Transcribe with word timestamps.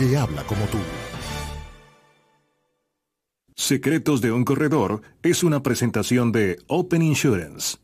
que 0.00 0.16
habla 0.16 0.42
como 0.44 0.64
tú. 0.66 0.78
Secretos 3.54 4.22
de 4.22 4.32
un 4.32 4.44
Corredor 4.44 5.02
es 5.22 5.44
una 5.44 5.62
presentación 5.62 6.32
de 6.32 6.58
Open 6.68 7.02
Insurance. 7.02 7.76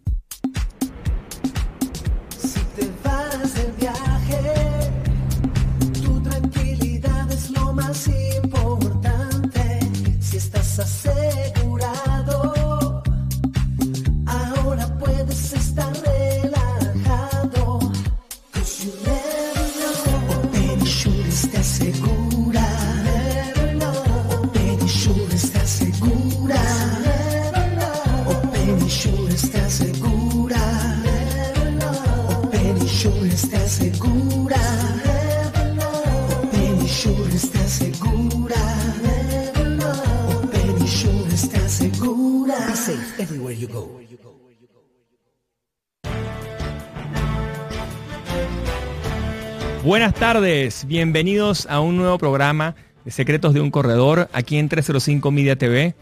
Buenas 49.83 50.15
tardes, 50.15 50.85
bienvenidos 50.87 51.67
a 51.71 51.81
un 51.81 51.97
nuevo 51.97 52.19
programa 52.19 52.75
de 53.05 53.11
Secretos 53.11 53.55
de 53.55 53.61
un 53.61 53.71
Corredor 53.71 54.29
aquí 54.33 54.59
en 54.59 54.69
305 54.69 55.31
Media 55.31 55.57
TV. 55.57 55.95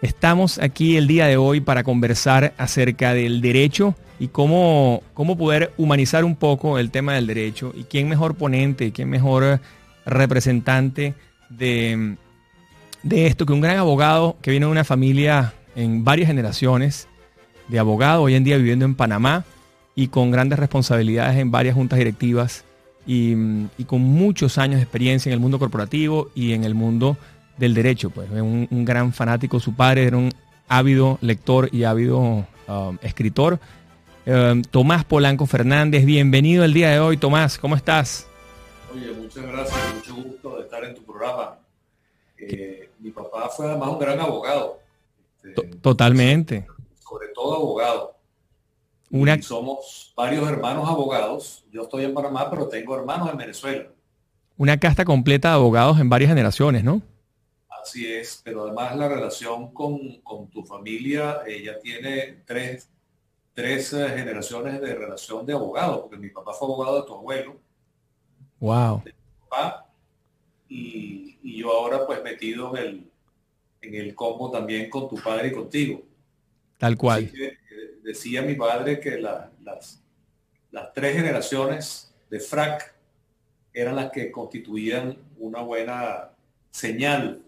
Estamos 0.00 0.58
aquí 0.58 0.96
el 0.96 1.06
día 1.06 1.26
de 1.26 1.36
hoy 1.36 1.60
para 1.60 1.82
conversar 1.82 2.54
acerca 2.56 3.12
del 3.12 3.42
derecho 3.42 3.94
y 4.18 4.28
cómo, 4.28 5.02
cómo 5.12 5.36
poder 5.36 5.72
humanizar 5.76 6.24
un 6.24 6.36
poco 6.36 6.78
el 6.78 6.90
tema 6.90 7.14
del 7.14 7.26
derecho 7.26 7.72
y 7.76 7.84
quién 7.84 8.08
mejor 8.08 8.36
ponente, 8.36 8.92
quién 8.92 9.10
mejor 9.10 9.60
representante 10.06 11.14
de, 11.50 12.16
de 13.02 13.26
esto 13.26 13.44
que 13.44 13.52
un 13.52 13.60
gran 13.60 13.76
abogado 13.76 14.36
que 14.40 14.50
viene 14.50 14.64
de 14.66 14.72
una 14.72 14.84
familia 14.84 15.52
en 15.76 16.02
varias 16.02 16.26
generaciones 16.26 17.06
de 17.68 17.78
abogado, 17.78 18.22
hoy 18.22 18.34
en 18.34 18.42
día 18.42 18.56
viviendo 18.56 18.84
en 18.84 18.96
Panamá 18.96 19.44
y 19.94 20.08
con 20.08 20.30
grandes 20.30 20.58
responsabilidades 20.58 21.36
en 21.38 21.50
varias 21.50 21.74
juntas 21.74 21.98
directivas 21.98 22.64
y, 23.06 23.34
con 23.86 24.00
muchos 24.00 24.58
años 24.58 24.76
de 24.76 24.82
experiencia 24.82 25.30
en 25.30 25.34
el 25.34 25.40
mundo 25.40 25.58
corporativo 25.60 26.30
y 26.34 26.54
en 26.54 26.64
el 26.64 26.74
mundo 26.74 27.16
del 27.56 27.74
derecho. 27.74 28.10
Pues 28.10 28.28
un, 28.30 28.66
un 28.70 28.84
gran 28.84 29.12
fanático, 29.12 29.60
su 29.60 29.74
padre 29.74 30.04
era 30.04 30.16
un 30.16 30.32
ávido 30.66 31.18
lector 31.20 31.68
y 31.72 31.84
ávido 31.84 32.46
um, 32.66 32.98
escritor. 33.02 33.60
Um, 34.26 34.62
Tomás 34.62 35.04
Polanco 35.04 35.46
Fernández, 35.46 36.04
bienvenido 36.04 36.64
el 36.64 36.72
día 36.72 36.90
de 36.90 36.98
hoy. 36.98 37.16
Tomás, 37.16 37.58
¿cómo 37.58 37.76
estás? 37.76 38.26
Oye, 38.92 39.12
muchas 39.12 39.46
gracias, 39.46 39.78
mucho 39.94 40.14
gusto 40.16 40.56
de 40.56 40.62
estar 40.62 40.84
en 40.84 40.94
tu 40.94 41.02
programa. 41.02 41.58
Eh, 42.38 42.90
mi 42.98 43.10
papá 43.10 43.48
fue 43.48 43.66
además 43.66 43.90
un 43.90 43.98
gran 43.98 44.18
abogado. 44.18 44.85
Este, 45.46 45.62
Totalmente. 45.78 46.66
Sobre 46.98 47.28
todo 47.28 47.56
abogado. 47.56 48.16
Una... 49.10 49.40
somos 49.40 50.12
varios 50.16 50.48
hermanos 50.48 50.88
abogados. 50.88 51.64
Yo 51.70 51.82
estoy 51.82 52.04
en 52.04 52.14
Panamá, 52.14 52.50
pero 52.50 52.68
tengo 52.68 52.96
hermanos 52.96 53.30
en 53.30 53.36
Venezuela. 53.36 53.86
Una 54.56 54.78
casta 54.78 55.04
completa 55.04 55.50
de 55.50 55.54
abogados 55.54 56.00
en 56.00 56.08
varias 56.08 56.30
generaciones, 56.30 56.82
¿no? 56.82 57.02
Así 57.68 58.12
es, 58.12 58.40
pero 58.42 58.64
además 58.64 58.96
la 58.96 59.08
relación 59.08 59.72
con, 59.72 60.20
tu 60.50 60.64
familia, 60.64 61.42
ella 61.46 61.78
tiene 61.78 62.42
tres, 62.44 62.90
tres 63.54 63.92
eh, 63.92 64.08
generaciones 64.08 64.80
de 64.80 64.94
relación 64.94 65.46
de 65.46 65.52
abogados, 65.52 66.00
porque 66.00 66.16
mi 66.16 66.30
papá 66.30 66.52
fue 66.52 66.66
abogado 66.66 67.00
de 67.00 67.06
tu 67.06 67.14
abuelo. 67.14 67.56
Wow. 68.58 69.04
y, 70.68 71.38
y, 71.42 71.58
yo 71.58 71.70
ahora 71.70 72.04
pues 72.06 72.22
metido 72.24 72.76
en 72.76 72.82
el, 72.84 73.10
en 73.86 73.94
el 73.94 74.14
combo 74.14 74.50
también 74.50 74.90
con 74.90 75.08
tu 75.08 75.16
padre 75.16 75.48
y 75.48 75.52
contigo. 75.52 76.02
Tal 76.78 76.96
cual 76.96 77.30
decía 78.02 78.42
mi 78.42 78.54
padre 78.54 79.00
que 79.00 79.18
las, 79.18 80.00
las 80.70 80.92
tres 80.92 81.16
generaciones 81.16 82.14
de 82.30 82.38
frac 82.38 82.94
eran 83.72 83.96
las 83.96 84.10
que 84.10 84.30
constituían 84.30 85.18
una 85.38 85.60
buena 85.60 86.30
señal 86.70 87.42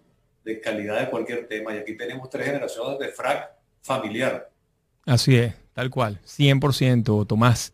de 0.44 0.60
calidad 0.60 1.00
de 1.00 1.10
cualquier 1.10 1.47
tema. 1.47 1.75
Y 1.75 1.78
aquí 1.78 1.97
tenemos 1.97 2.28
tres 2.28 2.47
generaciones 2.47 2.98
de 2.98 3.09
frac 3.09 3.50
familiar. 3.82 4.50
Así 5.06 5.37
es, 5.37 5.54
tal 5.72 5.91
cual, 5.91 6.21
100%, 6.27 7.27
Tomás. 7.27 7.72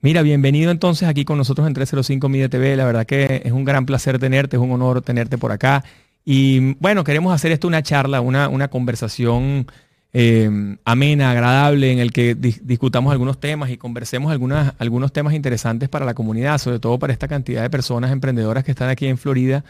Mira, 0.00 0.22
bienvenido 0.22 0.70
entonces 0.70 1.08
aquí 1.08 1.24
con 1.24 1.38
nosotros 1.38 1.66
en 1.66 1.74
305 1.74 2.28
Media 2.28 2.48
TV. 2.48 2.76
La 2.76 2.84
verdad 2.84 3.06
que 3.06 3.42
es 3.44 3.52
un 3.52 3.64
gran 3.64 3.86
placer 3.86 4.18
tenerte, 4.18 4.56
es 4.56 4.62
un 4.62 4.72
honor 4.72 5.00
tenerte 5.00 5.38
por 5.38 5.52
acá. 5.52 5.84
Y 6.28 6.74
bueno, 6.74 7.04
queremos 7.04 7.32
hacer 7.32 7.52
esto 7.52 7.68
una 7.68 7.84
charla, 7.84 8.20
una, 8.20 8.48
una 8.48 8.66
conversación 8.66 9.68
eh, 10.12 10.76
amena, 10.84 11.30
agradable, 11.30 11.92
en 11.92 12.00
el 12.00 12.10
que 12.10 12.34
discutamos 12.34 13.12
algunos 13.12 13.38
temas 13.38 13.70
y 13.70 13.76
conversemos 13.76 14.32
algunos 14.32 15.12
temas 15.12 15.34
interesantes 15.34 15.88
para 15.88 16.04
la 16.04 16.14
comunidad, 16.14 16.58
sobre 16.58 16.80
todo 16.80 16.98
para 16.98 17.12
esta 17.12 17.28
cantidad 17.28 17.62
de 17.62 17.70
personas 17.70 18.10
emprendedoras 18.10 18.64
que 18.64 18.72
están 18.72 18.88
aquí 18.88 19.06
en 19.06 19.18
Florida, 19.18 19.64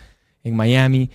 en 0.45 0.57
Miami, 0.57 1.11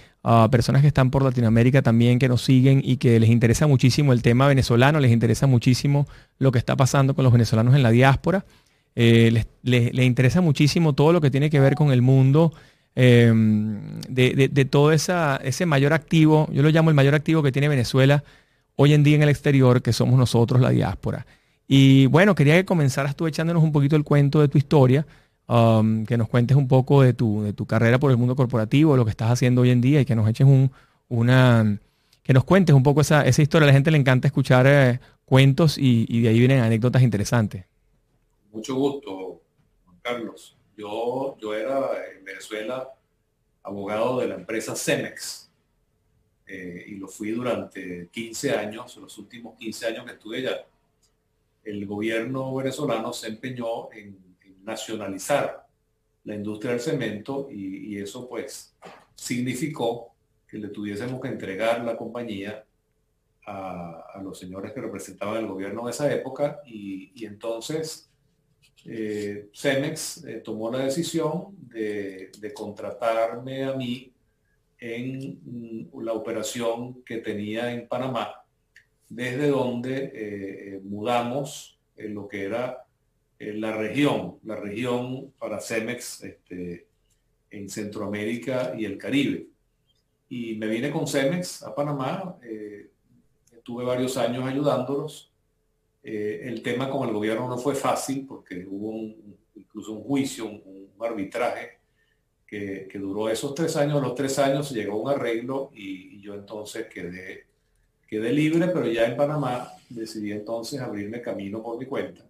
personas 0.51 0.84
que 0.84 0.90
están 0.90 1.09
por 1.09 1.24
Latinoamérica 1.24 1.81
también, 1.81 2.19
que 2.19 2.30
nos 2.30 2.44
siguen 2.44 2.80
y 2.84 2.97
que 2.97 3.19
les 3.19 3.31
interesa 3.31 3.66
muchísimo 3.66 4.13
el 4.13 4.22
tema 4.22 4.47
venezolano, 4.47 5.00
les 5.00 5.12
interesa 5.12 5.47
muchísimo 5.47 6.07
lo 6.38 6.51
que 6.51 6.59
está 6.59 6.75
pasando 6.75 7.16
con 7.16 7.24
los 7.24 7.34
venezolanos 7.34 7.74
en 7.74 7.81
la 7.81 7.90
diáspora, 7.90 8.46
eh, 8.96 9.44
les, 9.63 10.06
interesa 10.06 10.41
muchísimo 10.41 10.94
todo 10.94 11.13
lo 11.13 11.22
que 11.22 11.31
tiene 11.31 11.50
que 11.50 11.59
ver 11.59 11.75
con 11.75 11.91
el 11.91 12.01
mundo. 12.01 12.53
Eh, 12.96 13.31
de, 14.09 14.50
de, 14.52 14.66
todo 14.66 14.91
ese 14.91 15.66
mayor 15.66 15.94
activo, 15.94 16.50
yo 16.52 16.62
lo 16.62 16.69
llamo 16.69 16.90
el 16.90 16.96
mayor 16.96 17.16
activo 17.16 17.41
que 17.41 17.52
tiene 17.52 17.69
Venezuela, 17.69 18.24
hoy 18.75 18.94
en 18.94 19.03
día 19.03 19.16
en 19.16 19.24
el 19.24 19.29
exterior, 19.29 19.81
que 19.81 19.94
somos 19.94 20.18
nosotros 20.18 20.62
la 20.62 20.69
diáspora. 20.69 21.25
Y 21.68 22.07
bueno, 22.07 22.35
quería 22.35 22.56
que 22.56 22.66
comenzaras 22.66 23.16
tú 23.16 23.28
echándonos 23.28 23.63
un 23.63 23.72
poquito 23.72 23.96
el 23.96 24.03
cuento 24.03 24.41
de 24.41 24.50
tu 24.50 24.57
historia, 24.57 25.06
um, 25.47 26.06
que 26.06 26.18
nos 26.18 26.28
cuentes 26.28 26.57
un 26.57 26.68
poco 26.68 27.01
de 27.01 27.13
tu, 27.13 27.44
de 27.44 27.53
tu 27.53 27.66
carrera 27.66 27.97
por 27.97 28.12
el 28.12 28.18
mundo 28.18 28.35
corporativo, 28.35 28.97
lo 28.97 29.06
que 29.06 29.12
estás 29.12 29.31
haciendo 29.31 29.62
hoy 29.62 29.69
en 29.69 29.80
día 29.80 30.01
y 30.01 30.06
que 30.06 30.16
nos 30.16 30.28
eches 30.28 30.46
un, 30.46 30.72
una, 31.07 31.80
que 32.24 32.34
nos 32.34 32.44
cuentes 32.44 32.75
un 32.75 32.84
poco 32.84 33.01
esa, 33.01 33.25
esa 33.25 33.41
historia. 33.41 33.66
A 33.66 33.68
la 33.68 33.74
gente 33.74 33.91
le 33.91 33.97
encanta 33.97 34.28
escuchar 34.28 34.66
eh, 34.68 35.00
cuentos 35.25 35.78
y, 35.78 36.22
de 36.22 36.28
ahí 36.28 36.40
vienen 36.40 36.59
anécdotas 36.59 37.01
interesantes. 37.03 37.66
Mucho 38.51 38.75
gusto, 38.75 39.41
Juan 39.85 39.97
Carlos. 40.01 40.57
Yo, 40.78 41.38
yo 41.40 41.54
era 41.54 42.06
en 42.14 42.24
Venezuela 42.24 42.90
abogado 43.64 44.20
de 44.20 44.28
la 44.28 44.36
empresa 44.36 44.76
Cemex, 44.76 45.51
eh, 46.54 46.84
y 46.88 46.95
lo 46.95 47.07
fui 47.07 47.31
durante 47.31 48.10
15 48.12 48.51
años, 48.51 48.98
los 48.98 49.18
últimos 49.18 49.57
15 49.57 49.88
años 49.88 50.06
que 50.06 50.12
estuve 50.12 50.40
allá, 50.40 50.66
el 51.63 51.86
gobierno 51.86 52.54
venezolano 52.56 53.13
se 53.13 53.28
empeñó 53.28 53.92
en, 53.94 54.18
nacionalizar 54.63 55.66
la 56.25 56.36
industria 56.36 56.72
del 56.72 56.81
cemento 56.81 57.48
y, 57.50 57.98
eso 57.98 58.28
pues 58.28 58.75
significó 59.16 60.13
que 60.48 60.57
le 60.57 60.68
tuviésemos 60.68 61.22
que 61.22 61.30
entregar 61.30 61.84
la 61.84 61.95
compañía 61.95 62.66
a, 63.45 64.19
los 64.22 64.38
señores 64.38 64.74
que 64.74 64.81
representaban 64.81 65.38
el 65.38 65.48
gobierno 65.48 65.86
de 65.86 65.92
esa 65.92 66.13
época 66.13 66.62
y, 66.66 67.25
entonces 67.25 68.11
eh, 68.86 69.50
Cemex 69.54 70.24
eh, 70.25 70.42
tomó 70.44 70.72
la 70.72 70.80
decisión 70.80 71.56
de, 71.68 72.31
contratarme 72.54 73.63
a 73.63 73.74
mí 73.74 74.12
en 74.80 75.39
mm, 75.44 76.01
la 76.01 76.13
operación 76.13 77.04
que 77.04 77.18
tenía 77.18 77.72
en 77.72 77.88
Panamá, 77.88 78.44
desde 79.07 79.50
donde 79.50 80.06
eh, 80.06 80.12
eh, 80.13 80.81
mudamos 80.83 81.80
en 81.95 82.16
lo 82.16 82.28
que 82.28 82.45
era 82.45 82.86
la 83.39 83.75
región. 83.75 84.38
La 84.44 84.56
región 84.56 85.33
para 85.39 85.60
Cemex 85.60 86.24
este, 86.24 86.88
en 87.50 87.69
Centroamérica 87.69 88.75
y 88.78 88.86
el 88.86 89.00
Caribe. 89.00 89.48
Y 90.30 90.56
me 90.56 90.68
vine 90.68 90.92
con 90.92 91.07
Cemex 91.07 91.63
a 91.63 91.74
Panamá, 91.74 92.38
estuve 93.51 93.83
varios 93.83 94.16
años 94.18 94.45
ayudándolos. 94.45 95.31
Eh, 96.03 96.42
el 96.45 96.62
tema 96.63 96.89
con 96.89 97.07
el 97.07 97.13
gobierno 97.13 97.48
no 97.48 97.57
fue 97.57 97.75
fácil 97.75 98.25
porque 98.27 98.65
hubo 98.68 98.94
incluso 99.56 99.94
un 99.94 100.03
juicio, 100.03 100.45
un, 100.45 100.81
arbitraje 101.00 101.80
que, 102.45 102.88
duró 102.94 103.27
esos 103.27 103.56
tres 103.56 103.75
años. 103.75 104.01
los 104.01 104.13
tres 104.13 104.38
años 104.38 104.68
se 104.68 104.75
llegó 104.75 104.94
a 104.94 105.01
un 105.01 105.09
arreglo 105.09 105.71
y, 105.74 106.21
yo 106.21 106.36
entonces 106.36 106.86
quedé, 106.86 107.48
quedé 108.07 108.31
libre, 108.31 108.68
pero 108.68 108.86
ya 108.86 109.07
en 109.07 109.18
Panamá 109.18 109.71
decidí 109.89 110.31
entonces 110.31 110.80
abrirme 110.80 111.21
camino 111.21 111.63
por 111.63 111.80
mi 111.80 111.88
cuenta 111.88 112.24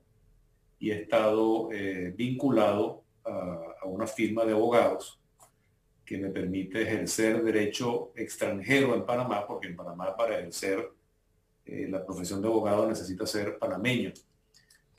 y 0.81 0.89
he 0.89 1.01
estado 1.03 1.69
eh, 1.71 2.11
vinculado 2.17 3.03
a, 3.23 3.85
una 3.85 4.07
firma 4.07 4.43
de 4.43 4.53
abogados 4.53 5.19
que 6.03 6.17
me 6.17 6.29
permite 6.29 6.81
ejercer 6.81 7.43
derecho 7.43 8.11
extranjero 8.15 8.95
en 8.95 9.05
Panamá, 9.05 9.45
porque 9.45 9.67
en 9.67 9.75
Panamá 9.75 10.15
para 10.17 10.39
ejercer 10.39 10.91
eh, 11.65 11.87
la 11.89 12.05
profesión 12.05 12.41
de 12.41 12.47
abogado 12.47 12.87
necesita 12.87 13.25
ser 13.25 13.57
panameño. 13.57 14.11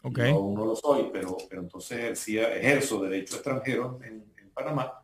Okay. 0.03 0.31
Yo 0.31 0.37
aún 0.37 0.55
no 0.55 0.67
lo 0.67 0.75
soy, 0.77 1.11
pero, 1.13 1.37
pero 1.49 1.63
entonces 1.63 2.29
ejerzo 2.29 3.03
derecho 3.03 3.37
extranjero 3.37 4.01
en, 4.03 4.31
Panamá 4.55 5.03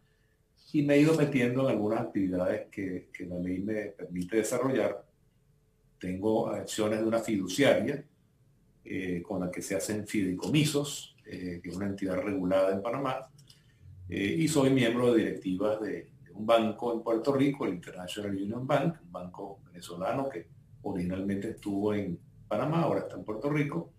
y 0.74 0.82
me 0.82 0.96
he 0.96 1.00
ido 1.00 1.14
metiendo 1.14 1.62
en 1.62 1.70
algunas 1.70 2.02
actividades 2.02 2.66
que, 2.70 3.08
que 3.10 3.24
la 3.24 3.38
ley 3.38 3.60
me 3.60 3.86
permite 3.86 4.36
desarrollar. 4.36 5.02
Tengo 5.98 6.48
acciones 6.48 7.00
de 7.00 7.06
una 7.06 7.20
fiduciaria 7.20 8.04
eh, 8.90 9.22
con 9.22 9.40
la 9.40 9.50
que 9.50 9.60
se 9.60 9.76
hacen 9.76 10.06
fideicomisos, 10.06 11.14
eh, 11.26 11.60
que 11.62 11.68
es 11.68 11.76
una 11.76 11.88
entidad 11.88 12.22
regulada 12.22 12.72
en 12.72 12.80
Panamá, 12.80 13.28
eh, 14.08 14.36
y 14.38 14.48
soy 14.48 14.70
miembro 14.70 15.12
de 15.12 15.24
directivas 15.24 15.78
de, 15.82 16.10
un 16.32 16.46
banco 16.46 16.94
en 16.94 17.02
Puerto 17.02 17.34
Rico, 17.34 17.66
el 17.66 17.74
International 17.74 18.30
Union 18.34 18.66
Bank, 18.66 18.96
un 19.02 19.12
banco 19.12 19.60
venezolano 19.66 20.26
que 20.30 20.46
originalmente 20.90 21.50
estuvo 21.50 21.94
en 21.94 22.18
Panamá, 22.46 22.82
ahora 22.82 23.00
está 23.00 23.16
en 23.16 23.24
Puerto 23.24 23.50
Rico, 23.50 23.92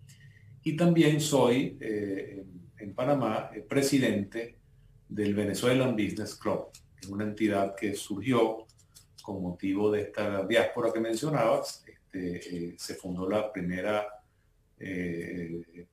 y 0.62 0.76
también 0.76 1.20
soy 1.20 1.78
en, 1.80 2.94
Panamá 2.94 3.50
presidente 3.68 4.56
del 5.08 5.34
Venezuelan 5.34 5.92
Business 5.92 6.34
Club, 6.34 6.70
que 6.96 7.06
es 7.06 7.08
una 7.08 7.24
entidad 7.24 7.74
que 7.74 7.94
surgió 7.94 8.66
con 9.22 9.42
motivo 9.42 9.90
de 9.90 10.02
esta 10.02 10.44
diáspora 10.46 10.92
que 10.92 11.00
mencionabas. 11.00 11.84
Este, 11.86 12.76
se 12.78 12.94
fundó 12.94 13.28
la 13.28 13.52
primera 13.52 14.06
eh, 14.78 15.86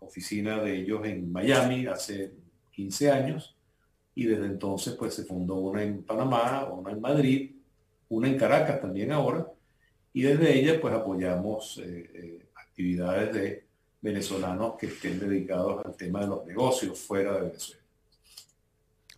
oficina 0.00 0.62
de 0.62 0.76
ellos 0.76 1.04
en 1.04 1.30
Miami 1.30 1.86
hace 1.86 2.32
15 2.70 3.10
años. 3.10 3.56
Y 4.14 4.26
desde 4.26 4.46
entonces 4.46 4.94
pues 4.94 5.14
se 5.14 5.24
fundó 5.24 5.56
una 5.56 5.82
en 5.82 6.02
Panamá, 6.02 6.68
una 6.72 6.92
en 6.92 7.00
Madrid, 7.00 7.52
una 8.08 8.28
en 8.28 8.36
Caracas 8.36 8.80
también 8.80 9.12
ahora 9.12 9.46
y 10.12 10.22
desde 10.22 10.58
ella 10.58 10.80
pues 10.80 10.94
apoyamos 10.94 11.78
eh, 11.78 12.10
eh, 12.14 12.46
actividades 12.54 13.34
de 13.34 13.64
venezolanos 14.00 14.74
que 14.78 14.86
estén 14.86 15.18
dedicados 15.20 15.84
al 15.84 15.96
tema 15.96 16.20
de 16.20 16.26
los 16.28 16.46
negocios 16.46 16.98
fuera 16.98 17.34
de 17.34 17.40
Venezuela. 17.42 17.80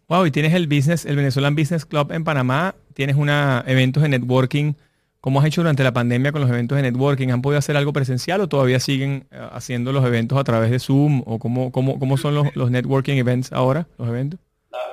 Wow, 0.08 0.26
y 0.26 0.30
tienes 0.30 0.52
el 0.54 0.66
business, 0.66 1.06
el 1.06 1.16
Venezuelan 1.16 1.54
Business 1.54 1.86
Club 1.86 2.12
en 2.12 2.24
Panamá, 2.24 2.74
tienes 2.94 3.16
una 3.16 3.64
eventos 3.66 4.02
de 4.02 4.08
networking 4.10 4.74
¿Cómo 5.22 5.38
has 5.38 5.46
hecho 5.46 5.60
durante 5.60 5.84
la 5.84 5.92
pandemia 5.92 6.32
con 6.32 6.40
los 6.40 6.50
eventos 6.50 6.74
de 6.74 6.82
networking? 6.82 7.28
¿Han 7.28 7.42
podido 7.42 7.60
hacer 7.60 7.76
algo 7.76 7.92
presencial 7.92 8.40
o 8.40 8.48
todavía 8.48 8.80
siguen 8.80 9.28
eh, 9.30 9.38
haciendo 9.52 9.92
los 9.92 10.04
eventos 10.04 10.36
a 10.36 10.42
través 10.42 10.72
de 10.72 10.80
Zoom? 10.80 11.22
¿O 11.24 11.38
cómo, 11.38 11.70
cómo, 11.70 11.96
cómo 12.00 12.16
son 12.16 12.34
los, 12.34 12.70
networking 12.72 13.18
events 13.18 13.52
ahora, 13.52 13.86
los 13.98 14.08
eventos? 14.08 14.40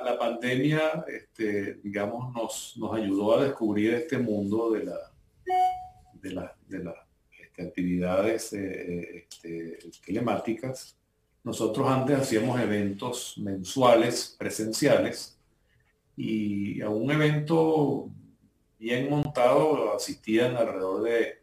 La, 0.04 0.16
pandemia, 0.16 1.04
este, 1.08 1.80
digamos, 1.82 2.32
nos, 2.32 2.74
nos 2.76 2.94
ayudó 2.94 3.38
a 3.38 3.42
descubrir 3.42 3.92
este 3.94 4.18
mundo 4.18 4.70
de, 4.70 4.84
la, 4.84 4.94
de, 6.22 6.32
la, 6.32 6.56
de 6.68 6.84
las 6.84 6.94
este, 7.40 7.62
actividades 7.62 8.52
eh, 8.52 9.26
este, 9.28 9.78
telemáticas. 10.04 10.96
Nosotros 11.42 11.88
antes 11.88 12.18
hacíamos 12.18 12.60
eventos 12.60 13.34
mensuales, 13.38 14.36
presenciales, 14.38 15.38
y 16.16 16.80
a 16.82 16.90
un 16.90 17.10
evento 17.10 18.10
bien 18.78 19.08
montado, 19.08 19.94
asistían 19.94 20.56
alrededor 20.56 21.02
de, 21.02 21.40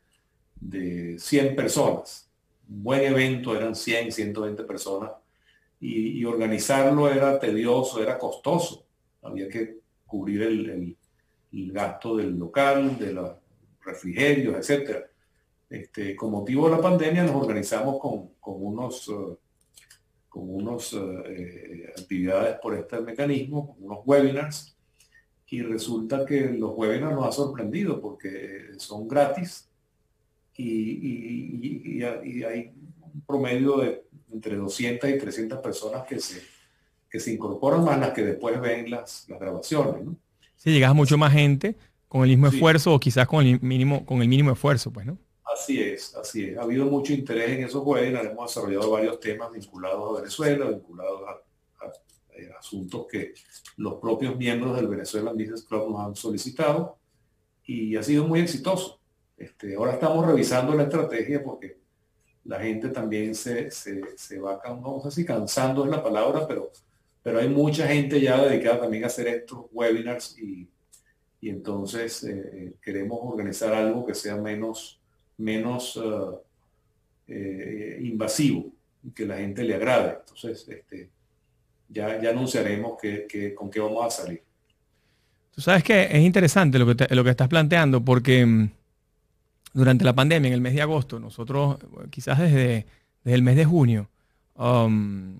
de 0.60 1.20
100 1.20 1.56
personas. 1.56 2.30
Un 2.70 2.84
buen 2.84 3.02
evento 3.02 3.56
eran 3.56 3.76
100, 3.76 4.12
120 4.12 4.64
personas. 4.64 5.12
Y, 5.80 6.26
organizarlo 6.26 7.10
era 7.12 7.40
tedioso, 7.40 8.02
era 8.02 8.18
costoso. 8.18 8.86
Había 9.22 9.48
que 9.48 9.78
cubrir 10.06 10.42
el, 10.44 10.98
gasto 11.72 12.18
del 12.18 12.38
local, 12.38 12.98
de 12.98 13.14
los 13.14 13.32
refrigerios, 13.88 14.70
etc. 14.70 15.06
Este, 15.70 16.16
con 16.16 16.32
motivo 16.32 16.70
de 16.70 16.76
la 16.76 16.82
pandemia 16.82 17.24
nos 17.24 17.36
organizamos 17.36 18.00
con, 18.00 18.30
unos, 18.42 19.08
uh, 19.10 19.38
con 20.30 20.50
unos 20.50 20.94
uh, 20.94 21.24
eh, 21.26 21.94
actividades 21.98 22.58
por 22.60 22.76
este 22.76 23.02
mecanismo, 23.02 23.76
unos 23.80 24.00
webinars, 24.06 24.78
y 25.50 25.62
resulta 25.62 26.26
que 26.26 26.42
los 26.42 26.72
webinars 26.76 27.16
nos 27.16 27.28
ha 27.28 27.32
sorprendido 27.32 28.02
porque 28.02 28.72
son 28.78 29.08
gratis 29.08 29.70
y, 30.58 32.04
hay 32.04 32.74
un 33.02 33.22
promedio 33.26 33.78
de 33.78 34.04
entre 34.32 34.56
200 34.56 35.10
y 35.10 35.18
300 35.18 35.60
personas 35.60 36.06
que 36.06 36.20
se, 36.20 36.42
que 37.10 37.20
se 37.20 37.34
incorporan 37.34 37.84
más 37.84 38.00
las 38.00 38.12
que 38.12 38.24
después 38.24 38.60
ven 38.60 38.90
las, 38.90 39.28
las 39.30 39.40
grabaciones. 39.40 40.06
¿no? 40.06 40.16
Llegas 40.64 40.92
a 40.92 40.94
mucho 40.94 41.18
más 41.18 41.32
gente 41.32 41.76
con 42.08 42.24
el 42.24 42.30
mismo 42.30 42.48
esfuerzo 42.48 42.94
o 42.94 43.00
quizás 43.00 43.28
con 43.28 43.46
el 43.46 43.60
mínimo, 43.62 44.06
con 44.06 44.22
el 44.22 44.28
mínimo 44.28 44.52
esfuerzo, 44.52 44.92
pues, 44.92 45.06
¿no? 45.06 45.18
Así 45.44 45.82
es, 45.82 46.16
así 46.16 46.46
es. 46.46 46.58
Ha 46.58 46.62
habido 46.62 46.86
mucho 46.86 47.14
interés 47.14 47.52
en 47.52 47.64
esos 47.64 47.84
webinars, 47.86 48.30
hemos 48.30 48.54
desarrollado 48.54 48.92
varios 48.92 49.20
temas 49.20 49.52
vinculados 49.52 50.10
a 50.10 50.22
Venezuela, 50.22 50.66
vinculados 50.70 51.22
a 51.28 51.42
eh, 52.38 52.52
asuntos 52.58 53.08
que 53.10 53.34
los 53.78 53.96
propios 53.96 54.38
miembros 54.38 54.76
del 54.76 54.88
Venezuela 54.88 55.32
Business 55.32 55.64
Club 55.64 55.90
nos 55.90 56.06
han 56.06 56.16
solicitado 56.16 57.00
y 57.66 57.96
ha 57.96 58.04
sido 58.04 58.28
muy 58.28 58.42
exitoso. 58.42 59.00
Este, 59.36 59.76
ahora 59.76 59.94
estamos 59.94 60.26
revisando 60.26 60.76
la 60.76 60.84
estrategia 60.84 61.44
porque 61.44 61.80
la 62.44 62.60
gente 62.60 62.90
también 62.90 63.34
se, 63.34 63.72
se, 63.72 64.40
va, 64.40 64.62
no 64.80 65.00
sé 65.04 65.12
si 65.12 65.26
cansando 65.26 65.84
es 65.84 65.90
la 65.90 66.04
palabra, 66.04 66.48
pero, 66.48 66.72
pero 67.24 67.40
hay 67.40 67.50
mucha 67.50 67.88
gente 67.88 68.22
ya 68.22 68.44
dedicada 68.44 68.82
también 68.82 69.04
a 69.04 69.08
hacer 69.08 69.28
estos 69.28 69.66
webinars 69.72 70.38
y, 70.38 70.70
y 71.40 71.50
entonces 71.50 72.24
eh, 72.24 72.74
queremos 72.82 73.20
organizar 73.22 73.74
algo 73.74 74.06
que 74.06 74.16
sea 74.16 74.38
menos, 74.38 75.00
menos 75.38 76.00
eh, 77.28 78.00
invasivo 78.02 78.72
y 79.04 79.12
que 79.12 79.26
la 79.26 79.38
gente 79.38 79.64
le 79.64 79.76
agrade. 79.76 80.18
Entonces, 80.20 80.68
este, 80.68 81.10
ya, 81.90 82.22
ya 82.22 82.32
anunciaremos 82.32 82.98
que, 83.00 83.54
con 83.56 83.70
qué 83.70 83.80
vamos 83.80 84.06
a 84.06 84.10
salir. 84.10 84.42
Tú 85.54 85.62
sabes 85.62 85.84
que 85.84 86.04
es 86.04 86.20
interesante 86.20 86.78
lo 86.80 86.96
que, 86.96 87.16
lo 87.16 87.24
que 87.24 87.30
estás 87.30 87.48
planteando 87.48 88.04
porque 88.04 88.46
mm, 88.46 88.70
durante 89.74 90.04
la 90.04 90.14
pandemia, 90.14 90.48
en 90.48 90.54
el 90.54 90.62
mes 90.62 90.74
de 90.74 90.82
agosto, 90.82 91.20
nosotros, 91.20 91.78
quizás 92.10 92.40
desde, 92.40 92.86
desde 93.24 93.36
el 93.36 93.44
mes 93.44 93.56
de 93.56 93.66
junio, 93.66 94.10
um, 94.56 95.36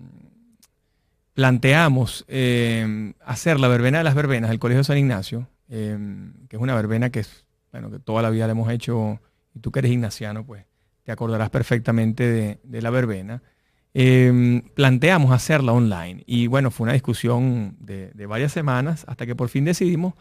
planteamos 1.34 2.24
em, 2.28 3.14
hacer 3.24 3.60
la 3.60 3.68
verbena 3.68 3.98
de 3.98 4.04
las 4.04 4.14
verbenas 4.14 4.50
del 4.50 4.58
Colegio 4.58 4.82
San 4.82 4.98
Ignacio, 4.98 5.48
em, 5.68 6.32
que 6.48 6.56
es 6.56 6.62
una 6.62 6.74
verbena 6.74 7.10
que, 7.10 7.20
es, 7.20 7.46
bueno, 7.72 7.90
que 7.90 7.98
toda 7.98 8.22
la 8.22 8.30
vida 8.30 8.46
la 8.46 8.52
hemos 8.52 8.70
hecho, 8.70 9.20
y 9.54 9.60
tú 9.60 9.70
que 9.70 9.80
eres 9.80 9.92
ignaciano, 9.92 10.44
pues 10.44 10.64
te 11.08 11.12
acordarás 11.12 11.48
perfectamente 11.50 12.58
de, 12.62 12.82
la 12.82 12.90
verbena. 12.90 13.42
Em, 13.94 14.60
planteamos 14.74 15.32
hacerla 15.32 15.72
online. 15.72 16.22
Y 16.26 16.48
bueno, 16.48 16.70
fue 16.70 16.84
una 16.84 16.92
discusión 16.92 17.76
de, 17.80 18.12
varias 18.26 18.52
semanas 18.52 19.04
hasta 19.08 19.24
que 19.24 19.34
por 19.34 19.48
fin 19.48 19.64
decidimos, 19.64 20.12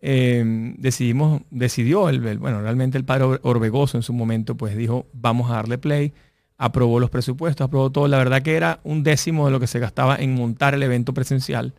em, 0.00 0.76
decidimos, 0.76 1.40
decidió, 1.50 2.10
el, 2.10 2.20
bueno, 2.38 2.60
realmente 2.60 2.98
el 2.98 3.04
padre 3.06 3.38
Orbegoso 3.42 3.96
en 3.96 4.02
su 4.02 4.12
momento 4.12 4.56
pues 4.58 4.76
dijo, 4.76 5.06
vamos 5.14 5.50
a 5.50 5.54
darle 5.54 5.78
play, 5.78 6.12
aprobó 6.58 7.00
los 7.00 7.08
presupuestos, 7.08 7.64
aprobó 7.64 7.90
todo. 7.90 8.06
La 8.06 8.18
verdad 8.18 8.42
que 8.42 8.56
era 8.56 8.80
un 8.84 9.02
décimo 9.02 9.46
de 9.46 9.52
lo 9.52 9.60
que 9.60 9.66
se 9.66 9.78
gastaba 9.78 10.16
en 10.16 10.34
montar 10.34 10.74
el 10.74 10.82
evento 10.82 11.14
presencial. 11.14 11.74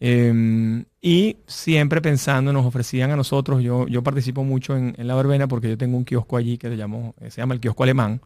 Em, 0.00 0.84
y 1.00 1.38
siempre 1.46 2.00
pensando, 2.00 2.52
nos 2.52 2.64
ofrecían 2.64 3.10
a 3.10 3.16
nosotros, 3.16 3.62
yo, 3.62 3.86
yo 3.88 4.02
participo 4.02 4.44
mucho 4.44 4.76
en, 4.76 4.94
la 4.98 5.14
verbena 5.14 5.48
porque 5.48 5.68
yo 5.68 5.78
tengo 5.78 5.96
un 5.96 6.04
kiosco 6.04 6.36
allí 6.36 6.56
que 6.56 6.68
se, 6.68 6.76
llamó, 6.76 7.14
se 7.28 7.40
llama 7.40 7.54
el 7.54 7.60
kiosco 7.60 7.82
alemán 7.82 8.20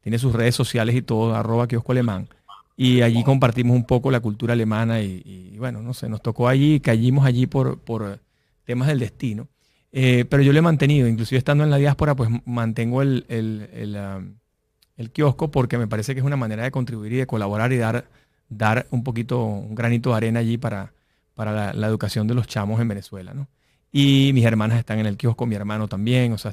tiene 0.00 0.18
sus 0.18 0.32
redes 0.32 0.54
sociales 0.54 0.94
y 0.94 1.02
todo, 1.02 1.34
arroba 1.34 1.68
kiosco 1.68 1.92
alemán. 1.92 2.28
Y 2.76 3.02
allí 3.02 3.22
compartimos 3.22 3.76
un 3.76 3.84
poco 3.84 4.10
la 4.10 4.20
cultura 4.20 4.54
alemana 4.54 5.02
y, 5.02 5.54
bueno, 5.58 5.82
no 5.82 5.92
sé, 5.92 6.08
nos 6.08 6.22
tocó 6.22 6.48
allí, 6.48 6.80
caímos 6.80 7.26
allí 7.26 7.46
por, 7.46 7.78
por 7.78 8.20
temas 8.64 8.88
del 8.88 9.00
destino. 9.00 9.48
Eh, 9.92 10.24
pero 10.24 10.42
yo 10.42 10.52
lo 10.52 10.60
he 10.60 10.62
mantenido, 10.62 11.06
inclusive 11.06 11.38
estando 11.38 11.62
en 11.62 11.70
la 11.70 11.76
diáspora, 11.76 12.14
pues 12.14 12.30
mantengo 12.46 13.02
el, 13.02 13.26
el, 13.28 15.10
kiosco 15.12 15.50
porque 15.50 15.76
me 15.76 15.88
parece 15.88 16.14
que 16.14 16.20
es 16.20 16.26
una 16.26 16.36
manera 16.36 16.62
de 16.62 16.70
contribuir 16.70 17.12
y 17.12 17.16
de 17.16 17.26
colaborar 17.26 17.72
y 17.72 17.76
dar, 17.76 18.08
dar 18.48 18.86
un 18.90 19.04
poquito, 19.04 19.44
un 19.44 19.74
granito 19.74 20.10
de 20.10 20.16
arena 20.16 20.40
allí 20.40 20.56
para, 20.56 20.92
para 21.40 21.72
la, 21.72 21.86
educación 21.86 22.26
de 22.26 22.34
los 22.34 22.46
chamos 22.46 22.82
en 22.82 22.88
Venezuela, 22.88 23.32
¿no? 23.32 23.48
Y 23.90 24.32
mis 24.34 24.44
hermanas 24.44 24.78
están 24.78 24.98
en 24.98 25.06
el 25.06 25.16
kiosco, 25.16 25.46
mi 25.46 25.54
hermano 25.54 25.88
también, 25.88 26.34
o 26.34 26.36
sea, 26.36 26.52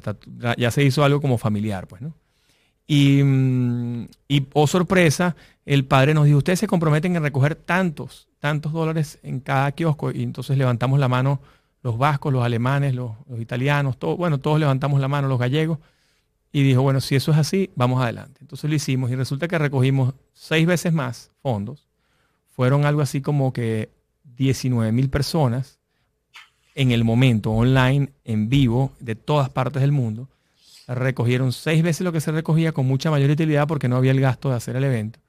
ya 0.56 0.70
se 0.70 0.82
hizo 0.82 1.04
algo 1.04 1.20
como 1.20 1.36
familiar, 1.36 1.86
pues, 1.86 2.00
¿no? 2.00 2.14
Y, 2.86 3.22
mm, 3.22 4.08
y, 4.28 4.46
oh 4.54 4.66
sorpresa, 4.66 5.36
el 5.66 5.84
padre 5.84 6.14
nos 6.14 6.24
dijo, 6.24 6.38
ustedes 6.38 6.60
se 6.60 6.66
comprometen 6.66 7.16
en 7.16 7.22
recoger 7.22 7.54
tantos, 7.54 8.28
tantos 8.38 8.72
dólares 8.72 9.18
en 9.22 9.40
cada 9.40 9.72
kiosco. 9.72 10.10
Y 10.10 10.22
entonces 10.22 10.56
levantamos 10.56 10.98
la 10.98 11.08
mano 11.08 11.42
los 11.82 11.98
vascos, 11.98 12.32
los 12.32 12.42
alemanes, 12.42 12.94
los, 12.94 13.12
italianos, 13.38 13.98
todo, 13.98 14.16
bueno, 14.16 14.38
todos 14.38 14.58
levantamos 14.58 15.02
la 15.02 15.08
mano, 15.08 15.28
los 15.28 15.38
gallegos. 15.38 15.80
Y 16.50 16.62
dijo, 16.62 16.80
bueno, 16.80 17.02
si 17.02 17.14
eso 17.14 17.30
es 17.32 17.36
así, 17.36 17.68
vamos 17.76 18.02
adelante. 18.02 18.38
Entonces 18.40 18.70
lo 18.70 18.74
hicimos 18.74 19.10
y 19.10 19.16
resulta 19.16 19.48
que 19.48 19.58
recogimos 19.58 20.14
seis 20.32 20.66
veces 20.66 20.94
más 20.94 21.30
fondos. 21.42 21.86
Fueron 22.56 22.86
algo 22.86 23.02
así 23.02 23.20
como 23.20 23.52
que 23.52 23.90
19 24.36 24.92
mil 24.92 25.10
personas 25.10 25.78
en 26.74 26.92
el 26.92 27.04
momento, 27.04 27.50
online, 27.50 28.12
en 28.24 28.48
vivo, 28.48 28.92
de 29.00 29.16
todas 29.16 29.50
partes 29.50 29.82
del 29.82 29.92
mundo 29.92 30.28
recogieron 30.88 31.52
seis 31.52 31.82
veces 31.82 32.02
lo 32.02 32.12
que 32.12 32.20
se 32.20 32.32
recogía 32.32 32.72
con 32.72 32.86
mucha 32.86 33.10
mayor 33.10 33.30
utilidad 33.30 33.66
porque 33.66 33.88
no 33.88 33.96
había 33.96 34.12
el 34.12 34.20
gasto 34.20 34.50
de 34.50 34.56
hacer 34.56 34.76
el 34.76 34.84
evento. 34.84 35.20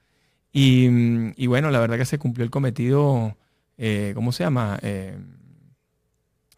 Y, 0.51 1.45
bueno, 1.47 1.69
la 1.69 1.79
verdad 1.79 1.97
que 1.97 2.05
se 2.05 2.17
cumplió 2.17 2.43
el 2.43 2.49
cometido, 2.49 3.37
eh, 3.77 4.13
¿cómo 4.15 4.31
se 4.31 4.43
llama? 4.43 4.79
Eh, 4.81 5.15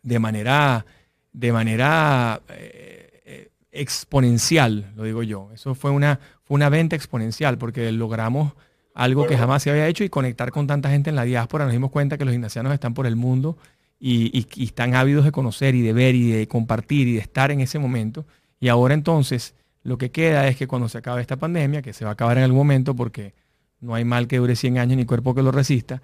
de 0.02 0.20
manera, 0.20 0.86
de 1.34 1.52
manera 1.52 2.42
eh, 2.50 3.52
exponencial, 3.72 4.94
lo 4.96 5.04
digo 5.04 5.24
yo. 5.24 5.50
Eso 5.54 5.76
fue 5.76 5.92
una, 5.92 6.20
fue 6.44 6.56
una 6.56 6.70
venta 6.70 6.96
exponencial 6.96 7.58
porque 7.58 7.92
logramos 7.92 8.54
algo 8.94 9.26
que 9.26 9.38
jamás 9.38 9.64
se 9.64 9.72
había 9.72 9.88
hecho 9.88 10.04
y 10.04 10.10
conectar 10.10 10.52
con 10.52 10.68
tanta 10.68 10.90
gente 10.90 11.10
en 11.10 11.16
la 11.16 11.24
diáspora. 11.24 11.66
Nos 11.66 11.74
dimos 11.74 11.92
cuenta 11.92 12.18
que 12.18 12.26
los 12.26 12.34
ignacianos 12.34 12.74
están 12.74 12.94
por 12.94 13.08
el 13.08 13.16
mundo 13.16 13.58
y 14.00 14.48
están 14.64 14.96
ávidos 14.96 15.26
de 15.26 15.32
conocer 15.32 15.76
y 15.76 15.82
de 15.82 15.94
ver 15.94 16.16
y 16.16 16.32
de 16.32 16.48
compartir 16.48 17.08
y 17.08 17.14
de 17.14 17.20
estar 17.20 17.52
en 17.52 17.62
ese 17.62 17.80
momento. 17.80 18.26
Y 18.60 18.68
ahora 18.68 18.94
entonces 18.94 19.56
lo 19.84 19.98
que 19.98 20.12
queda 20.12 20.48
es 20.48 20.58
que 20.58 20.68
cuando 20.68 20.90
se 20.90 20.98
acabe 20.98 21.22
esta 21.22 21.38
pandemia, 21.38 21.82
que 21.82 21.94
se 21.94 22.06
va 22.06 22.12
a 22.12 22.14
acabar 22.14 22.38
en 22.38 22.44
algún 22.44 22.60
momento 22.60 22.96
porque 22.96 23.34
no 23.80 23.96
hay 23.96 24.06
mal 24.06 24.28
que 24.28 24.38
dure 24.38 24.56
100 24.56 24.78
años 24.78 24.98
ni 24.98 25.06
cuerpo 25.06 25.34
que 25.34 25.42
lo 25.42 25.52
resista, 25.52 26.02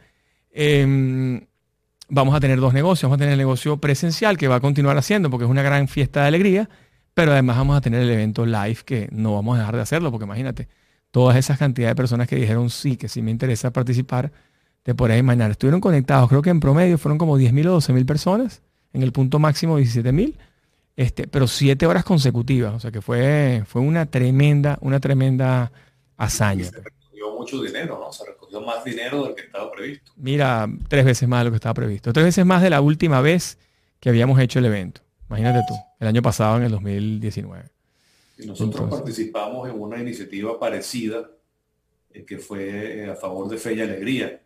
em, 0.52 1.46
vamos 2.10 2.36
a 2.36 2.40
tener 2.40 2.60
dos 2.60 2.74
negocios. 2.74 3.04
Vamos 3.04 3.18
a 3.18 3.20
tener 3.20 3.34
el 3.34 3.40
negocio 3.40 3.78
presencial 3.78 4.38
que 4.38 4.48
va 4.48 4.56
a 4.56 4.60
continuar 4.60 4.98
haciendo 4.98 5.30
porque 5.30 5.46
es 5.46 5.52
una 5.52 5.62
gran 5.62 5.88
fiesta 5.88 6.22
de 6.22 6.28
alegría, 6.28 6.70
pero 7.14 7.32
además 7.32 7.58
vamos 7.58 7.78
a 7.78 7.82
tener 7.82 8.02
el 8.02 8.10
evento 8.10 8.46
live 8.46 8.80
que 8.86 9.10
no 9.12 9.36
vamos 9.36 9.56
a 9.56 9.60
dejar 9.60 9.76
de 9.76 9.82
hacerlo 9.82 10.12
porque 10.12 10.26
imagínate, 10.26 10.68
todas 11.18 11.36
esas 11.36 11.58
cantidades 11.58 11.94
de 11.94 11.96
personas 11.96 12.28
que 12.28 12.36
dijeron 12.36 12.70
sí, 12.70 12.96
que 12.96 13.10
sí 13.10 13.24
me 13.24 13.32
interesa 13.32 13.74
participar, 13.74 14.32
te 14.84 14.94
podrás 14.94 15.18
imaginar, 15.18 15.50
estuvieron 15.50 15.82
conectados, 15.82 16.30
creo 16.30 16.44
que 16.44 16.52
en 16.52 16.60
promedio 16.60 17.00
fueron 17.00 17.18
como 17.18 17.40
10.000 17.40 17.66
o 17.70 17.78
12.000 17.80 18.06
personas, 18.06 18.62
en 18.94 19.02
el 19.02 19.12
punto 19.12 19.40
máximo 19.40 19.80
17.000 19.80 20.36
este, 20.96 21.28
pero 21.28 21.48
siete 21.48 21.88
horas 21.88 22.04
consecutivas, 22.04 22.76
o 22.76 22.80
sea 22.80 22.92
que 22.92 23.02
fue, 23.02 23.64
fue 23.66 23.82
una 23.82 24.06
tremenda, 24.06 24.78
una 24.82 25.00
tremenda 25.00 25.72
hazaña. 26.18 26.66
se 26.66 26.82
recogió 26.82 27.34
mucho 27.36 27.64
dinero, 27.64 28.00
¿no? 28.00 28.14
Se 28.14 28.24
recogió 28.24 28.62
más 28.62 28.84
dinero 28.84 29.24
del 29.24 29.34
que 29.34 29.42
estaba 29.42 29.72
previsto. 29.72 30.12
Mira, 30.18 30.70
tres 30.88 31.04
veces 31.04 31.28
más 31.28 31.40
de 31.40 31.46
lo 31.46 31.50
que 31.50 31.56
estaba 31.56 31.74
previsto. 31.74 32.14
Tres 32.14 32.26
veces 32.26 32.46
más 32.46 32.62
de 32.62 32.70
la 32.70 32.82
última 32.82 33.22
vez 33.22 33.58
que 34.00 34.10
habíamos 34.10 34.40
hecho 34.40 34.60
el 34.60 34.66
evento. 34.66 35.02
Imagínate 35.30 35.62
tú, 35.68 35.74
el 36.00 36.08
año 36.10 36.22
pasado 36.22 36.58
en 36.58 36.64
el 36.64 36.72
2019. 36.72 37.77
Nosotros 38.46 38.90
participamos 38.90 39.68
en 39.70 39.80
una 39.80 40.00
iniciativa 40.00 40.60
parecida 40.60 41.30
eh, 42.12 42.24
que 42.24 42.38
fue 42.38 43.04
eh, 43.04 43.10
a 43.10 43.16
favor 43.16 43.50
de 43.50 43.58
Fe 43.58 43.74
y 43.74 43.82
Alegría, 43.82 44.42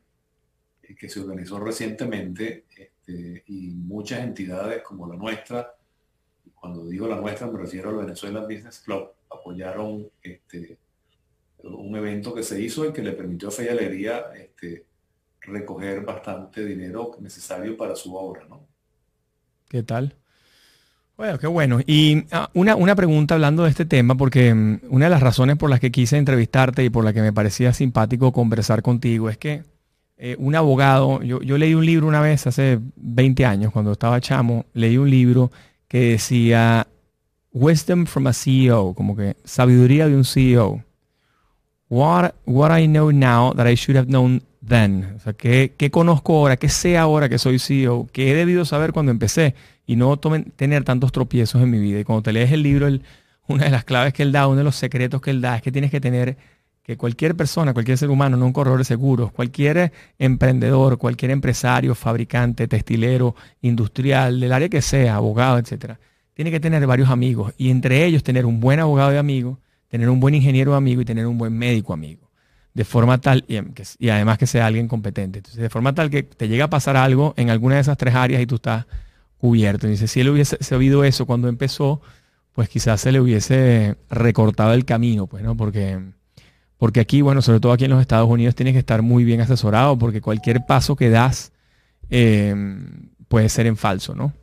eh, 0.84 0.96
que 0.96 1.10
se 1.10 1.20
organizó 1.20 1.60
recientemente 1.60 2.66
este, 2.76 3.44
y 3.48 3.72
muchas 3.72 4.22
entidades 4.22 4.82
como 4.84 5.08
la 5.08 5.16
nuestra 5.16 5.76
cuando 6.62 6.86
digo 6.86 7.08
la 7.08 7.20
nuestra 7.20 7.48
me 7.48 7.58
refiero 7.58 7.90
al 7.90 8.06
Venezuela 8.06 8.42
Business 8.42 8.82
Club, 8.86 9.10
apoyaron 9.32 10.08
este, 10.22 10.78
un 11.64 11.96
evento 11.96 12.36
que 12.36 12.44
se 12.44 12.62
hizo 12.62 12.86
y 12.86 12.94
que 12.94 13.02
le 13.02 13.14
permitió 13.14 13.48
a 13.48 13.52
Fe 13.52 13.66
y 13.66 13.70
Alegría 13.70 14.32
este, 14.36 14.86
recoger 15.42 16.02
bastante 16.02 16.64
dinero 16.64 17.18
necesario 17.20 17.76
para 17.76 17.96
su 17.96 18.16
obra. 18.16 18.46
¿no? 18.48 18.68
¿Qué 19.68 19.82
tal? 19.82 20.16
Bueno, 21.22 21.38
qué 21.38 21.46
bueno. 21.46 21.80
Y 21.86 22.24
ah, 22.32 22.50
una, 22.56 22.76
una, 22.76 22.96
pregunta 22.96 23.36
hablando 23.36 23.62
de 23.62 23.70
este 23.70 23.86
tema, 23.86 24.16
porque 24.16 24.56
mm, 24.56 24.80
una 24.90 25.06
de 25.06 25.12
las 25.12 25.22
razones 25.22 25.56
por 25.56 25.70
las 25.70 25.80
que 25.80 25.92
quise 25.92 26.18
entrevistarte 26.18 26.84
y 26.84 26.90
por 26.90 27.06
la 27.06 27.14
que 27.14 27.22
me 27.22 27.32
parecía 27.32 27.74
simpático 27.74 28.32
conversar 28.32 28.82
contigo 28.82 29.30
es 29.30 29.38
que 29.38 29.62
eh, 30.18 30.36
un 30.40 30.56
abogado, 30.56 31.22
yo, 31.22 31.40
yo 31.44 31.60
leí 31.60 31.76
un 31.76 31.86
libro 31.86 32.08
una 32.08 32.22
vez 32.22 32.48
hace 32.48 32.80
20 32.96 33.46
años, 33.46 33.72
cuando 33.72 33.92
estaba 33.92 34.20
chamo, 34.20 34.66
leí 34.74 34.98
un 34.98 35.12
libro 35.12 35.52
que 35.88 36.14
decía 36.14 36.88
Wisdom 37.54 38.08
from 38.08 38.26
a 38.26 38.34
CEO, 38.34 38.96
como 38.96 39.16
que 39.16 39.38
sabiduría 39.44 40.08
de 40.08 40.16
un 40.16 40.26
CEO. 40.26 40.84
What, 41.88 42.32
what 42.48 42.76
I 42.76 42.88
know 42.88 43.12
now 43.12 43.54
that 43.54 43.68
I 43.68 43.76
should 43.76 43.96
have 43.96 44.08
known 44.08 44.42
then. 44.68 45.14
O 45.18 45.20
sea, 45.20 45.34
¿qué, 45.34 45.92
conozco 45.92 46.38
ahora? 46.38 46.58
¿Qué 46.58 46.70
sé 46.70 46.98
ahora 46.98 47.30
que 47.30 47.38
soy 47.38 47.60
CEO? 47.60 48.08
¿Qué 48.12 48.32
he 48.32 48.36
debido 48.36 48.66
saber 48.66 48.94
cuando 48.94 49.12
empecé? 49.12 49.56
Y 49.92 49.98
no 49.98 50.18
tener 50.18 50.86
tantos 50.86 51.12
tropiezos 51.12 51.62
en 51.62 51.70
mi 51.70 51.78
vida. 51.78 52.00
Y 52.00 52.06
cuando 52.06 52.24
te 52.24 52.32
lees 52.32 52.50
el 52.54 52.64
libro, 52.64 52.88
una 53.50 53.66
de 53.66 53.72
las 53.72 53.84
claves 53.84 54.14
que 54.14 54.24
él 54.24 54.32
da, 54.32 54.48
uno 54.48 54.60
de 54.60 54.64
los 54.64 54.78
secretos 54.78 55.20
que 55.20 55.32
él 55.32 55.42
da, 55.42 55.58
es 55.58 55.62
que 55.62 55.70
tienes 55.70 55.92
que 55.92 56.00
tener 56.00 56.38
que 56.82 56.96
cualquier 56.96 57.36
persona, 57.36 57.74
cualquier 57.74 57.98
ser 57.98 58.10
humano, 58.10 58.38
no 58.38 58.46
un 58.46 58.54
corredor 58.54 58.80
de 58.80 58.86
seguros, 58.86 59.34
cualquier 59.34 59.92
emprendedor, 60.18 60.98
cualquier 60.98 61.32
empresario, 61.32 61.94
fabricante, 61.94 62.70
textilero, 62.70 63.36
industrial, 63.62 64.40
del 64.40 64.54
área 64.54 64.70
que 64.70 64.82
sea, 64.82 65.16
abogado, 65.16 65.58
etcétera, 65.58 66.00
tiene 66.36 66.52
que 66.52 66.62
tener 66.62 66.88
varios 66.88 67.10
amigos 67.10 67.54
y 67.58 67.70
entre 67.70 68.06
ellos 68.06 68.24
tener 68.24 68.46
un 68.46 68.62
buen 68.62 68.80
abogado 68.80 69.12
de 69.12 69.18
amigo, 69.18 69.60
tener 69.90 70.10
un 70.10 70.22
buen 70.22 70.36
ingeniero 70.36 70.74
amigo 70.74 71.02
y 71.02 71.06
tener 71.06 71.28
un 71.28 71.38
buen 71.38 71.52
médico 71.52 71.92
amigo. 71.92 72.32
De 72.74 72.86
forma 72.86 73.18
tal, 73.18 73.44
y, 73.50 74.08
además 74.08 74.38
que 74.38 74.48
sea 74.48 74.68
alguien 74.68 74.88
competente. 74.88 75.42
De 75.54 75.70
forma 75.70 75.94
tal 75.94 76.10
que 76.10 76.24
te 76.24 76.48
llega 76.48 76.64
a 76.64 76.70
pasar 76.70 76.96
algo 76.96 77.34
en 77.36 77.50
alguna 77.50 77.76
de 77.76 77.82
esas 77.82 77.98
tres 77.98 78.16
áreas 78.16 78.42
y 78.42 78.46
tú 78.46 78.56
estás 78.56 78.86
cubierto. 79.42 79.88
Y 79.88 79.92
dice, 79.92 80.08
si 80.08 80.22
él 80.22 80.30
hubiese 80.30 80.58
sabido 80.62 81.04
eso 81.04 81.26
cuando 81.26 81.50
empezó, 81.50 82.02
pues 82.54 82.70
quizás 82.70 83.02
se 83.02 83.12
le 83.12 83.20
hubiese 83.20 83.98
recortado 84.10 84.74
el 84.74 84.86
camino, 84.86 85.28
pues, 85.28 85.44
¿no? 85.44 85.58
Porque 85.58 86.00
porque 86.78 87.00
aquí, 87.00 87.22
bueno, 87.22 87.44
sobre 87.44 87.60
todo 87.60 87.74
aquí 87.74 87.86
en 87.86 87.92
los 87.92 88.02
Estados 88.02 88.28
Unidos, 88.28 88.56
tienes 88.56 88.74
que 88.74 88.80
estar 88.80 89.04
muy 89.04 89.24
bien 89.24 89.40
asesorado 89.40 90.00
porque 90.00 90.20
cualquier 90.20 90.66
paso 90.66 90.96
que 90.96 91.12
das 91.12 91.52
eh, 92.10 92.56
puede 93.28 93.50
ser 93.50 93.68
en 93.68 93.78
falso, 93.78 94.16
¿no? 94.16 94.34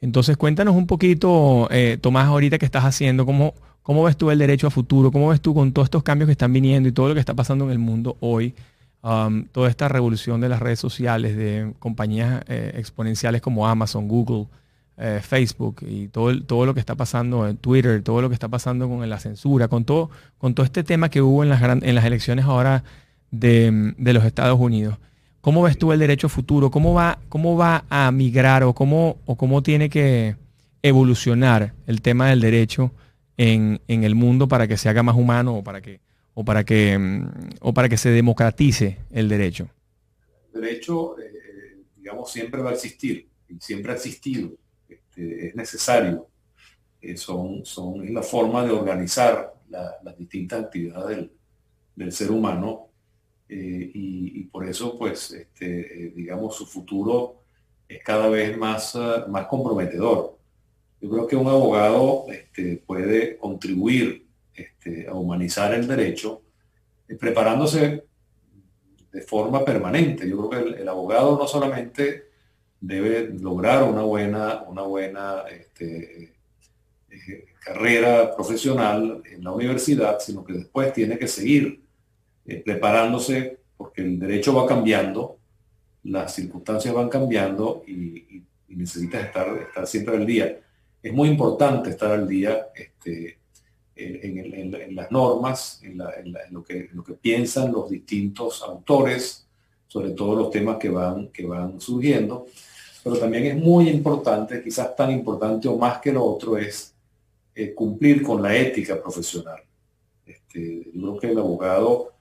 Entonces 0.00 0.38
cuéntanos 0.38 0.74
un 0.74 0.86
poquito, 0.86 1.68
eh, 1.70 1.98
Tomás, 2.00 2.26
ahorita 2.26 2.58
que 2.58 2.64
estás 2.64 2.84
haciendo, 2.84 3.26
¿cómo, 3.26 3.54
¿cómo 3.82 4.02
ves 4.04 4.16
tú 4.16 4.30
el 4.30 4.38
derecho 4.38 4.66
a 4.66 4.70
futuro? 4.70 5.12
¿Cómo 5.12 5.28
ves 5.28 5.42
tú 5.42 5.54
con 5.54 5.72
todos 5.72 5.86
estos 5.86 6.02
cambios 6.02 6.26
que 6.26 6.32
están 6.32 6.52
viniendo 6.54 6.88
y 6.88 6.92
todo 6.92 7.08
lo 7.08 7.14
que 7.14 7.20
está 7.20 7.34
pasando 7.34 7.66
en 7.66 7.72
el 7.72 7.78
mundo 7.78 8.16
hoy? 8.20 8.54
Um, 9.04 9.46
toda 9.46 9.68
esta 9.68 9.88
revolución 9.88 10.40
de 10.40 10.48
las 10.48 10.60
redes 10.60 10.78
sociales, 10.78 11.36
de 11.36 11.72
compañías 11.80 12.44
eh, 12.46 12.74
exponenciales 12.76 13.42
como 13.42 13.66
Amazon, 13.66 14.06
Google, 14.06 14.46
eh, 14.96 15.20
Facebook 15.20 15.78
y 15.84 16.06
todo, 16.06 16.40
todo 16.42 16.66
lo 16.66 16.74
que 16.74 16.80
está 16.80 16.94
pasando 16.94 17.48
en 17.48 17.56
Twitter, 17.56 18.02
todo 18.02 18.22
lo 18.22 18.28
que 18.28 18.34
está 18.34 18.46
pasando 18.46 18.88
con 18.88 19.08
la 19.08 19.18
censura, 19.18 19.66
con 19.66 19.84
todo, 19.84 20.10
con 20.38 20.54
todo 20.54 20.64
este 20.64 20.84
tema 20.84 21.08
que 21.08 21.20
hubo 21.20 21.42
en 21.42 21.48
las, 21.48 21.62
en 21.62 21.94
las 21.96 22.04
elecciones 22.04 22.44
ahora 22.44 22.84
de, 23.32 23.94
los 23.98 24.24
Estados 24.24 24.60
Unidos. 24.60 24.98
¿Cómo 25.40 25.62
ves 25.62 25.76
tú 25.76 25.90
el 25.90 25.98
derecho 25.98 26.28
futuro? 26.28 26.70
¿Cómo 26.70 26.94
va, 26.94 27.18
cómo 27.28 27.56
va 27.56 27.84
a 27.90 28.12
migrar 28.12 28.62
o 28.62 28.74
cómo, 28.74 29.16
o 29.26 29.36
cómo 29.36 29.64
tiene 29.64 29.90
que 29.90 30.36
evolucionar 30.82 31.72
el 31.88 32.02
tema 32.02 32.28
del 32.28 32.40
derecho 32.40 32.92
en, 33.36 33.80
el 33.88 34.14
mundo 34.14 34.46
para 34.46 34.68
que 34.68 34.76
se 34.76 34.88
haga 34.88 35.02
más 35.02 35.16
humano 35.16 35.56
o 35.56 35.64
para 35.64 35.80
que, 35.80 35.98
o 36.34 36.44
para 36.44 36.64
que, 36.64 36.98
mm, 36.98 37.30
o 37.60 37.74
para 37.74 37.88
que 37.88 37.96
se 37.96 38.10
democratice 38.10 38.98
el 39.10 39.28
derecho? 39.28 39.68
El 40.54 40.62
derecho, 40.62 41.18
eh, 41.18 41.78
digamos, 41.96 42.30
siempre 42.30 42.62
va 42.62 42.70
a 42.70 42.74
existir 42.74 43.28
y 43.48 43.58
siempre 43.60 43.92
ha 43.92 43.94
existido 43.96 44.52
este, 44.88 45.48
es 45.48 45.54
necesario. 45.54 46.28
Eh, 47.00 47.16
son, 47.16 47.64
son, 47.64 48.04
es 48.04 48.10
la 48.12 48.22
forma 48.22 48.64
de 48.64 48.70
organizar 48.70 49.54
las 49.68 50.18
distintas 50.18 50.64
actividades 50.64 51.30
del, 51.96 52.12
ser 52.12 52.30
humano 52.30 52.88
eh, 53.48 53.90
y, 53.94 54.44
por 54.44 54.68
eso, 54.68 54.98
pues, 54.98 55.30
este, 55.30 56.12
digamos, 56.14 56.56
su 56.56 56.66
futuro 56.66 57.42
es 57.88 58.02
cada 58.04 58.28
vez 58.28 58.56
más, 58.56 58.94
más 59.28 59.46
comprometedor. 59.46 60.38
Yo 61.00 61.10
creo 61.10 61.26
que 61.26 61.36
un 61.36 61.48
abogado 61.48 62.26
este, 62.28 62.82
puede 62.86 63.38
contribuir 63.38 64.21
este, 64.54 65.08
a 65.08 65.14
humanizar 65.14 65.74
el 65.74 65.86
derecho 65.86 66.42
preparándose 67.18 68.04
de 69.12 69.20
forma 69.22 69.64
permanente. 69.64 70.28
Yo 70.28 70.48
creo 70.48 70.64
que 70.64 70.80
el 70.82 70.88
abogado 70.88 71.36
no 71.36 71.46
solamente 71.46 72.30
debe 72.80 73.28
lograr 73.38 73.82
una 73.82 74.02
buena, 74.02 74.62
una 74.62 74.82
buena 74.82 75.42
este, 75.50 76.34
eh, 77.10 77.44
carrera 77.60 78.34
profesional 78.34 79.22
en 79.30 79.44
la 79.44 79.52
universidad, 79.52 80.18
sino 80.20 80.42
que 80.42 80.54
después 80.54 80.92
tiene 80.92 81.18
que 81.18 81.28
seguir 81.28 81.82
eh, 82.46 82.62
preparándose 82.64 83.58
porque 83.76 84.02
el 84.02 84.18
derecho 84.18 84.54
va 84.54 84.66
cambiando 84.66 85.38
las 86.04 86.34
circunstancias 86.34 86.94
van 86.94 87.08
cambiando 87.08 87.84
y, 87.86 88.42
necesitas 88.68 89.26
estar, 89.26 89.54
estar 89.58 89.86
siempre 89.86 90.16
al 90.16 90.24
día. 90.24 90.58
Es 91.02 91.12
muy 91.12 91.28
importante 91.28 91.90
estar 91.90 92.10
al 92.10 92.26
día 92.26 92.68
este, 92.74 93.38
en, 94.04 94.96
las 94.96 95.10
normas, 95.10 95.80
en, 95.82 95.98
lo 96.50 96.62
que, 96.62 96.88
lo 96.92 97.02
que 97.04 97.14
piensan 97.14 97.72
los 97.72 97.90
distintos 97.90 98.62
autores, 98.62 99.46
sobre 99.88 100.10
todos 100.10 100.38
los 100.38 100.50
temas 100.50 100.78
que 100.78 100.88
van, 100.88 101.28
que 101.28 101.44
van 101.44 101.80
surgiendo. 101.80 102.46
Pero 103.04 103.18
también 103.18 103.44
es 103.44 103.56
muy 103.56 103.88
importante, 103.88 104.62
quizás 104.62 104.94
tan 104.96 105.10
importante 105.10 105.68
o 105.68 105.76
más 105.76 106.00
que 106.00 106.12
lo 106.12 106.24
otro, 106.24 106.56
es 106.56 106.94
eh, 107.54 107.74
cumplir 107.74 108.22
con 108.22 108.40
la 108.42 108.56
ética 108.56 109.00
profesional. 109.02 109.60
Este, 110.24 110.90
yo 110.94 111.00
creo 111.00 111.20
que 111.20 111.30
el 111.32 111.38
abogado 111.38 112.12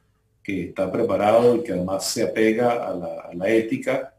que 0.43 0.69
está 0.69 0.91
preparado 0.91 1.55
y 1.55 1.63
que 1.63 1.71
además 1.71 2.05
se 2.05 2.23
apega 2.23 2.87
a 2.87 3.33
la, 3.33 3.49
ética 3.49 4.13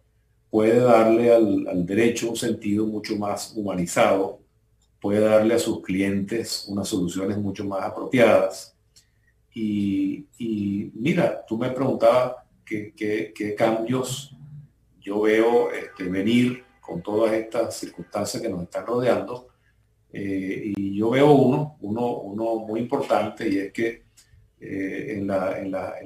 puede 0.48 0.78
darle 0.78 1.32
al, 1.32 1.84
derecho 1.84 2.30
un 2.30 2.36
sentido 2.36 2.86
mucho 2.86 3.16
más 3.16 3.52
humanizado, 3.56 4.38
puede 5.02 5.18
darle 5.18 5.54
a 5.54 5.58
sus 5.58 5.82
clientes 5.82 6.64
unas 6.68 6.86
soluciones 6.86 7.36
mucho 7.36 7.64
más 7.64 7.82
apropiadas. 7.82 8.76
Y, 9.52 10.24
mira, 10.94 11.44
tú 11.44 11.58
me 11.58 11.70
preguntabas 11.70 12.36
qué, 12.64 13.54
cambios 13.58 14.34
yo 15.00 15.22
veo 15.22 15.72
este, 15.72 16.04
venir 16.04 16.64
con 16.80 17.02
todas 17.02 17.32
estas 17.32 17.76
circunstancias 17.76 18.40
que 18.40 18.48
nos 18.48 18.62
están 18.62 18.86
rodeando. 18.86 19.48
Eh, 20.12 20.72
y 20.76 20.96
yo 20.96 21.10
veo 21.10 21.32
uno, 21.32 21.76
uno, 21.80 22.18
uno 22.18 22.54
muy 22.60 22.80
importante, 22.80 23.48
y 23.48 23.58
es 23.58 23.72
que 23.72 24.04
eh, 24.60 25.14
en, 25.16 25.26
la, 25.26 25.58
en, 25.58 25.72
la, 25.72 25.96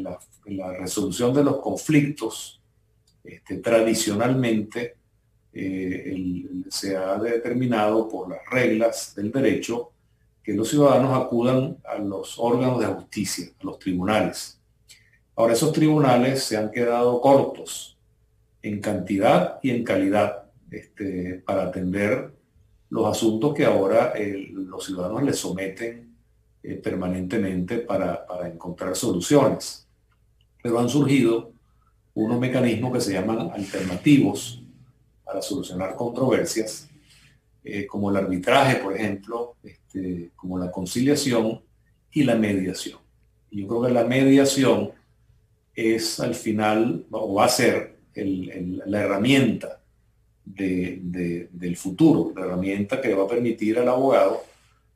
en, 0.46 0.56
la, 0.56 0.72
resolución 0.72 1.34
de 1.34 1.44
los 1.44 1.58
conflictos, 1.58 2.62
este, 3.22 3.58
tradicionalmente 3.58 4.96
eh, 5.58 6.44
se 6.68 6.96
ha 6.96 7.16
determinado 7.16 8.08
por 8.08 8.28
las 8.28 8.40
reglas 8.50 9.14
del 9.16 9.32
derecho 9.32 9.92
que 10.42 10.52
los 10.52 10.68
ciudadanos 10.68 11.16
acudan 11.16 11.78
a 11.84 11.96
los 11.96 12.38
órganos 12.38 12.78
de 12.78 12.86
justicia, 12.86 13.48
a 13.58 13.64
los 13.64 13.78
tribunales. 13.78 14.60
Ahora, 15.34 15.54
esos 15.54 15.72
tribunales 15.72 16.44
se 16.44 16.58
han 16.58 16.70
quedado 16.70 17.20
cortos 17.22 17.96
en 18.62 18.80
cantidad 18.80 19.58
y 19.62 19.70
en 19.70 19.82
calidad 19.82 20.44
este, 20.70 21.42
para 21.46 21.64
atender 21.64 22.32
los 22.90 23.06
asuntos 23.06 23.54
que 23.54 23.64
ahora 23.64 24.12
los 24.52 24.84
ciudadanos 24.84 25.22
les 25.22 25.38
someten 25.38 26.14
eh, 26.62 26.74
permanentemente 26.74 27.78
para, 27.78 28.26
encontrar 28.44 28.94
soluciones. 28.94 29.88
Pero 30.62 30.78
han 30.78 30.88
surgido 30.90 31.52
unos 32.12 32.38
mecanismos 32.38 32.92
que 32.92 33.00
se 33.00 33.12
llaman 33.14 33.50
alternativos 33.52 34.62
para 35.26 35.42
solucionar 35.42 35.96
controversias, 35.96 36.88
eh, 37.64 37.84
como 37.84 38.10
el 38.10 38.16
arbitraje, 38.16 38.76
por 38.76 38.94
ejemplo, 38.94 39.56
este, 39.64 40.30
como 40.36 40.56
la 40.56 40.70
conciliación 40.70 41.60
y 42.12 42.22
la 42.22 42.36
mediación. 42.36 43.00
Yo 43.50 43.66
creo 43.66 43.82
que 43.82 43.90
la 43.90 44.04
mediación 44.04 44.92
es 45.74 46.20
al 46.20 46.36
final, 46.36 47.06
o 47.10 47.34
va 47.34 47.46
a 47.46 47.48
ser 47.48 47.98
la 48.14 49.00
herramienta 49.02 49.82
del 50.44 51.76
futuro, 51.76 52.32
la 52.34 52.46
herramienta 52.46 53.00
que 53.00 53.14
va 53.14 53.24
a 53.24 53.28
permitir 53.28 53.78
al 53.78 53.88
abogado 53.88 54.44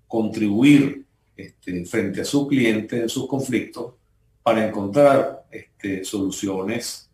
contribuir 0.06 1.04
este, 1.36 1.84
frente 1.86 2.20
a 2.20 2.24
su 2.24 2.46
cliente 2.46 3.02
en 3.02 3.08
sus 3.08 3.26
conflictos 3.26 3.94
para 4.42 4.66
encontrar 4.66 5.44
este, 5.50 6.04
soluciones 6.04 7.10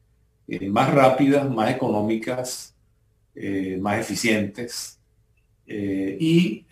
eh, 0.47 0.69
más 0.69 0.93
rápidas, 0.93 1.51
más 1.51 1.75
económicas, 1.75 2.76
eh, 3.37 3.79
más 3.81 4.01
eficientes. 4.01 4.99
Eh, 5.69 6.17
y 6.21 6.67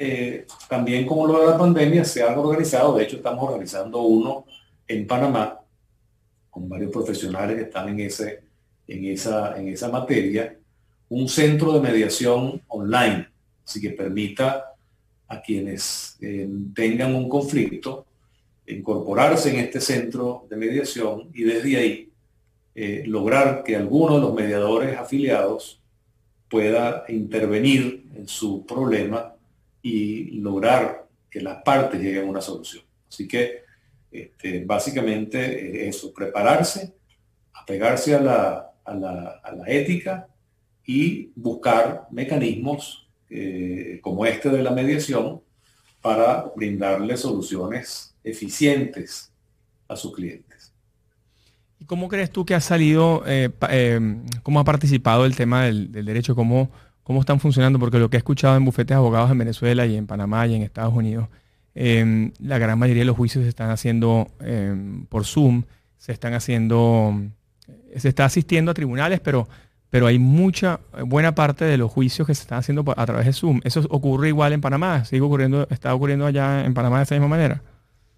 también 0.68 1.04
como 1.04 1.26
lo 1.26 1.40
de 1.40 1.46
la 1.46 1.58
pandemia 1.58 2.04
se 2.04 2.22
han 2.22 2.38
organizado, 2.38 2.96
de 2.96 3.04
hecho 3.04 3.16
estamos 3.16 3.44
organizando 3.44 4.02
uno 4.02 4.46
en 4.86 5.06
Panamá 5.06 5.60
con 6.54 6.68
varios 6.68 6.92
profesionales 6.92 7.56
que 7.56 7.62
están 7.62 7.88
en, 7.88 8.00
ese, 8.00 8.44
en, 8.86 9.04
esa, 9.06 9.58
en 9.58 9.68
esa 9.68 9.88
materia, 9.88 10.56
un 11.08 11.28
centro 11.28 11.72
de 11.72 11.80
mediación 11.80 12.62
online, 12.68 13.28
así 13.64 13.80
que 13.80 13.90
permita 13.90 14.74
a 15.26 15.40
quienes 15.40 16.16
eh, 16.20 16.48
tengan 16.72 17.14
un 17.14 17.28
conflicto, 17.28 18.06
incorporarse 18.66 19.50
en 19.50 19.64
este 19.64 19.80
centro 19.80 20.46
de 20.48 20.56
mediación 20.56 21.28
y 21.34 21.42
desde 21.42 21.76
ahí 21.76 22.12
eh, 22.74 23.02
lograr 23.06 23.64
que 23.64 23.74
alguno 23.74 24.14
de 24.14 24.20
los 24.20 24.34
mediadores 24.34 24.96
afiliados 24.96 25.82
pueda 26.54 27.04
intervenir 27.08 28.06
en 28.14 28.28
su 28.28 28.64
problema 28.64 29.34
y 29.82 30.38
lograr 30.38 31.08
que 31.28 31.40
las 31.40 31.64
partes 31.64 32.00
lleguen 32.00 32.26
a 32.28 32.30
una 32.30 32.40
solución. 32.40 32.84
Así 33.08 33.26
que 33.26 33.64
este, 34.12 34.64
básicamente 34.64 35.88
eso, 35.88 36.14
prepararse, 36.14 36.94
apegarse 37.54 38.14
a 38.14 38.20
la, 38.20 38.72
a 38.84 38.94
la, 38.94 39.40
a 39.42 39.52
la 39.52 39.64
ética 39.66 40.28
y 40.86 41.32
buscar 41.34 42.06
mecanismos 42.12 43.08
eh, 43.28 43.98
como 44.00 44.24
este 44.24 44.48
de 44.48 44.62
la 44.62 44.70
mediación 44.70 45.42
para 46.00 46.52
brindarle 46.54 47.16
soluciones 47.16 48.14
eficientes 48.22 49.32
a 49.88 49.96
sus 49.96 50.14
clientes. 50.14 50.53
¿Y 51.84 51.86
cómo 51.86 52.08
crees 52.08 52.30
tú 52.30 52.46
que 52.46 52.54
ha 52.54 52.62
salido, 52.62 53.22
eh, 53.26 53.50
eh, 53.68 54.16
cómo 54.42 54.58
ha 54.58 54.64
participado 54.64 55.26
el 55.26 55.36
tema 55.36 55.64
del, 55.64 55.92
derecho, 55.92 56.34
cómo, 56.34 56.70
cómo 57.02 57.20
están 57.20 57.40
funcionando? 57.40 57.78
Porque 57.78 57.98
lo 57.98 58.08
que 58.08 58.16
he 58.16 58.22
escuchado 58.24 58.56
en 58.56 58.64
bufetes 58.64 58.96
abogados 58.96 59.30
en 59.30 59.36
Venezuela 59.36 59.84
y 59.84 59.94
en 59.94 60.06
Panamá 60.06 60.46
y 60.46 60.54
en 60.54 60.62
Estados 60.62 60.94
Unidos, 60.94 61.28
la 61.74 62.58
gran 62.58 62.78
mayoría 62.78 63.02
de 63.02 63.04
los 63.04 63.16
juicios 63.18 63.42
se 63.42 63.50
están 63.50 63.68
haciendo 63.68 64.28
por 65.10 65.26
Zoom, 65.26 65.64
se 65.98 66.12
están 66.12 66.32
haciendo, 66.32 67.20
se 67.98 68.08
está 68.08 68.24
asistiendo 68.24 68.70
a 68.70 68.74
tribunales, 68.74 69.20
pero 69.20 69.46
pero 69.90 70.06
hay 70.06 70.18
mucha, 70.18 70.80
buena 71.04 71.34
parte 71.34 71.66
de 71.66 71.76
los 71.76 71.92
juicios 71.92 72.26
que 72.26 72.34
se 72.34 72.42
están 72.42 72.60
haciendo 72.60 72.82
a 72.96 73.06
través 73.06 73.26
de 73.26 73.32
Zoom. 73.34 73.60
¿Eso 73.62 73.82
ocurre 73.90 74.28
igual 74.28 74.54
en 74.54 74.62
Panamá? 74.62 75.04
¿Sigue 75.04 75.20
ocurriendo, 75.20 75.68
está 75.70 75.94
ocurriendo 75.94 76.24
allá 76.24 76.64
en 76.64 76.72
Panamá 76.72 76.96
de 76.96 77.02
esa 77.04 77.14
misma 77.14 77.28
manera? 77.28 77.62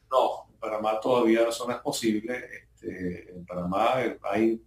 No, 0.09 0.47
en 0.49 0.59
Panamá 0.59 1.01
todavía 1.03 1.47
eso 1.47 1.67
no 1.67 1.75
es 1.75 1.81
posible. 1.81 2.67
Este, 2.87 3.33
en 3.33 3.45
Panamá 3.45 3.97
hay 4.23 4.61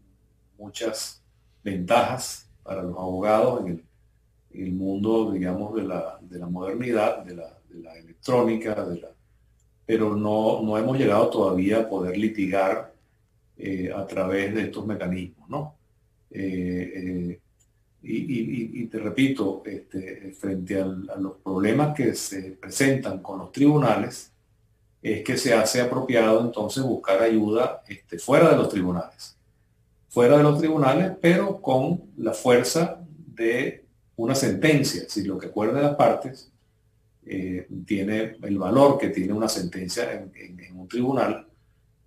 muchas 0.58 1.24
ventajas 1.64 2.50
para 2.64 2.84
los 2.84 2.98
abogados 2.98 3.66
en 3.66 3.84
el, 4.54 4.72
mundo, 4.74 5.32
digamos, 5.32 5.76
de 5.76 5.84
la, 5.84 6.20
modernidad, 6.50 7.24
de 7.24 7.36
la, 7.36 7.98
electrónica, 7.98 8.84
de 8.84 9.02
la, 9.02 9.08
pero 9.86 10.16
no, 10.16 10.62
no 10.62 10.78
hemos 10.78 10.98
llegado 10.98 11.30
todavía 11.30 11.80
a 11.80 11.90
poder 11.90 12.18
litigar 12.18 12.94
eh, 13.58 13.92
a 13.96 14.06
través 14.06 14.54
de 14.54 14.64
estos 14.64 14.86
mecanismos, 14.86 15.50
¿no? 15.50 15.76
Eh, 16.32 16.92
eh, 16.96 17.40
y, 18.02 18.86
te 18.86 18.98
repito, 18.98 19.62
este, 19.66 20.32
frente 20.32 20.80
a 20.80 20.86
los 20.86 21.38
problemas 21.44 21.94
que 21.96 22.16
se 22.16 22.52
presentan 22.52 23.20
con 23.20 23.40
los 23.40 23.52
tribunales, 23.52 24.32
es 25.02 25.24
que 25.24 25.38
se 25.38 25.54
hace 25.54 25.82
apropiado 25.82 26.42
entonces 26.42 26.84
buscar 26.84 27.22
ayuda 27.22 27.84
este, 27.88 28.20
fuera 28.20 28.50
de 28.50 28.58
los 28.58 28.70
tribunales. 28.70 29.38
Fuera 30.10 30.38
de 30.38 30.44
los 30.44 30.60
tribunales, 30.60 31.14
pero 31.22 31.62
con 31.62 32.02
la 32.18 32.34
fuerza 32.34 33.00
de 33.10 33.86
una 34.16 34.36
sentencia. 34.36 35.04
Si 35.08 35.24
lo 35.24 35.38
que 35.38 35.48
acuerda 35.48 35.82
las 35.82 35.96
partes 35.96 36.52
eh, 37.26 37.68
tiene 37.86 38.38
el 38.42 38.58
valor 38.58 38.98
que 38.98 39.10
tiene 39.10 39.34
una 39.34 39.48
sentencia 39.48 40.12
en 40.14 40.78
un 40.78 40.88
tribunal, 40.88 41.50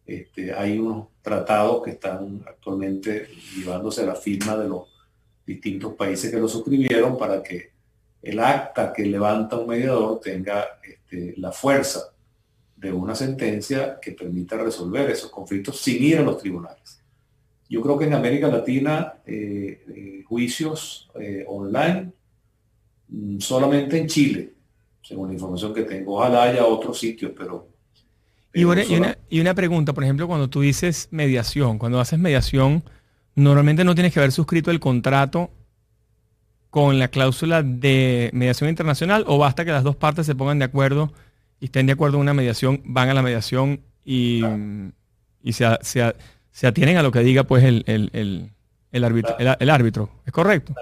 este, 0.04 0.52
hay 0.52 0.78
unos 0.78 1.08
tratados 1.22 1.82
que 1.82 1.92
están 1.92 2.44
actualmente 2.46 3.28
llevándose 3.56 4.02
a 4.02 4.06
la 4.06 4.14
firma 4.14 4.56
de 4.56 4.68
los 4.68 4.88
distintos 5.46 5.94
países 5.94 6.30
que 6.30 6.38
lo 6.38 6.48
suscribieron 6.48 7.16
para 7.16 7.42
que 7.42 7.70
el 8.20 8.38
acta 8.40 8.92
que 8.92 9.04
levanta 9.04 9.56
un 9.56 9.68
mediador 9.68 10.20
tenga 10.20 10.80
este, 10.82 11.34
la 11.36 11.52
fuerza 11.52 12.11
de 12.82 12.92
una 12.92 13.14
sentencia 13.14 13.98
que 14.02 14.12
permita 14.12 14.56
resolver 14.56 15.08
esos 15.08 15.30
conflictos 15.30 15.80
sin 15.80 16.02
ir 16.02 16.18
a 16.18 16.22
los 16.22 16.38
tribunales. 16.38 17.00
Yo 17.68 17.80
creo 17.80 17.96
que 17.96 18.06
en 18.06 18.14
América 18.14 18.48
Latina 18.48 19.14
eh, 19.24 19.84
eh, 19.88 20.24
juicios 20.26 21.08
eh, 21.18 21.44
online 21.46 22.10
mm, 23.08 23.38
solamente 23.38 23.96
en 23.96 24.08
Chile, 24.08 24.52
según 25.00 25.28
la 25.28 25.34
información 25.34 25.72
que 25.72 25.84
tengo. 25.84 26.16
Ojalá 26.16 26.42
haya 26.42 26.66
otros 26.66 26.98
sitios, 26.98 27.32
pero 27.38 27.68
y 28.54 28.64
una, 29.40 29.54
pregunta, 29.54 29.94
por 29.94 30.04
ejemplo, 30.04 30.26
cuando 30.26 30.50
tú 30.50 30.60
dices 30.60 31.08
mediación, 31.10 31.78
cuando 31.78 32.00
haces 32.00 32.18
mediación, 32.18 32.84
normalmente 33.34 33.82
no 33.82 33.94
tienes 33.94 34.12
que 34.12 34.20
haber 34.20 34.32
suscrito 34.32 34.70
el 34.70 34.78
contrato 34.78 35.50
con 36.68 36.98
la 36.98 37.08
cláusula 37.08 37.62
de 37.62 38.28
mediación 38.34 38.68
internacional 38.68 39.24
o 39.26 39.38
basta 39.38 39.64
que 39.64 39.70
las 39.70 39.84
dos 39.84 39.96
partes 39.96 40.26
se 40.26 40.34
pongan 40.34 40.58
de 40.58 40.66
acuerdo 40.66 41.14
y 41.62 41.66
estén 41.66 41.86
de 41.86 41.92
acuerdo 41.92 42.16
en 42.16 42.22
una 42.22 42.34
mediación, 42.34 42.82
van 42.84 43.08
a 43.08 43.14
la 43.14 43.22
mediación 43.22 43.82
y, 44.04 44.42
se, 45.52 46.66
atienen 46.66 46.96
a 46.96 47.04
lo 47.04 47.12
que 47.12 47.20
diga 47.20 47.44
pues 47.44 47.62
el, 47.62 47.84
el, 47.86 49.04
árbitro, 49.04 49.36
el, 49.38 49.70
árbitro, 49.70 50.10
¿es 50.26 50.32
correcto? 50.32 50.74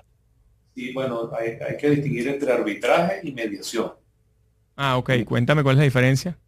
Sí, 0.75 0.91
bueno, 0.95 1.31
hay, 1.39 1.77
que 1.77 1.91
distinguir 1.91 2.29
entre 2.29 2.51
arbitraje 2.51 3.21
y 3.25 3.33
mediación. 3.33 3.93
Ah, 4.75 4.97
ok, 4.97 5.23
cuéntame 5.27 5.63
cuál 5.63 5.75
es 5.75 5.81
la 5.81 5.85
diferencia. 5.85 6.39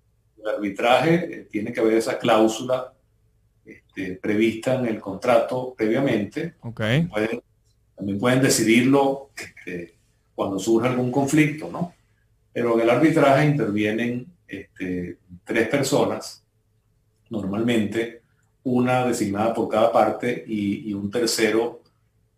El 0.42 0.49
arbitraje 0.49 1.14
eh, 1.14 1.49
tiene 1.51 1.71
que 1.71 1.81
haber 1.81 1.99
esa 1.99 2.18
cláusula 2.18 2.95
este, 3.66 4.14
prevista 4.14 4.77
en 4.77 4.87
el 4.87 4.99
contrato 4.99 5.75
previamente. 5.77 6.55
Okay. 6.62 7.07
también 7.95 8.18
pueden 8.18 8.40
decidirlo 8.40 9.29
este, 9.37 9.95
cuando 10.35 10.59
surja 10.59 10.88
algún 10.88 11.12
conflicto, 11.12 11.68
¿no? 11.71 11.92
Pero 12.53 12.75
en 12.75 12.81
el 12.81 12.91
arbitraje 12.91 13.47
intervienen 13.47 14.27
este, 14.47 15.19
tres 15.45 15.69
personas, 15.69 16.45
normalmente 17.31 18.23
una 18.65 19.07
designada 19.07 19.55
por 19.55 19.69
cada 19.69 19.91
parte 19.91 20.45
y, 20.47 20.93
un 20.93 21.11
tercero 21.11 21.83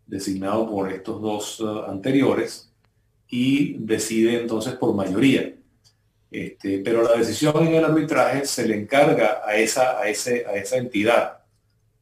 designado 0.07 0.69
por 0.69 0.91
estos 0.93 1.21
dos 1.21 1.61
uh, 1.61 1.85
anteriores 1.85 2.71
y 3.29 3.75
decide 3.79 4.41
entonces 4.41 4.75
por 4.75 4.95
mayoría. 4.95 5.55
Este, 6.31 6.79
pero 6.79 7.03
la 7.03 7.17
decisión 7.17 7.67
en 7.67 7.75
el 7.75 7.85
arbitraje 7.85 8.45
se 8.45 8.67
le 8.67 8.77
encarga 8.77 9.43
a 9.45 9.57
esa, 9.57 9.99
a, 10.01 10.09
ese, 10.09 10.47
a 10.47 10.55
esa 10.55 10.77
entidad, 10.77 11.45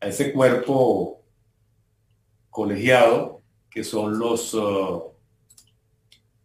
a 0.00 0.06
ese 0.06 0.32
cuerpo 0.32 1.22
colegiado 2.50 3.42
que 3.70 3.82
son 3.82 4.18
los, 4.18 4.54
uh, 4.54 5.02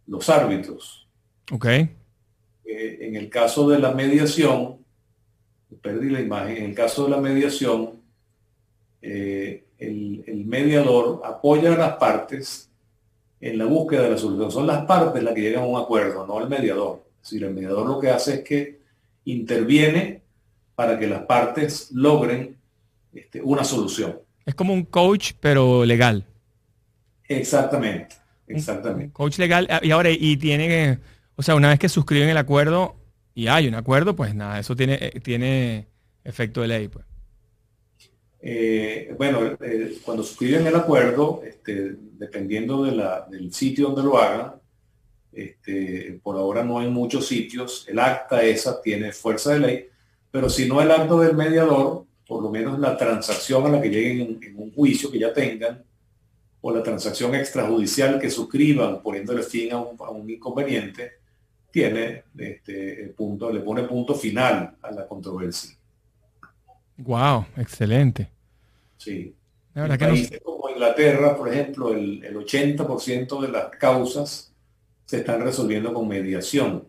los 0.06 0.28
árbitros. 0.28 1.07
Ok. 1.50 1.66
Eh, 1.66 1.88
en 2.64 3.16
el 3.16 3.30
caso 3.30 3.68
de 3.68 3.78
la 3.78 3.92
mediación, 3.92 4.78
perdí 5.80 6.10
la 6.10 6.20
imagen, 6.20 6.56
en 6.56 6.64
el 6.64 6.74
caso 6.74 7.04
de 7.04 7.10
la 7.10 7.20
mediación, 7.20 8.00
eh, 9.00 9.64
el, 9.78 10.24
el, 10.26 10.44
mediador 10.44 11.22
apoya 11.24 11.72
a 11.72 11.78
las 11.78 11.96
partes 11.96 12.68
en 13.40 13.58
la 13.58 13.64
búsqueda 13.66 14.02
de 14.02 14.10
la 14.10 14.18
solución. 14.18 14.50
Son 14.50 14.66
las 14.66 14.84
partes 14.84 15.22
las 15.22 15.34
que 15.34 15.40
llegan 15.40 15.62
a 15.62 15.66
un 15.66 15.80
acuerdo, 15.80 16.26
no 16.26 16.40
el 16.40 16.48
mediador. 16.48 17.04
Es 17.22 17.30
decir, 17.30 17.44
el 17.44 17.54
mediador 17.54 17.86
lo 17.86 18.00
que 18.00 18.10
hace 18.10 18.34
es 18.34 18.40
que 18.42 18.80
interviene 19.24 20.22
para 20.74 20.98
que 20.98 21.06
las 21.06 21.22
partes 21.22 21.90
logren 21.92 22.56
este, 23.12 23.40
una 23.42 23.64
solución. 23.64 24.18
Es 24.44 24.54
como 24.54 24.72
un 24.72 24.84
coach, 24.84 25.32
pero 25.40 25.84
legal. 25.84 26.24
Exactamente, 27.24 28.16
exactamente. 28.46 29.12
coach 29.12 29.38
legal. 29.38 29.66
Ah, 29.70 29.80
y 29.82 29.90
ahora, 29.90 30.10
y 30.10 30.36
tiene, 30.36 30.98
o 31.38 31.42
sea, 31.42 31.54
una 31.54 31.68
vez 31.68 31.78
que 31.78 31.88
suscriben 31.88 32.28
el 32.28 32.36
acuerdo 32.36 32.96
y 33.32 33.46
hay 33.46 33.68
un 33.68 33.76
acuerdo, 33.76 34.16
pues 34.16 34.34
nada, 34.34 34.58
eso 34.58 34.74
tiene, 34.74 34.98
eh, 35.00 35.20
tiene 35.22 35.86
efecto 36.24 36.62
de 36.62 36.68
ley, 36.68 36.88
pues. 36.88 37.06
Eh, 38.40 39.14
bueno, 39.16 39.56
eh, 39.60 39.98
cuando 40.04 40.24
suscriben 40.24 40.66
el 40.66 40.74
acuerdo, 40.74 41.40
este, 41.46 41.94
dependiendo 42.18 42.82
del 42.82 43.54
sitio 43.54 43.86
donde 43.86 44.02
lo 44.02 44.18
hagan, 44.18 44.54
este, 45.32 46.18
por 46.24 46.36
ahora 46.36 46.64
no 46.64 46.80
hay 46.80 46.90
muchos 46.90 47.28
sitios, 47.28 47.86
el 47.88 48.00
acta 48.00 48.42
esa 48.42 48.82
tiene 48.82 49.12
fuerza 49.12 49.52
de 49.52 49.60
ley, 49.60 49.88
pero 50.32 50.50
si 50.50 50.66
no 50.66 50.82
el 50.82 50.90
acto 50.90 51.20
del 51.20 51.36
mediador, 51.36 52.04
por 52.26 52.42
lo 52.42 52.50
menos 52.50 52.80
la 52.80 52.96
transacción 52.96 53.64
a 53.64 53.68
la 53.68 53.80
que 53.80 53.90
lleguen 53.90 54.40
en 54.42 54.58
un 54.58 54.72
juicio 54.74 55.08
que 55.08 55.20
ya 55.20 55.32
tengan, 55.32 55.84
o 56.60 56.72
la 56.74 56.82
transacción 56.82 57.32
extrajudicial 57.36 58.18
que 58.18 58.28
suscriban 58.28 59.00
poniéndole 59.02 59.44
fin 59.44 59.72
a 59.72 59.78
un, 59.78 60.28
inconveniente, 60.28 61.17
tiene 61.70 62.24
este 62.36 63.14
punto, 63.16 63.52
le 63.52 63.60
pone 63.60 63.82
punto 63.82 64.14
final 64.14 64.76
a 64.82 64.90
la 64.90 65.06
controversia. 65.06 65.76
Wow, 66.96 67.46
excelente. 67.56 68.28
Sí. 68.96 69.34
en 69.74 69.98
países 69.98 70.40
como 70.42 70.68
Inglaterra, 70.68 71.36
por 71.36 71.48
ejemplo, 71.52 71.92
el, 71.92 72.24
el 72.24 72.36
80% 72.36 73.40
de 73.40 73.48
las 73.48 73.68
causas 73.70 74.52
se 75.04 75.18
están 75.18 75.42
resolviendo 75.42 75.94
con 75.94 76.08
mediación. 76.08 76.84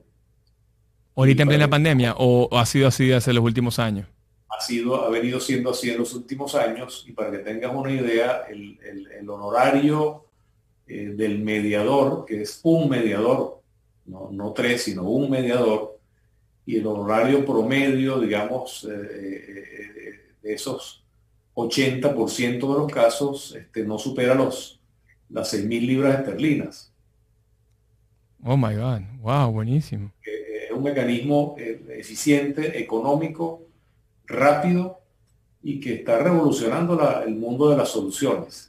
¿Ahorita 1.16 1.44
en 1.44 1.50
plena 1.50 1.70
pandemia 1.70 2.16
o 2.18 2.50
ha 2.58 2.66
sido 2.66 2.88
así 2.88 3.12
hace 3.12 3.34
los 3.34 3.44
últimos 3.44 3.78
años? 3.78 4.08
ha 4.50 4.62
sido, 4.62 5.06
ha 5.06 5.10
venido 5.10 5.40
siendo 5.40 5.70
así 5.70 5.90
en 5.90 6.00
los 6.00 6.14
últimos 6.14 6.54
años 6.56 7.06
y 7.08 7.14
para 7.14 7.32
que 7.32 7.40
tengas 7.40 7.74
una 7.74 7.92
idea, 7.92 8.44
el, 8.50 8.78
honorario 9.30 10.26
eh, 10.88 11.14
del 11.16 11.40
mediador, 11.40 12.26
que 12.26 12.42
es 12.42 12.60
un 12.64 12.90
mediador, 12.90 13.59
no, 14.10 14.54
tres, 14.54 14.84
sino 14.84 15.04
un 15.04 15.30
mediador, 15.30 16.00
y 16.66 16.78
el 16.78 16.88
honorario 16.88 17.46
promedio, 17.46 18.20
digamos, 18.20 18.86
eh, 18.86 18.90
eh, 18.92 20.36
de 20.42 20.54
esos 20.54 21.04
80% 21.56 22.60
de 22.60 22.60
los 22.60 22.92
casos, 22.92 23.56
este, 23.56 23.84
no 23.84 23.98
supera 23.98 24.36
los, 24.36 24.80
las 25.30 25.54
6.000 25.54 25.82
libras 25.86 26.20
esterlinas. 26.20 26.94
Oh 28.44 28.56
my 28.56 28.76
God, 28.76 29.02
wow, 29.22 29.52
buenísimo. 29.52 30.12
Es 30.24 30.72
un 30.72 30.84
mecanismo 30.84 31.56
eficiente, 31.58 32.80
económico, 32.80 33.64
rápido 34.26 35.02
y 35.62 35.80
que 35.80 35.96
está 35.96 36.20
revolucionando 36.20 37.22
el 37.22 37.36
mundo 37.36 37.70
de 37.70 37.78
las 37.78 37.90
soluciones. 37.90 38.69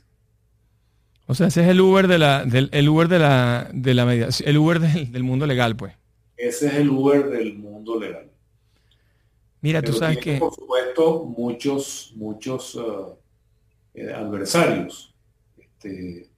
O 1.30 1.34
sea, 1.34 1.46
ese 1.46 1.62
es 1.62 1.68
el 1.68 1.80
Uber 1.80 2.08
de 2.08 2.18
la, 2.18 2.44
del, 2.44 2.68
el 2.72 2.88
Uber 2.88 3.06
de 3.06 3.20
la, 3.20 3.70
de 3.72 3.94
la 3.94 4.04
mediación, 4.04 4.48
el 4.48 4.58
Uber 4.58 4.80
del, 4.80 5.22
mundo 5.22 5.46
legal, 5.46 5.76
pues. 5.76 5.94
Ese 6.36 6.66
es 6.66 6.74
el 6.74 6.90
Uber 6.90 7.30
del 7.30 7.56
mundo 7.56 8.00
legal. 8.00 8.28
Mira, 9.60 9.80
tú 9.80 9.92
sabes 9.92 10.18
que... 10.18 10.38
Por 10.38 10.52
supuesto, 10.52 11.22
muchos, 11.24 12.12
muchos 12.16 12.74
uh, 12.74 13.16
eh, 13.94 14.12
adversarios. 14.12 15.14
Este, 15.56 16.28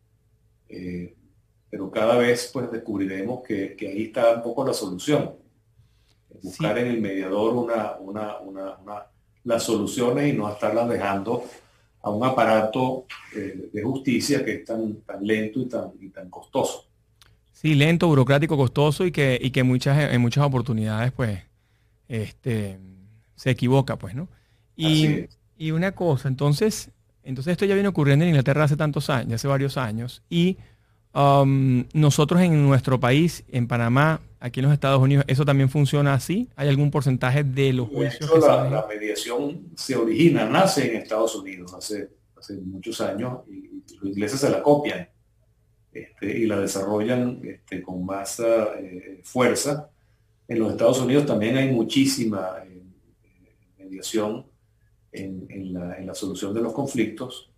eh, 0.68 1.14
pero 1.70 1.90
cada 1.90 2.18
vez 2.18 2.50
pues 2.52 2.70
descubriremos 2.70 3.42
que, 3.44 3.74
ahí 3.80 4.02
está 4.02 4.34
un 4.34 4.42
poco 4.42 4.62
la 4.66 4.74
solución. 4.74 5.36
Buscar 6.42 6.76
en 6.76 6.88
el 6.88 7.00
mediador 7.00 7.54
una, 7.54 7.96
una, 7.98 8.40
una, 8.40 8.76
una 8.76 9.06
las 9.44 9.62
soluciones 9.62 10.34
y 10.34 10.36
no 10.36 10.50
estarlas 10.50 10.86
dejando 10.86 11.44
a 12.02 12.10
un 12.10 12.24
aparato 12.24 13.06
eh, 13.34 13.70
de 13.72 13.82
justicia 13.82 14.44
que 14.44 14.54
es 14.54 14.64
tan, 14.64 14.96
tan 15.02 15.24
lento 15.26 15.60
y 15.60 15.66
tan, 15.66 15.92
y 16.00 16.08
tan 16.08 16.28
costoso. 16.28 16.86
Sí, 17.52 17.74
lento, 17.74 18.08
burocrático, 18.08 18.56
costoso 18.56 19.06
y 19.06 19.12
que, 19.12 19.38
y 19.40 19.50
que 19.50 19.62
muchas, 19.62 20.12
en 20.12 20.20
muchas 20.20 20.44
oportunidades 20.44 21.12
pues 21.12 21.40
este, 22.08 22.78
se 23.36 23.50
equivoca, 23.50 23.96
pues, 23.96 24.14
¿no? 24.14 24.28
Y, 24.76 25.26
y, 25.56 25.70
una 25.70 25.92
cosa, 25.92 26.28
entonces, 26.28 26.90
entonces 27.22 27.52
esto 27.52 27.64
ya 27.64 27.74
viene 27.74 27.88
ocurriendo 27.88 28.24
en 28.24 28.30
Inglaterra 28.30 28.64
hace 28.64 28.76
tantos 28.76 29.10
años, 29.10 29.34
hace 29.34 29.46
varios 29.46 29.76
años, 29.76 30.22
y 30.28 30.56
um, 31.14 31.84
nosotros 31.92 32.40
en 32.42 32.66
nuestro 32.66 33.00
país, 33.00 33.44
en 33.50 33.66
Panamá, 33.66 34.20
aquí 34.40 34.60
en 34.60 34.64
los 34.66 34.72
Estados 34.72 35.00
Unidos, 35.00 35.24
¿eso 35.28 35.44
también 35.44 35.68
funciona 35.68 36.14
así? 36.14 36.48
¿Hay 36.56 36.68
algún 36.68 36.90
porcentaje 36.90 37.44
de 37.44 37.72
los 37.72 37.88
juicios? 37.88 38.30
la, 38.40 38.86
mediación 38.88 39.68
se 39.76 39.96
origina, 39.96 40.44
nace 40.46 40.90
en 40.90 41.02
Estados 41.02 41.34
Unidos 41.36 41.72
hace, 41.74 42.10
hace 42.36 42.54
muchos 42.54 43.00
años 43.00 43.40
y, 43.48 43.70
los 43.96 44.04
ingleses 44.04 44.40
se 44.40 44.50
la 44.50 44.62
copian 44.62 45.08
este, 45.92 46.38
y 46.38 46.46
la 46.46 46.58
desarrollan 46.58 47.40
este, 47.44 47.82
con 47.82 48.04
más 48.04 48.40
eh, 48.40 49.20
fuerza. 49.22 49.90
En 50.48 50.58
los 50.58 50.72
Estados 50.72 51.00
Unidos 51.00 51.26
también 51.26 51.56
hay 51.56 51.70
muchísima 51.70 52.56
eh, 52.64 52.82
mediación 53.78 54.46
en, 55.12 55.72
la, 56.06 56.14
solución 56.14 56.54
de 56.54 56.62
los 56.62 56.72
conflictos. 56.72 57.51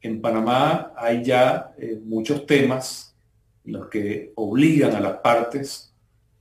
En 0.00 0.20
Panamá 0.20 0.92
hay 0.96 1.24
ya 1.24 1.74
eh, 1.78 1.98
muchos 2.02 2.46
temas 2.46 3.16
los 3.64 3.88
que 3.88 4.32
obligan 4.36 4.94
a 4.94 5.00
las 5.00 5.18
partes 5.18 5.92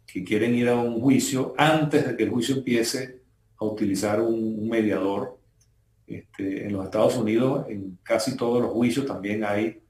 que 0.05 0.23
quieren 0.23 0.55
ir 0.55 0.69
a 0.69 0.75
un 0.75 1.01
juicio, 1.01 1.53
antes 1.57 2.07
de 2.07 2.15
que 2.15 2.23
el 2.23 2.29
juicio 2.29 2.55
empiece, 2.55 3.21
a 3.59 3.65
utilizar 3.65 4.21
un, 4.21 4.67
mediador. 4.69 5.37
Este, 6.05 6.65
en 6.65 6.71
los 6.71 6.85
Estados 6.85 7.17
Unidos, 7.17 7.65
en 7.67 7.97
casi 8.01 8.37
todos 8.37 8.61
los 8.61 8.71
juicios 8.71 9.05
también 9.05 9.43
hay, 9.43 9.81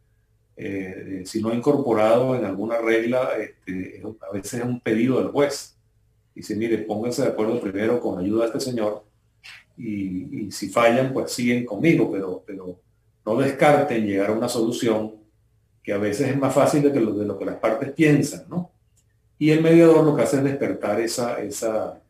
eh, 0.56 1.22
si 1.26 1.44
no 1.44 1.54
incorporado 1.54 2.36
en 2.36 2.44
alguna 2.44 2.80
regla, 2.80 3.30
este, 3.40 4.02
a 4.28 4.34
veces 4.34 4.62
es 4.62 4.66
un 4.66 4.80
pedido 4.80 5.20
del 5.20 5.28
juez. 5.28 5.78
Dice, 6.34 6.56
mire, 6.56 6.80
pónganse 6.80 7.22
de 7.22 7.28
acuerdo 7.28 7.62
primero 7.62 8.00
con 8.00 8.18
ayuda 8.18 8.46
de 8.46 8.48
este 8.48 8.72
señor 8.72 9.06
y, 9.78 10.52
si 10.52 10.70
fallan, 10.70 11.14
pues 11.14 11.32
siguen 11.32 11.66
conmigo, 11.66 12.12
pero 12.12 12.82
no 13.28 13.36
descarten 13.36 14.06
llegar 14.06 14.30
a 14.30 14.34
una 14.34 14.48
solución 14.48 15.16
que 15.84 15.92
a 15.92 15.98
veces 15.98 16.30
es 16.30 16.38
más 16.38 16.54
fácil 16.54 16.82
de, 16.82 16.94
que 16.94 17.02
lo, 17.02 17.12
de 17.12 17.26
lo 17.26 17.38
que 17.38 17.44
las 17.44 17.58
partes 17.58 17.92
piensan, 17.92 18.46
¿no? 18.48 18.72
Y 19.38 19.50
el 19.50 19.62
mediador 19.62 20.06
lo 20.06 20.16
que 20.16 20.22
hace 20.22 20.38
es 20.38 20.46
despertar 20.46 21.02
esa, 21.02 21.42
esa, 21.42 22.02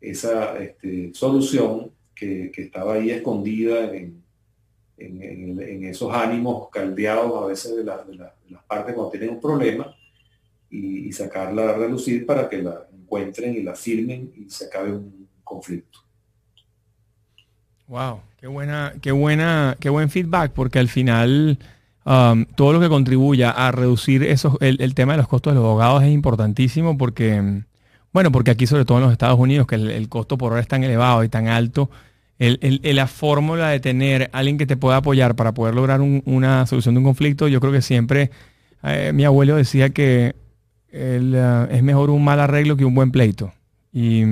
esa 0.00 0.58
este, 0.58 1.12
solución 1.12 1.92
que, 2.14 2.50
estaba 2.56 2.94
ahí 2.94 3.10
escondida 3.10 3.94
en, 3.94 4.24
en, 4.96 5.84
esos 5.84 6.14
ánimos 6.14 6.70
caldeados 6.70 7.42
a 7.42 7.46
veces 7.46 7.76
de, 7.76 7.84
las 7.84 8.64
partes 8.66 8.94
cuando 8.94 9.10
tienen 9.10 9.30
un 9.30 9.40
problema 9.40 9.94
y, 10.70 11.12
sacarla 11.12 11.70
a 11.70 11.74
relucir 11.74 12.24
para 12.24 12.48
que 12.48 12.62
la 12.62 12.88
encuentren 12.90 13.54
y 13.54 13.62
la 13.62 13.74
firmen 13.74 14.32
y 14.34 14.48
se 14.48 14.64
acabe 14.64 14.92
un 14.92 15.28
conflicto. 15.44 16.07
Wow, 17.88 18.20
qué 18.38 18.46
buena, 18.46 18.92
qué 19.00 19.12
buena, 19.12 19.74
qué 19.80 19.88
buen 19.88 20.10
feedback, 20.10 20.52
porque 20.52 20.78
al 20.78 20.88
final 20.88 21.58
um, 22.04 22.44
todo 22.44 22.74
lo 22.74 22.80
que 22.80 22.88
contribuya 22.90 23.50
a 23.50 23.72
reducir 23.72 24.24
eso, 24.24 24.58
el, 24.60 24.94
tema 24.94 25.14
de 25.14 25.16
los 25.16 25.28
costos 25.28 25.54
de 25.54 25.54
los 25.54 25.64
abogados 25.64 26.02
es 26.02 26.10
importantísimo 26.10 26.98
porque, 26.98 27.62
bueno, 28.12 28.30
porque 28.30 28.50
aquí 28.50 28.66
sobre 28.66 28.84
todo 28.84 28.98
en 28.98 29.04
los 29.04 29.12
Estados 29.12 29.38
Unidos, 29.40 29.66
que 29.66 29.76
el, 29.76 30.08
costo 30.10 30.36
por 30.36 30.52
hora 30.52 30.60
es 30.60 30.68
tan 30.68 30.84
elevado 30.84 31.24
y 31.24 31.30
tan 31.30 31.48
alto, 31.48 31.88
el, 32.38 32.78
la 32.82 33.06
fórmula 33.06 33.70
de 33.70 33.80
tener 33.80 34.28
alguien 34.34 34.58
que 34.58 34.66
te 34.66 34.76
pueda 34.76 34.98
apoyar 34.98 35.34
para 35.34 35.52
poder 35.52 35.74
lograr 35.74 36.02
una 36.02 36.66
solución 36.66 36.94
de 36.94 36.98
un 36.98 37.04
conflicto, 37.04 37.48
yo 37.48 37.58
creo 37.58 37.72
que 37.72 37.80
siempre, 37.80 38.30
eh, 38.82 39.12
mi 39.14 39.24
abuelo 39.24 39.56
decía 39.56 39.88
que 39.88 40.36
uh, 40.92 41.66
es 41.70 41.82
mejor 41.82 42.10
un 42.10 42.22
mal 42.22 42.38
arreglo 42.38 42.76
que 42.76 42.84
un 42.84 42.94
buen 42.94 43.12
pleito. 43.12 43.54
Y 43.94 44.24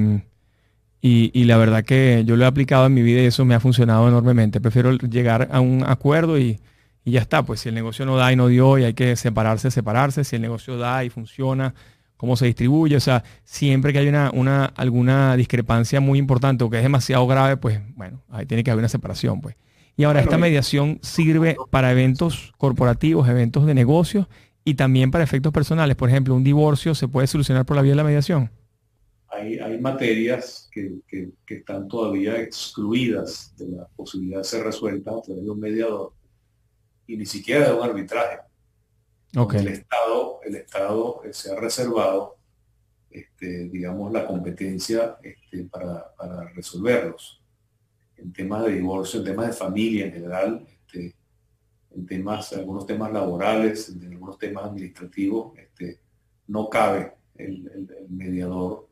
y, 1.08 1.44
la 1.44 1.56
verdad 1.56 1.84
que 1.84 2.24
yo 2.26 2.36
lo 2.36 2.44
he 2.44 2.48
aplicado 2.48 2.86
en 2.86 2.94
mi 2.94 3.02
vida 3.02 3.22
y 3.22 3.26
eso 3.26 3.44
me 3.44 3.54
ha 3.54 3.60
funcionado 3.60 4.08
enormemente. 4.08 4.60
Prefiero 4.60 4.92
llegar 4.92 5.48
a 5.52 5.60
un 5.60 5.84
acuerdo 5.86 6.38
y, 6.38 6.58
ya 7.04 7.20
está. 7.20 7.44
Pues 7.44 7.60
si 7.60 7.68
el 7.68 7.76
negocio 7.76 8.04
no 8.04 8.16
da 8.16 8.32
y 8.32 8.36
no 8.36 8.48
dio 8.48 8.76
y 8.78 8.84
hay 8.84 8.94
que 8.94 9.14
separarse, 9.14 9.70
separarse. 9.70 10.24
Si 10.24 10.34
el 10.34 10.42
negocio 10.42 10.76
da 10.76 11.04
y 11.04 11.10
funciona, 11.10 11.74
cómo 12.16 12.36
se 12.36 12.46
distribuye. 12.46 12.96
O 12.96 13.00
sea, 13.00 13.22
siempre 13.44 13.92
que 13.92 14.00
hay 14.00 14.08
una, 14.08 14.32
una, 14.34 14.64
alguna 14.64 15.36
discrepancia 15.36 16.00
muy 16.00 16.18
importante 16.18 16.64
o 16.64 16.70
que 16.70 16.78
es 16.78 16.82
demasiado 16.82 17.24
grave, 17.28 17.56
pues 17.56 17.80
bueno, 17.94 18.22
ahí 18.28 18.46
tiene 18.46 18.64
que 18.64 18.72
haber 18.72 18.80
una 18.80 18.88
separación. 18.88 19.40
pues. 19.40 19.54
Y 19.96 20.04
ahora 20.04 20.20
esta 20.20 20.38
mediación 20.38 20.98
sirve 21.02 21.56
para 21.70 21.92
eventos 21.92 22.52
corporativos, 22.58 23.28
eventos 23.28 23.64
de 23.64 23.74
negocios 23.74 24.26
y 24.64 24.74
también 24.74 25.12
para 25.12 25.22
efectos 25.22 25.52
personales. 25.52 25.94
Por 25.94 26.08
ejemplo, 26.08 26.34
un 26.34 26.42
divorcio 26.42 26.96
se 26.96 27.06
puede 27.06 27.28
solucionar 27.28 27.64
por 27.64 27.76
la 27.76 27.82
vía 27.82 27.92
de 27.92 27.96
la 27.96 28.04
mediación 28.04 28.50
hay, 29.36 29.78
materias 29.78 30.68
que, 30.72 31.32
están 31.46 31.88
todavía 31.88 32.40
excluidas 32.40 33.54
de 33.56 33.68
la 33.68 33.86
posibilidad 33.88 34.38
de 34.38 34.44
ser 34.44 34.64
resueltas 34.64 35.14
a 35.14 35.22
través 35.22 35.44
de 35.44 35.50
un 35.50 35.60
mediador 35.60 36.12
y 37.06 37.16
ni 37.16 37.26
siquiera 37.26 37.68
de 37.68 37.74
un 37.74 37.82
arbitraje. 37.82 38.40
El 39.32 39.68
Estado, 39.68 40.40
el 40.44 40.56
Estado 40.56 41.22
eh, 41.24 41.32
se 41.32 41.52
ha 41.52 41.56
reservado, 41.56 42.36
este, 43.10 43.68
digamos, 43.68 44.12
la 44.12 44.26
competencia 44.26 45.18
este, 45.22 45.64
para, 45.64 46.14
resolverlos. 46.54 47.42
En 48.16 48.32
temas 48.32 48.64
de 48.64 48.72
divorcio, 48.72 49.20
en 49.20 49.26
temas 49.26 49.48
de 49.48 49.52
familia 49.52 50.06
en 50.06 50.12
general, 50.12 50.66
este, 50.66 51.14
en 51.94 52.06
temas, 52.06 52.52
algunos 52.54 52.86
temas 52.86 53.12
laborales, 53.12 53.90
en 53.90 54.10
algunos 54.10 54.38
temas 54.38 54.64
administrativos, 54.64 55.52
no 56.46 56.70
cabe 56.70 57.12
el 57.34 57.88
mediador 58.08 58.85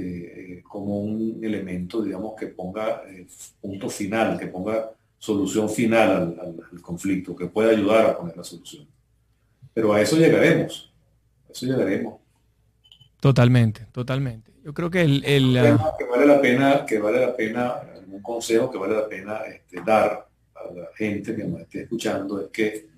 este, 0.00 0.62
como 0.62 1.00
un 1.00 1.40
elemento, 1.42 2.02
digamos, 2.02 2.34
que 2.38 2.48
ponga 2.48 3.02
eh, 3.08 3.26
punto 3.60 3.88
final, 3.88 4.38
que 4.38 4.46
ponga 4.46 4.90
solución 5.18 5.68
final 5.68 6.36
al, 6.40 6.80
conflicto, 6.80 7.36
que 7.36 7.46
pueda 7.46 7.70
ayudar 7.70 8.06
a 8.06 8.16
poner 8.16 8.36
la 8.36 8.44
solución. 8.44 8.86
Pero 9.72 9.92
a 9.92 10.00
eso 10.00 10.16
llegaremos, 10.16 10.92
a 11.48 11.52
eso 11.52 11.66
llegaremos. 11.66 12.14
Totalmente, 13.20 13.86
totalmente. 13.92 14.50
Yo 14.64 14.72
creo 14.72 14.90
que 14.90 15.02
el, 15.02 15.24
el 15.24 15.78
que 15.98 16.04
vale 16.04 16.26
la 16.26 16.40
pena, 16.40 16.86
que 16.86 16.98
vale 16.98 17.20
la 17.20 17.36
pena, 17.36 17.74
un 18.08 18.22
consejo 18.22 18.70
que 18.70 18.78
vale 18.78 18.94
la 18.94 19.08
pena 19.08 19.40
este, 19.46 19.80
dar 19.84 20.26
a 20.54 20.72
la 20.74 20.88
gente 20.96 21.34
que 21.34 21.44
nos 21.44 21.60
esté 21.60 21.82
escuchando 21.82 22.40
es 22.40 22.48
que 22.48 22.88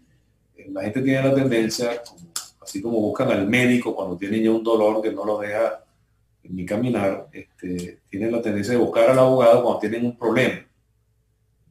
eh, 0.56 0.70
la 0.72 0.82
gente 0.82 1.02
tiene 1.02 1.28
la 1.28 1.34
tendencia, 1.34 2.02
así 2.60 2.80
como 2.80 3.00
buscan 3.00 3.30
al 3.30 3.48
médico 3.48 3.94
cuando 3.94 4.16
tienen 4.16 4.42
ya 4.42 4.50
un 4.50 4.62
dolor 4.62 5.02
que 5.02 5.12
no 5.12 5.24
lo 5.24 5.38
deja 5.38 5.81
en 6.44 6.54
mi 6.54 6.66
caminar, 6.66 7.28
este, 7.32 8.00
tienen 8.08 8.32
la 8.32 8.42
tendencia 8.42 8.74
de 8.74 8.80
buscar 8.80 9.10
al 9.10 9.18
abogado 9.18 9.62
cuando 9.62 9.80
tienen 9.80 10.06
un 10.06 10.16
problema. 10.16 10.66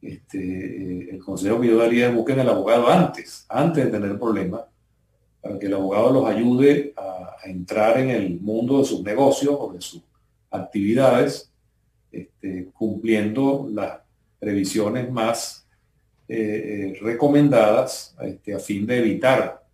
Este, 0.00 1.10
el 1.10 1.18
consejo 1.22 1.60
que 1.60 1.68
yo 1.68 1.78
daría 1.78 2.08
es 2.08 2.14
busquen 2.14 2.40
al 2.40 2.48
abogado 2.48 2.88
antes, 2.88 3.46
antes 3.48 3.84
de 3.84 3.90
tener 3.90 4.10
el 4.10 4.18
problema, 4.18 4.66
para 5.40 5.58
que 5.58 5.66
el 5.66 5.74
abogado 5.74 6.12
los 6.12 6.26
ayude 6.26 6.92
a, 6.96 7.20
entrar 7.44 7.98
en 7.98 8.10
el 8.10 8.38
mundo 8.38 8.78
de 8.78 8.84
sus 8.84 9.02
negocios 9.02 9.56
o 9.58 9.72
de 9.72 9.80
sus 9.80 10.00
actividades, 10.48 11.50
este, 12.12 12.68
cumpliendo 12.72 13.66
las 13.68 13.98
previsiones 14.38 15.10
más 15.10 15.66
eh, 16.28 16.94
eh, 16.94 16.98
recomendadas 17.00 18.14
este, 18.22 18.54
a 18.54 18.60
fin 18.60 18.86
de 18.86 18.98
evitar 18.98 19.64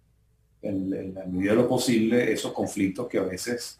en 0.62 1.14
la 1.14 1.24
medida 1.26 1.50
de 1.50 1.56
lo 1.56 1.68
posible 1.68 2.32
esos 2.32 2.52
conflictos 2.52 3.06
que 3.06 3.18
a 3.18 3.22
veces 3.22 3.78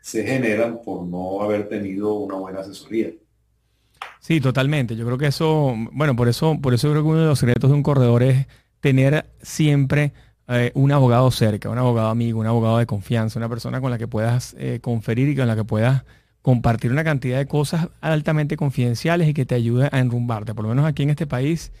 se 0.00 0.24
generan 0.24 0.80
por 0.84 1.06
no 1.06 1.42
haber 1.42 1.68
tenido 1.68 2.14
una 2.14 2.36
buena 2.36 2.60
asesoría. 2.60 3.10
Sí, 4.20 4.40
totalmente. 4.40 4.96
Yo 4.96 5.06
creo 5.06 5.18
que 5.18 5.26
eso, 5.26 5.74
bueno, 5.92 6.14
por 6.16 6.28
eso, 6.28 6.58
por 6.60 6.74
eso 6.74 6.90
creo 6.90 7.02
que 7.02 7.08
uno 7.08 7.20
de 7.20 7.26
los 7.26 7.38
secretos 7.38 7.70
de 7.70 7.76
un 7.76 7.82
corredor 7.82 8.22
es 8.22 8.46
tener 8.80 9.30
siempre 9.42 10.12
eh, 10.48 10.72
un 10.74 10.92
abogado 10.92 11.30
cerca, 11.30 11.68
un 11.70 11.78
abogado 11.78 12.08
amigo, 12.08 12.40
un 12.40 12.46
abogado 12.46 12.78
de 12.78 12.86
confianza, 12.86 13.38
una 13.38 13.48
persona 13.48 13.80
con 13.80 13.90
la 13.90 13.98
que 13.98 14.08
puedas 14.08 14.54
eh, 14.58 14.80
conferir 14.82 15.28
y 15.28 15.36
con 15.36 15.46
la 15.46 15.56
que 15.56 15.64
puedas 15.64 16.04
compartir 16.42 16.90
una 16.90 17.04
cantidad 17.04 17.38
de 17.38 17.46
cosas 17.46 17.88
altamente 18.00 18.56
confidenciales 18.56 19.28
y 19.28 19.34
que 19.34 19.46
te 19.46 19.54
ayude 19.54 19.88
a 19.92 20.00
enrumbarte. 20.00 20.54
Por 20.54 20.64
lo 20.64 20.70
menos 20.70 20.86
aquí 20.86 21.02
en 21.02 21.10
este 21.10 21.26
país 21.26 21.72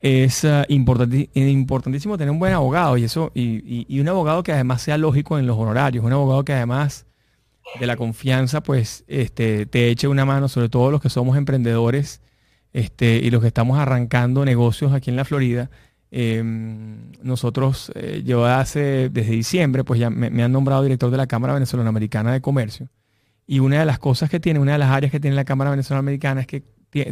es 0.00 0.44
uh, 0.44 0.64
importantísimo 0.68 2.18
tener 2.18 2.30
un 2.30 2.38
buen 2.38 2.52
abogado 2.52 2.98
y 2.98 3.04
eso 3.04 3.32
y, 3.34 3.86
y, 3.88 4.00
un 4.00 4.08
abogado 4.08 4.42
que 4.42 4.52
además 4.52 4.82
sea 4.82 4.98
lógico 4.98 5.38
en 5.38 5.46
los 5.46 5.56
honorarios, 5.56 6.04
un 6.04 6.12
abogado 6.12 6.44
que 6.44 6.52
además 6.52 7.06
de 7.78 7.86
la 7.86 7.96
confianza, 7.96 8.62
pues 8.62 9.04
este, 9.08 9.66
te 9.66 9.90
eche 9.90 10.08
una 10.08 10.24
mano, 10.24 10.48
sobre 10.48 10.68
todo 10.68 10.90
los 10.90 11.00
que 11.00 11.10
somos 11.10 11.36
emprendedores 11.36 12.20
este, 12.72 13.16
y 13.16 13.30
los 13.30 13.40
que 13.40 13.48
estamos 13.48 13.78
arrancando 13.78 14.44
negocios 14.44 14.92
aquí 14.92 15.10
en 15.10 15.16
la 15.16 15.24
Florida. 15.24 15.70
Em, 16.10 17.12
nosotros, 17.22 17.90
eh, 17.94 18.22
yo 18.24 18.46
hace, 18.46 19.08
desde 19.08 19.32
diciembre, 19.32 19.82
pues 19.82 19.98
ya 19.98 20.10
me, 20.10 20.42
han 20.42 20.52
nombrado 20.52 20.82
director 20.82 21.10
de 21.10 21.16
la 21.16 21.26
Cámara 21.26 21.54
Venezolana 21.54 21.88
Americana 21.88 22.32
de 22.32 22.40
Comercio. 22.40 22.88
Y 23.46 23.58
una 23.58 23.80
de 23.80 23.84
las 23.84 23.98
cosas 23.98 24.30
que 24.30 24.40
tiene, 24.40 24.60
una 24.60 24.72
de 24.72 24.78
las 24.78 24.90
áreas 24.90 25.10
que 25.10 25.20
tiene 25.20 25.36
la 25.36 25.44
Cámara 25.44 25.70
Venezolana 25.70 26.00
Americana 26.00 26.40
es 26.40 26.46
que 26.46 26.62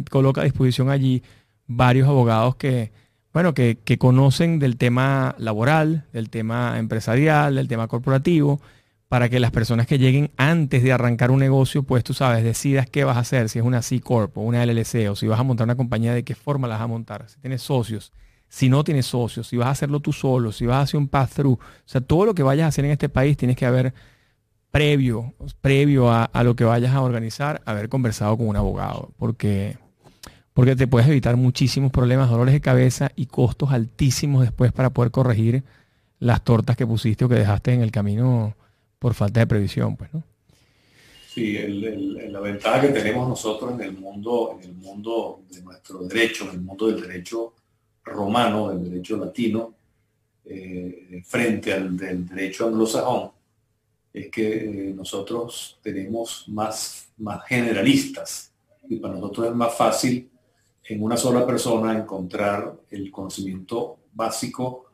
coloca 0.09 0.41
a 0.41 0.45
disposición 0.45 0.89
allí 0.89 1.21
varios 1.67 2.07
abogados 2.07 2.55
que, 2.55 2.91
bueno, 3.33 3.53
que, 3.53 3.77
que 3.83 3.97
conocen 3.97 4.59
del 4.59 4.77
tema 4.77 5.35
laboral, 5.37 6.05
del 6.13 6.29
tema 6.29 6.79
empresarial, 6.79 7.55
del 7.55 7.67
tema 7.67 7.87
corporativo, 7.87 8.61
para 9.13 9.29
que 9.29 9.39
las 9.39 9.51
personas 9.51 9.85
que 9.85 9.99
lleguen 9.99 10.31
antes 10.37 10.81
de 10.81 10.91
arrancar 10.91 11.29
un 11.29 11.37
negocio, 11.37 11.83
pues 11.83 12.03
tú 12.03 12.15
sabes, 12.15 12.43
decidas 12.43 12.89
qué 12.89 13.03
vas 13.03 13.15
a 13.15 13.19
hacer, 13.19 13.47
si 13.47 13.59
es 13.59 13.63
una 13.63 13.83
C 13.83 13.99
Corp 13.99 14.35
o 14.39 14.41
una 14.41 14.65
LLC, 14.65 15.07
o 15.07 15.15
si 15.15 15.27
vas 15.27 15.39
a 15.39 15.43
montar 15.43 15.65
una 15.65 15.75
compañía, 15.75 16.15
de 16.15 16.23
qué 16.23 16.33
forma 16.33 16.67
la 16.67 16.77
vas 16.77 16.85
a 16.85 16.87
montar, 16.87 17.29
si 17.29 17.39
tienes 17.39 17.61
socios, 17.61 18.11
si 18.49 18.69
no 18.69 18.83
tienes 18.83 19.05
socios, 19.05 19.45
si 19.45 19.55
vas 19.55 19.67
a 19.67 19.69
hacerlo 19.69 19.99
tú 19.99 20.13
solo, 20.13 20.51
si 20.51 20.65
vas 20.65 20.77
a 20.77 20.81
hacer 20.81 20.99
un 20.99 21.07
pass-through. 21.07 21.59
O 21.59 21.83
sea, 21.85 22.01
todo 22.01 22.25
lo 22.25 22.33
que 22.33 22.41
vayas 22.41 22.65
a 22.65 22.69
hacer 22.69 22.85
en 22.85 22.91
este 22.91 23.07
país 23.07 23.37
tienes 23.37 23.55
que 23.55 23.67
haber 23.67 23.93
previo, 24.71 25.35
previo 25.61 26.11
a, 26.11 26.43
lo 26.43 26.55
que 26.55 26.63
vayas 26.63 26.95
a 26.95 27.01
organizar, 27.01 27.61
haber 27.65 27.89
conversado 27.89 28.35
con 28.35 28.47
un 28.47 28.55
abogado, 28.55 29.11
porque, 29.19 29.77
porque 30.55 30.75
te 30.75 30.87
puedes 30.87 31.07
evitar 31.07 31.37
muchísimos 31.37 31.91
problemas, 31.91 32.31
dolores 32.31 32.53
de 32.53 32.61
cabeza 32.61 33.11
y 33.15 33.27
costos 33.27 33.73
altísimos 33.73 34.41
después 34.41 34.71
para 34.71 34.89
poder 34.89 35.11
corregir 35.11 35.63
las 36.17 36.43
tortas 36.43 36.75
que 36.75 36.87
pusiste 36.87 37.25
o 37.25 37.29
que 37.29 37.35
dejaste 37.35 37.73
en 37.73 37.81
el 37.81 37.91
camino 37.91 38.55
por 39.03 39.13
falta 39.13 39.41
de 39.41 39.47
previsión, 39.47 39.97
pues, 39.97 40.13
¿no? 40.13 40.23
Sí, 41.27 41.57
la 41.57 42.39
ventaja 42.39 42.79
que 42.79 42.87
tenemos 42.87 43.27
nosotros 43.27 43.73
en 43.73 43.81
el 43.81 43.97
mundo, 43.97 44.57
en 44.57 44.69
el 44.69 44.75
mundo 44.75 45.41
de 45.51 45.61
nuestro 45.61 46.03
derecho, 46.05 46.45
en 46.45 46.51
el 46.51 46.61
mundo 46.61 46.87
del 46.87 47.01
derecho 47.01 47.53
romano, 48.05 48.69
del 48.69 48.89
derecho 48.89 49.17
latino, 49.17 49.73
eh, 50.45 51.21
frente 51.25 51.73
al 51.73 51.97
del 51.97 52.25
derecho 52.25 52.67
anglosajón, 52.67 53.31
es 54.13 54.31
que 54.31 54.47
eh, 54.53 54.93
nosotros 54.95 55.79
tenemos 55.83 56.45
más, 56.47 57.09
más 57.17 57.43
generalistas 57.45 58.53
y 58.87 58.95
para 58.97 59.15
nosotros 59.15 59.47
es 59.47 59.53
más 59.53 59.75
fácil 59.75 60.29
en 60.85 61.03
una 61.03 61.17
sola 61.17 61.45
persona 61.45 61.97
encontrar 61.97 62.73
el 62.89 63.11
conocimiento 63.11 63.97
básico 64.13 64.85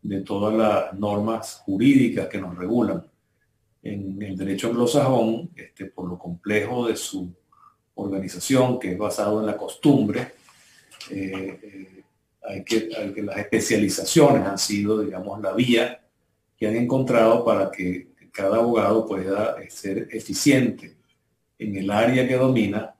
de 0.00 0.22
todas 0.22 0.54
las 0.54 0.98
normas 0.98 1.60
jurídicas 1.66 2.26
que 2.28 2.40
nos 2.40 2.56
regulan 2.56 3.09
en 3.82 4.20
el 4.22 4.36
derecho 4.36 4.68
anglosajón, 4.68 5.50
este, 5.56 5.86
por 5.86 6.08
lo 6.08 6.18
complejo 6.18 6.86
de 6.86 6.96
su 6.96 7.32
organización, 7.94 8.78
que 8.78 8.92
es 8.92 8.98
basado 8.98 9.40
en 9.40 9.46
la 9.46 9.56
costumbre, 9.56 10.32
eh, 11.10 11.58
eh, 11.62 12.02
hay, 12.42 12.64
que, 12.64 12.88
las 13.22 13.38
especializaciones 13.38 14.46
han 14.46 14.58
sido, 14.58 15.00
digamos, 15.02 15.40
la 15.40 15.52
vía 15.52 16.02
que 16.56 16.66
han 16.66 16.76
encontrado 16.76 17.44
para 17.44 17.70
que 17.70 18.08
cada 18.32 18.58
abogado 18.58 19.06
pueda 19.06 19.56
eh, 19.60 19.70
ser 19.70 20.08
eficiente 20.10 20.96
en 21.58 21.76
el 21.76 21.90
área 21.90 22.26
que 22.26 22.36
domina. 22.36 22.94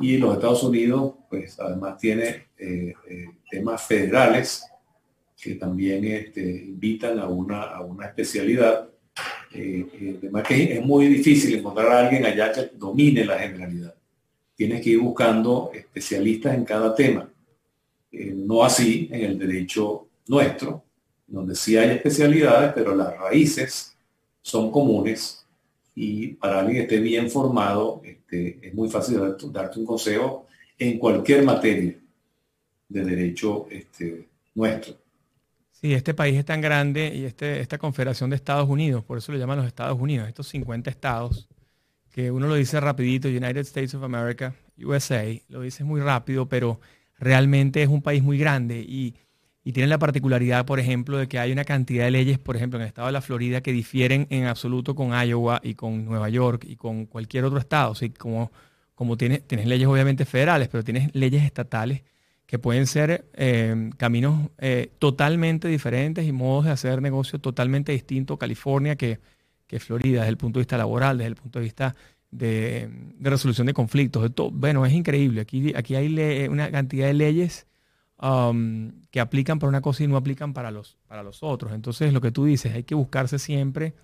Y 0.00 0.18
los 0.18 0.34
Estados 0.34 0.62
Unidos, 0.62 1.14
pues 1.28 1.58
además 1.58 1.98
tiene 1.98 2.48
temas 3.50 3.82
federales 3.82 4.64
que 5.40 5.54
también 5.54 6.04
este, 6.04 6.42
invitan 6.42 7.18
a 7.18 7.26
una, 7.26 7.62
a 7.62 7.80
una 7.80 8.06
especialidad 8.06 8.90
eh, 9.52 10.20
eh, 10.22 10.42
que 10.46 10.78
es 10.78 10.84
muy 10.84 11.06
difícil 11.08 11.56
encontrar 11.56 11.88
a 11.88 12.00
alguien 12.00 12.24
allá 12.24 12.52
que 12.52 12.70
domine 12.74 13.24
la 13.24 13.38
generalidad. 13.38 13.94
tienes 14.54 14.82
que 14.82 14.90
ir 14.90 15.00
buscando 15.00 15.70
especialistas 15.74 16.54
en 16.54 16.64
cada 16.64 16.94
tema. 16.94 17.28
Eh, 18.12 18.32
no 18.36 18.62
así 18.62 19.08
en 19.10 19.22
el 19.22 19.38
derecho 19.38 20.08
nuestro, 20.28 20.84
donde 21.26 21.54
sí 21.54 21.76
hay 21.76 21.90
especialidades, 21.90 22.72
pero 22.74 22.94
las 22.94 23.16
raíces 23.16 23.96
son 24.42 24.70
comunes 24.70 25.46
y 25.94 26.28
para 26.28 26.60
alguien 26.60 26.76
que 26.76 26.82
esté 26.82 27.00
bien 27.00 27.30
formado 27.30 28.00
este, 28.04 28.58
es 28.62 28.74
muy 28.74 28.88
fácil 28.88 29.18
darte, 29.52 29.78
un 29.78 29.86
consejo 29.86 30.46
en 30.78 30.98
cualquier 30.98 31.44
materia 31.44 31.98
de 32.88 33.04
derecho 33.04 33.66
este, 33.70 34.28
nuestro. 34.54 34.94
Sí, 35.80 35.94
este 35.94 36.12
país 36.12 36.36
es 36.36 36.44
tan 36.44 36.60
grande 36.60 37.10
y 37.14 37.24
este, 37.24 37.60
esta 37.60 37.78
confederación 37.78 38.28
de 38.28 38.36
Estados 38.36 38.68
Unidos, 38.68 39.02
por 39.02 39.16
eso 39.16 39.32
lo 39.32 39.38
llaman 39.38 39.56
los 39.56 39.66
Estados 39.66 39.98
Unidos, 39.98 40.28
estos 40.28 40.46
50 40.48 40.90
estados, 40.90 41.48
que 42.10 42.30
uno 42.30 42.48
lo 42.48 42.54
dice 42.54 42.78
rapidito, 42.80 43.28
United 43.28 43.60
States 43.60 43.94
of 43.94 44.02
America, 44.02 44.54
USA, 44.76 45.24
lo 45.48 45.62
dice 45.62 45.82
muy 45.82 46.02
rápido, 46.02 46.46
pero 46.50 46.80
realmente 47.18 47.82
es 47.82 47.88
un 47.88 48.02
país 48.02 48.22
muy 48.22 48.36
grande 48.36 48.80
y, 48.80 49.16
tiene 49.72 49.86
la 49.86 49.98
particularidad, 49.98 50.66
por 50.66 50.80
ejemplo, 50.80 51.16
de 51.16 51.28
que 51.28 51.38
hay 51.38 51.52
una 51.52 51.64
cantidad 51.64 52.04
de 52.04 52.10
leyes, 52.10 52.40
por 52.40 52.56
ejemplo, 52.56 52.76
en 52.76 52.82
el 52.82 52.88
estado 52.88 53.06
de 53.06 53.12
la 53.12 53.20
Florida 53.20 53.60
que 53.60 53.70
difieren 53.70 54.26
en 54.28 54.46
absoluto 54.46 54.96
con 54.96 55.12
Iowa 55.12 55.60
y 55.62 55.76
con 55.76 56.06
Nueva 56.06 56.28
York 56.28 56.64
y 56.66 56.74
con 56.74 57.06
cualquier 57.06 57.44
otro 57.44 57.60
estado. 57.60 57.94
¿sí? 57.94 58.10
Como, 58.10 58.50
como 58.96 59.16
tienes, 59.16 59.46
tienes 59.46 59.68
leyes 59.68 59.86
obviamente 59.86 60.24
federales, 60.24 60.66
pero 60.66 60.82
tienes 60.82 61.14
leyes 61.14 61.44
estatales 61.44 62.02
que 62.50 62.58
pueden 62.58 62.88
ser 62.88 63.30
eh, 63.34 63.90
caminos 63.96 64.50
eh, 64.58 64.90
totalmente 64.98 65.68
diferentes 65.68 66.26
y 66.26 66.32
modos 66.32 66.64
de 66.64 66.72
hacer 66.72 67.00
negocio 67.00 67.38
totalmente 67.38 67.92
distintos. 67.92 68.38
California 68.38 68.96
que, 68.96 69.20
que 69.68 69.78
Florida 69.78 70.22
desde 70.22 70.30
el 70.30 70.36
punto 70.36 70.58
de 70.58 70.62
vista 70.62 70.76
laboral, 70.76 71.18
desde 71.18 71.28
el 71.28 71.36
punto 71.36 71.60
de 71.60 71.62
vista 71.62 71.94
de, 72.32 72.90
resolución 73.20 73.68
de 73.68 73.72
conflictos. 73.72 74.32
Bueno, 74.52 74.84
es 74.84 74.92
increíble. 74.92 75.42
Aquí, 75.42 75.72
aquí 75.76 75.94
hay 75.94 76.48
una 76.48 76.72
cantidad 76.72 77.06
de 77.06 77.14
leyes 77.14 77.68
um, 78.20 78.90
que 79.12 79.20
aplican 79.20 79.60
para 79.60 79.68
una 79.68 79.80
cosa 79.80 80.02
y 80.02 80.08
no 80.08 80.16
aplican 80.16 80.52
para 80.52 80.72
los, 80.72 80.98
para 81.06 81.22
los 81.22 81.44
otros. 81.44 81.72
Entonces, 81.72 82.12
lo 82.12 82.20
que 82.20 82.32
tú 82.32 82.46
dices, 82.46 82.74
hay 82.74 82.82
que 82.82 82.96
buscarse 82.96 83.38
siempre, 83.38 83.94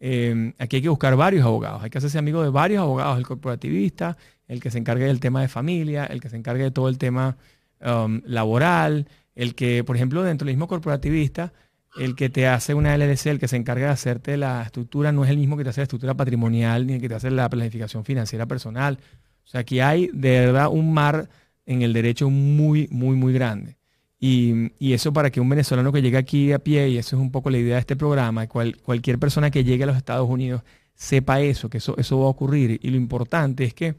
eh, 0.00 0.52
aquí 0.58 0.76
hay 0.76 0.82
que 0.82 0.90
buscar 0.90 1.16
varios 1.16 1.46
abogados, 1.46 1.82
hay 1.82 1.88
que 1.88 1.96
hacerse 1.96 2.18
amigo 2.18 2.42
de 2.42 2.50
varios 2.50 2.82
abogados, 2.82 3.16
el 3.16 3.26
corporativista, 3.26 4.18
el 4.48 4.60
que 4.60 4.70
se 4.70 4.76
encargue 4.76 5.06
del 5.06 5.18
tema 5.18 5.40
de 5.40 5.48
familia, 5.48 6.04
el 6.04 6.20
que 6.20 6.28
se 6.28 6.36
encargue 6.36 6.64
de 6.64 6.70
todo 6.70 6.90
el 6.90 6.98
tema 6.98 7.38
um, 7.80 8.20
laboral, 8.24 9.08
el 9.34 9.54
que, 9.54 9.84
por 9.84 9.96
ejemplo, 9.96 10.22
dentro 10.22 10.46
del 10.46 10.56
mismo 10.56 10.68
corporativista, 10.68 11.52
el 11.96 12.14
que 12.14 12.30
te 12.30 12.46
hace 12.46 12.74
una 12.74 12.96
LLC, 12.96 13.26
el 13.26 13.38
que 13.38 13.48
se 13.48 13.56
encarga 13.56 13.86
de 13.86 13.92
hacerte 13.92 14.36
la 14.36 14.62
estructura, 14.62 15.12
no 15.12 15.24
es 15.24 15.30
el 15.30 15.38
mismo 15.38 15.56
que 15.56 15.64
te 15.64 15.70
hace 15.70 15.80
la 15.80 15.84
estructura 15.84 16.14
patrimonial 16.14 16.86
ni 16.86 16.94
el 16.94 17.00
que 17.00 17.08
te 17.08 17.14
hace 17.14 17.30
la 17.30 17.48
planificación 17.48 18.04
financiera 18.04 18.46
personal. 18.46 18.98
O 19.44 19.48
sea, 19.48 19.62
aquí 19.62 19.80
hay 19.80 20.08
de 20.12 20.40
verdad 20.40 20.68
un 20.70 20.92
mar 20.92 21.28
en 21.66 21.82
el 21.82 21.92
derecho 21.92 22.30
muy, 22.30 22.88
muy, 22.90 23.16
muy 23.16 23.32
grande. 23.32 23.76
Y, 24.22 24.92
eso 24.92 25.12
para 25.12 25.30
que 25.30 25.40
un 25.40 25.48
venezolano 25.48 25.92
que 25.92 26.02
llegue 26.02 26.18
aquí 26.18 26.52
a 26.52 26.58
pie, 26.58 26.90
y 26.90 26.98
eso 26.98 27.16
es 27.16 27.22
un 27.22 27.32
poco 27.32 27.48
la 27.48 27.58
idea 27.58 27.76
de 27.76 27.80
este 27.80 27.96
programa, 27.96 28.46
cual, 28.48 28.76
cualquier 28.76 29.18
persona 29.18 29.50
que 29.50 29.64
llegue 29.64 29.84
a 29.84 29.86
los 29.86 29.96
Estados 29.96 30.28
Unidos 30.28 30.62
sepa 30.94 31.40
eso, 31.40 31.70
que 31.70 31.78
eso, 31.78 31.96
eso 31.96 32.18
va 32.20 32.26
a 32.26 32.28
ocurrir. 32.28 32.78
Y 32.82 32.90
lo 32.90 32.96
importante 32.96 33.64
es 33.64 33.72
que, 33.72 33.94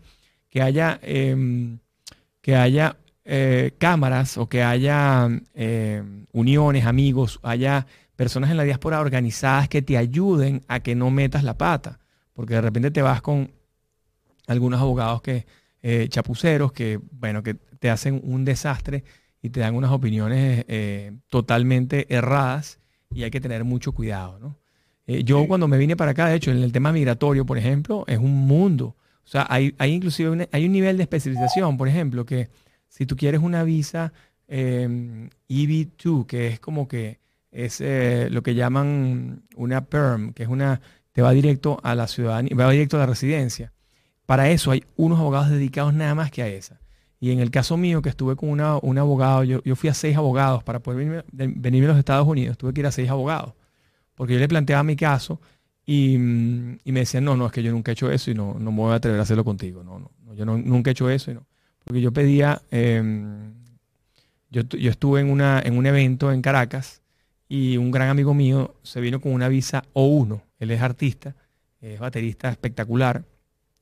que 0.50 0.62
haya, 0.62 1.00
em, 1.02 1.80
que 2.42 2.56
haya 2.56 2.98
eh, 3.24 3.76
cámaras 3.78 4.38
o 4.40 4.50
que 4.50 4.64
haya 4.64 5.30
eh, 5.54 6.04
uniones, 6.32 6.86
amigos, 6.86 7.40
haya 7.44 7.86
personas 8.16 8.50
en 8.50 8.58
la 8.58 8.64
diáspora 8.64 9.00
organizadas 9.00 9.70
que 9.70 9.84
te 9.84 9.96
ayuden 9.98 10.64
a 10.68 10.80
que 10.80 10.96
no 10.96 11.12
metas 11.12 11.44
la 11.44 11.58
pata. 11.58 12.00
Porque 12.34 12.56
de 12.56 12.62
repente 12.62 12.90
te 12.90 13.02
vas 13.02 13.22
con 13.22 13.52
algunos 14.48 14.82
abogados 14.82 15.22
que, 15.22 15.46
eh, 15.84 16.08
chapuceros 16.10 16.72
que, 16.72 17.00
bueno, 17.12 17.44
que 17.44 17.54
te 17.54 17.90
hacen 17.90 18.22
un 18.24 18.44
desastre 18.44 19.04
y 19.42 19.50
te 19.50 19.60
dan 19.60 19.76
unas 19.76 19.92
opiniones 19.92 20.66
totalmente 21.28 22.14
erradas 22.14 22.80
y 23.14 23.24
hay 23.24 23.32
que 23.32 23.42
tener 23.42 23.64
mucho 23.64 23.92
cuidado. 23.92 24.58
yo 25.08 25.48
cuando 25.48 25.68
me 25.68 25.78
vine 25.78 25.96
para 25.96 26.12
acá, 26.12 26.28
de 26.28 26.36
hecho, 26.36 26.52
en 26.52 26.62
el 26.62 26.72
tema 26.72 26.92
migratorio, 26.92 27.46
por 27.46 27.58
ejemplo, 27.58 28.04
es 28.08 28.20
un 28.20 28.46
mundo. 28.46 28.96
O 29.26 29.28
sea, 29.28 29.48
hay, 29.50 29.74
hay 29.80 29.94
inclusive 29.94 30.48
hay 30.52 30.66
un 30.66 30.72
nivel 30.72 30.98
de 30.98 31.04
especialización, 31.04 31.78
por 31.78 31.88
ejemplo, 31.88 32.26
que 32.26 32.50
si 32.92 33.06
tú 33.06 33.16
quieres 33.16 33.42
una 33.42 33.64
visa 33.64 34.12
EB2, 34.50 35.30
em, 36.20 36.26
que 36.26 36.48
es 36.48 36.60
como 36.60 36.90
que 36.90 37.20
es 37.50 37.80
eh, 37.80 38.28
lo 38.30 38.44
que 38.44 38.54
llaman 38.54 39.44
una 39.56 39.86
PERM, 39.86 40.34
que 40.34 40.44
es 40.44 40.50
una, 40.50 40.82
te 41.14 41.22
va 41.22 41.32
directo 41.32 41.80
a 41.84 41.96
la 41.96 42.08
ciudadanía, 42.08 42.54
va 42.54 42.70
directo 42.70 42.98
a 42.98 43.00
la 43.00 43.06
residencia. 43.06 43.72
Para 44.26 44.50
eso 44.50 44.72
hay 44.72 44.84
unos 44.98 45.20
abogados 45.20 45.50
dedicados 45.50 45.94
nada 45.94 46.16
más 46.16 46.32
que 46.32 46.44
a 46.44 46.50
esa. 46.50 46.82
Y 47.22 47.32
en 47.32 47.40
el 47.40 47.50
caso 47.50 47.78
mío, 47.78 48.02
que 48.02 48.10
estuve 48.10 48.36
con 48.36 48.50
una, 48.50 48.78
un 48.78 48.98
abogado, 48.98 49.46
yo, 49.46 49.76
fui 49.78 49.90
a 49.90 49.94
seis 49.94 50.18
abogados 50.18 50.62
para 50.64 50.80
poder 50.80 51.24
venirme, 51.32 51.88
a 51.88 51.92
los 51.92 52.00
Estados 52.00 52.28
Unidos, 52.28 52.58
tuve 52.58 52.74
que 52.74 52.82
ir 52.82 52.88
a 52.88 52.92
seis 52.92 53.10
abogados. 53.10 53.54
Porque 54.16 54.34
yo 54.34 54.40
le 54.40 54.50
planteaba 54.50 54.84
mi 54.84 54.98
caso 54.98 55.40
y, 55.86 56.18
mm, 56.18 56.80
y, 56.84 56.92
me 56.92 57.02
decían, 57.02 57.24
no, 57.24 57.38
no, 57.38 57.46
es 57.46 57.54
que 57.54 57.64
yo 57.64 57.72
nunca 57.72 57.92
he 57.92 57.94
hecho 57.94 58.12
eso 58.12 58.32
y 58.32 58.34
no, 58.34 58.56
no 58.60 58.72
me 58.72 58.78
voy 58.80 58.92
a 58.92 58.96
atrever 58.96 59.20
a 59.20 59.24
hacerlo 59.24 59.46
contigo. 59.46 59.82
No, 59.82 60.00
no, 60.00 60.34
yo 60.34 60.46
nunca 60.46 60.90
he 60.90 60.92
hecho 60.92 61.10
eso 61.10 61.32
y 61.32 61.36
no. 61.36 61.46
Porque 61.84 62.02
yo 62.02 62.12
pedía, 62.12 62.62
em, 62.72 63.54
yo, 64.50 64.62
estuve 64.90 65.22
en, 65.22 65.30
una, 65.30 65.62
en 65.64 65.78
un 65.78 65.86
evento 65.86 66.32
en 66.32 66.42
Caracas 66.42 67.02
y 67.48 67.78
un 67.78 67.92
gran 67.92 68.10
amigo 68.10 68.34
mío 68.34 68.76
se 68.84 69.02
vino 69.02 69.20
con 69.20 69.34
una 69.34 69.48
visa 69.48 69.84
O1. 69.94 70.42
Él 70.60 70.72
es 70.72 70.82
artista, 70.82 71.36
es 71.80 72.00
baterista 72.00 72.50
espectacular, 72.50 73.26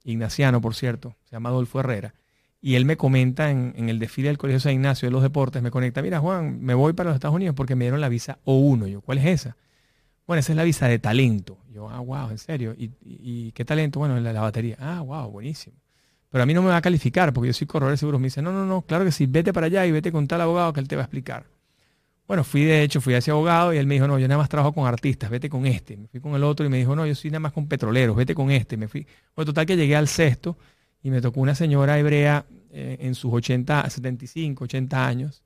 ignaciano, 0.03 0.61
por 0.61 0.75
cierto, 0.75 1.15
se 1.25 1.35
llama 1.35 1.49
Adolfo 1.49 1.79
Herrera. 1.79 2.13
Y 2.61 2.75
él 2.75 2.85
me 2.85 2.97
comenta 2.97 3.51
en, 3.51 3.89
el 3.89 3.99
desfile 3.99 4.27
del 4.29 4.37
Colegio 4.37 4.59
San 4.59 4.73
Ignacio 4.73 5.07
de 5.07 5.11
los 5.11 5.21
Deportes, 5.21 5.61
me 5.61 5.71
conecta, 5.71 6.01
mira 6.01 6.19
Juan, 6.19 6.61
me 6.61 6.73
voy 6.73 6.93
para 6.93 7.09
los 7.09 7.15
Estados 7.15 7.35
Unidos 7.35 7.55
porque 7.55 7.75
me 7.75 7.85
dieron 7.85 8.01
la 8.01 8.09
visa 8.09 8.39
O1. 8.45 8.87
Yo, 8.87 9.01
¿cuál 9.01 9.19
es 9.19 9.25
esa? 9.25 9.57
Bueno, 10.27 10.39
esa 10.39 10.51
es 10.51 10.57
la 10.57 10.63
visa 10.63 10.87
de 10.87 10.99
talento. 10.99 11.57
Yo, 11.71 11.89
ah, 11.89 11.99
wow, 11.99 12.29
en 12.29 12.37
serio. 12.37 12.75
¿Y, 12.77 13.51
qué 13.53 13.65
talento? 13.65 13.99
Bueno, 13.99 14.19
la, 14.19 14.33
la 14.33 14.41
batería. 14.41 14.77
Ah, 14.79 15.01
wow, 15.01 15.29
buenísimo 15.31 15.75
pero 16.29 16.43
a 16.43 16.45
mí 16.45 16.53
no 16.53 16.61
me 16.61 16.69
va 16.69 16.77
a 16.77 16.81
calificar 16.81 17.33
porque 17.33 17.47
yo 17.47 17.53
soy 17.53 17.67
corredor 17.67 17.91
de 17.91 17.97
seguros. 17.97 18.21
Me 18.21 18.27
dice, 18.27 18.41
no, 18.41 18.51
no, 18.51 18.65
no, 18.65 18.83
claro 18.83 19.03
que 19.03 19.11
sí, 19.11 19.25
vete 19.25 19.51
para 19.51 19.65
allá 19.65 19.85
y 19.85 19.91
vete 19.91 20.11
con 20.11 20.27
tal 20.27 20.41
abogado 20.41 20.73
que 20.73 20.79
él 20.79 20.87
te 20.87 20.95
va 20.95 21.01
a 21.01 21.05
explicar. 21.05 21.45
Bueno, 22.27 22.43
fui 22.43 22.63
de 22.63 22.83
hecho, 22.83 23.01
fui 23.01 23.15
a 23.15 23.17
ese 23.17 23.31
abogado 23.31 23.73
y 23.73 23.77
él 23.77 23.87
me 23.87 23.95
dijo, 23.95 24.07
no, 24.07 24.19
yo 24.19 24.27
nada 24.27 24.37
más 24.37 24.49
trabajo 24.49 24.71
con 24.71 24.85
artistas, 24.85 25.31
vete 25.31 25.49
con 25.49 25.65
este. 25.65 25.97
Me 25.97 26.07
fui 26.07 26.19
con 26.19 26.35
el 26.35 26.43
otro 26.43 26.63
y 26.63 26.69
me 26.69 26.77
dijo, 26.77 26.95
no, 26.95 27.07
yo 27.07 27.15
soy 27.15 27.31
nada 27.31 27.39
más 27.39 27.53
con 27.53 27.67
petroleros, 27.67 28.15
vete 28.15 28.35
con 28.35 28.51
este. 28.51 28.77
Me 28.77 28.87
fui. 28.87 29.07
Bueno, 29.35 29.47
total 29.47 29.65
que 29.65 29.75
llegué 29.75 29.95
al 29.95 30.07
sexto 30.07 30.55
y 31.01 31.09
me 31.09 31.21
tocó 31.21 31.39
una 31.39 31.55
señora 31.55 31.97
hebrea 31.97 32.45
eh, 32.71 32.97
en 32.99 33.15
sus 33.15 33.33
80, 33.33 33.89
75, 33.89 34.65
80 34.65 35.07
años. 35.07 35.41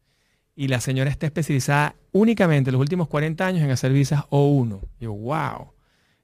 Y 0.58 0.68
la 0.68 0.82
señora 0.82 1.10
está 1.10 1.26
especializada 1.26 1.96
únicamente 2.12 2.70
en 2.70 2.74
los 2.74 2.82
últimos 2.82 3.08
40 3.08 3.48
años 3.48 3.64
en 3.64 3.72
hacer 3.72 3.94
visas 3.94 4.26
O1. 4.30 4.82
Y 5.00 5.06
yo, 5.06 5.14
wow, 5.14 5.72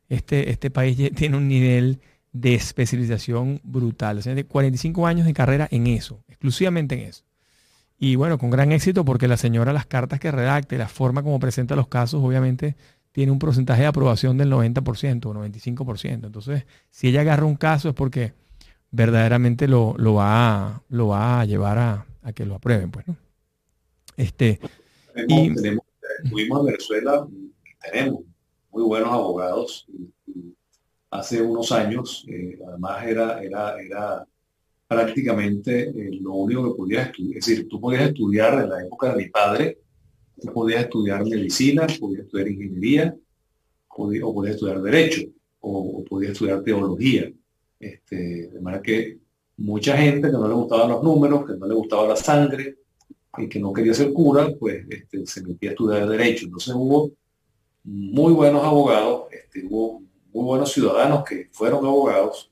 este, 0.09 0.49
este 0.49 0.69
país 0.69 0.97
tiene 1.15 1.37
un 1.37 1.47
nivel 1.47 2.01
de 2.31 2.55
especialización 2.55 3.59
brutal. 3.63 4.19
O 4.19 4.21
sea, 4.21 4.35
de 4.35 4.45
45 4.45 5.07
años 5.07 5.25
de 5.25 5.33
carrera 5.33 5.67
en 5.71 5.87
eso, 5.87 6.23
exclusivamente 6.27 6.95
en 6.95 7.09
eso. 7.09 7.23
Y 7.97 8.15
bueno, 8.15 8.37
con 8.37 8.49
gran 8.49 8.71
éxito 8.71 9.03
porque 9.03 9.27
la 9.27 9.37
señora 9.37 9.73
las 9.73 9.85
cartas 9.85 10.19
que 10.19 10.31
redacte, 10.31 10.77
la 10.77 10.87
forma 10.87 11.21
como 11.21 11.39
presenta 11.39 11.75
los 11.75 11.87
casos, 11.87 12.23
obviamente 12.23 12.75
tiene 13.11 13.31
un 13.31 13.39
porcentaje 13.39 13.81
de 13.81 13.87
aprobación 13.87 14.37
del 14.37 14.51
90% 14.51 15.25
o 15.25 15.33
95%. 15.33 16.25
Entonces, 16.25 16.65
si 16.89 17.09
ella 17.09 17.21
agarra 17.21 17.45
un 17.45 17.55
caso 17.55 17.89
es 17.89 17.95
porque 17.95 18.33
verdaderamente 18.91 19.67
lo, 19.67 19.95
lo, 19.97 20.15
va, 20.15 20.67
a, 20.67 20.83
lo 20.89 21.07
va 21.09 21.41
a 21.41 21.45
llevar 21.45 21.77
a, 21.77 22.05
que 22.33 22.45
lo 22.45 22.55
aprueben. 22.55 22.91
Pues, 22.91 23.05
este, 24.15 24.59
y, 25.27 25.53
tenemos, 25.55 25.83
en 26.31 26.65
Venezuela, 26.65 27.27
tenemos 27.91 28.21
muy 28.71 28.83
buenos 28.83 29.09
abogados 29.11 29.87
hace 31.11 31.41
unos 31.41 31.71
años, 31.71 32.25
eh, 32.27 32.59
además 32.67 33.05
era, 33.05 33.43
era, 33.43 33.81
era 33.81 34.27
prácticamente 34.87 35.89
eh, 35.89 36.19
lo 36.21 36.33
único 36.33 36.71
que 36.71 36.77
podías 36.77 37.07
estudiar. 37.07 37.37
Es 37.37 37.45
decir, 37.45 37.67
tú 37.67 37.79
podías 37.79 38.10
estudiar 38.10 38.63
en 38.63 38.69
la 38.69 38.81
época 38.83 39.12
de 39.12 39.23
mi 39.23 39.29
padre, 39.29 39.79
tú 40.41 40.51
podías 40.53 40.83
estudiar 40.83 41.23
medicina, 41.25 41.87
podías 41.99 42.25
estudiar 42.25 42.47
ingeniería, 42.47 43.15
o 43.87 44.33
podías 44.33 44.55
estudiar 44.55 44.81
derecho, 44.81 45.21
o, 45.60 46.03
podías 46.05 46.31
estudiar 46.31 46.63
teología. 46.63 47.31
Este, 47.79 48.49
de 48.49 48.60
manera 48.62 48.81
que 48.81 49.17
mucha 49.57 49.97
gente 49.97 50.27
que 50.27 50.33
no 50.33 50.47
le 50.47 50.53
gustaban 50.53 50.89
los 50.89 51.03
números, 51.03 51.45
que 51.45 51.57
no 51.57 51.67
le 51.67 51.75
gustaba 51.75 52.07
la 52.07 52.15
sangre, 52.15 52.77
y 53.37 53.47
que 53.47 53.60
no 53.60 53.71
quería 53.71 53.93
ser 53.93 54.12
cura, 54.12 54.49
pues 54.60 54.85
este, 54.89 55.25
se 55.25 55.43
metía 55.43 55.69
a 55.69 55.73
estudiar 55.73 56.10
derecho. 56.10 56.45
Entonces 56.45 56.73
hubo 56.75 57.12
muy 57.83 58.33
buenos 58.33 58.63
abogados, 58.63 59.27
este, 59.31 59.65
hubo 59.65 60.01
muy 60.34 60.46
buenos 60.46 60.71
ciudadanos 60.71 61.23
que 61.23 61.50
fueron 61.52 61.86
abogados. 61.86 62.52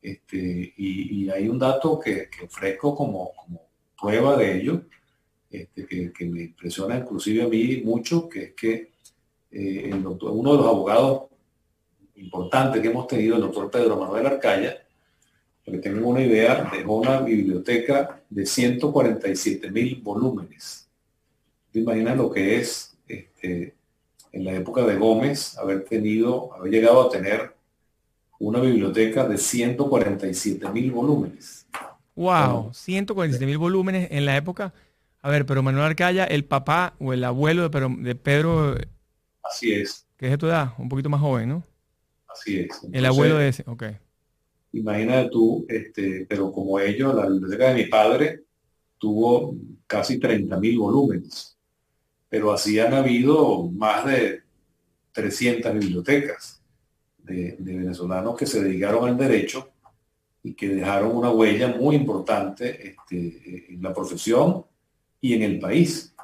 Este, 0.00 0.74
y, 0.76 1.30
hay 1.30 1.48
un 1.48 1.58
dato 1.58 1.98
que, 1.98 2.28
ofrezco 2.44 2.94
como, 2.94 3.32
prueba 4.00 4.36
de 4.36 4.56
ello, 4.56 4.82
este, 5.50 5.86
que, 5.86 6.24
me 6.26 6.42
impresiona 6.42 6.96
inclusive 6.96 7.42
a 7.42 7.48
mí 7.48 7.82
mucho, 7.84 8.28
que 8.28 8.42
es 8.44 8.54
que 8.54 8.90
eh, 9.50 9.90
uno 9.92 10.52
de 10.52 10.58
los 10.58 10.66
abogados 10.66 11.24
importantes 12.16 12.82
que 12.82 12.88
hemos 12.88 13.06
tenido, 13.06 13.36
el 13.36 13.42
doctor 13.42 13.70
Pedro 13.70 13.96
Manuel 13.96 14.26
Arcaya, 14.26 14.82
para 15.64 15.76
que 15.76 15.82
tengan 15.82 16.04
una 16.04 16.22
idea, 16.22 16.68
dejó 16.72 16.96
una 16.96 17.20
biblioteca 17.20 18.20
de 18.28 18.44
147 18.44 19.70
mil 19.70 20.00
volúmenes. 20.02 20.88
¿Te 21.70 21.78
imaginas 21.78 22.16
lo 22.16 22.30
que 22.30 22.56
es 22.56 22.96
este, 23.06 23.74
en 24.32 24.44
la 24.44 24.52
época 24.52 24.84
de 24.84 24.96
Gómez 24.96 25.56
haber 25.58 25.84
tenido, 25.84 26.52
haber 26.54 26.72
llegado 26.72 27.02
a 27.02 27.10
tener 27.10 27.54
una 28.38 28.60
biblioteca 28.60 29.28
de 29.28 29.38
147 29.38 30.68
mil 30.70 30.90
volúmenes? 30.90 31.66
Wow, 32.14 32.72
147 32.72 33.46
mil 33.46 33.58
volúmenes 33.58 34.08
en 34.10 34.24
la 34.24 34.36
época. 34.36 34.74
A 35.20 35.30
ver, 35.30 35.46
pero 35.46 35.62
Manuel 35.62 35.84
Arcaya, 35.84 36.24
el 36.24 36.44
papá 36.44 36.94
o 36.98 37.12
el 37.12 37.22
abuelo 37.24 37.68
de, 37.68 37.96
de 38.00 38.14
Pedro. 38.16 38.76
Así 39.42 39.72
es. 39.72 40.06
Que 40.16 40.26
es 40.26 40.32
de 40.32 40.38
tu 40.38 40.46
edad, 40.46 40.72
un 40.78 40.88
poquito 40.88 41.08
más 41.08 41.20
joven, 41.20 41.48
¿no? 41.48 41.64
Así 42.28 42.60
es. 42.60 42.80
el 42.92 43.06
abuelo 43.06 43.36
de 43.36 43.48
ese, 43.48 43.64
ok. 43.66 43.84
Imagínate 44.72 45.28
tú, 45.30 45.66
este, 45.68 46.26
pero 46.28 46.50
como 46.50 46.80
ellos, 46.80 47.14
la 47.14 47.28
biblioteca 47.28 47.68
de 47.68 47.74
mi 47.74 47.84
padre 47.84 48.42
tuvo 48.98 49.54
casi 49.86 50.18
30 50.18 50.58
mil 50.58 50.78
volúmenes, 50.78 51.58
pero 52.32 52.50
así 52.50 52.80
han 52.80 52.94
habido 52.94 53.64
más 53.64 54.06
de 54.06 54.40
300 55.12 55.70
bibliotecas 55.74 56.62
de, 57.18 57.58
venezolanos 57.58 58.38
que 58.38 58.46
se 58.46 58.62
dedicaron 58.62 59.06
al 59.06 59.18
derecho 59.18 59.68
y 60.42 60.54
que 60.54 60.70
dejaron 60.70 61.14
una 61.14 61.30
huella 61.30 61.68
muy 61.68 61.94
importante 61.94 62.88
este, 62.88 63.74
en 63.74 63.82
la 63.82 63.92
profesión 63.92 64.64
y 65.20 65.34
en 65.34 65.42
el 65.42 65.58
país. 65.58 66.14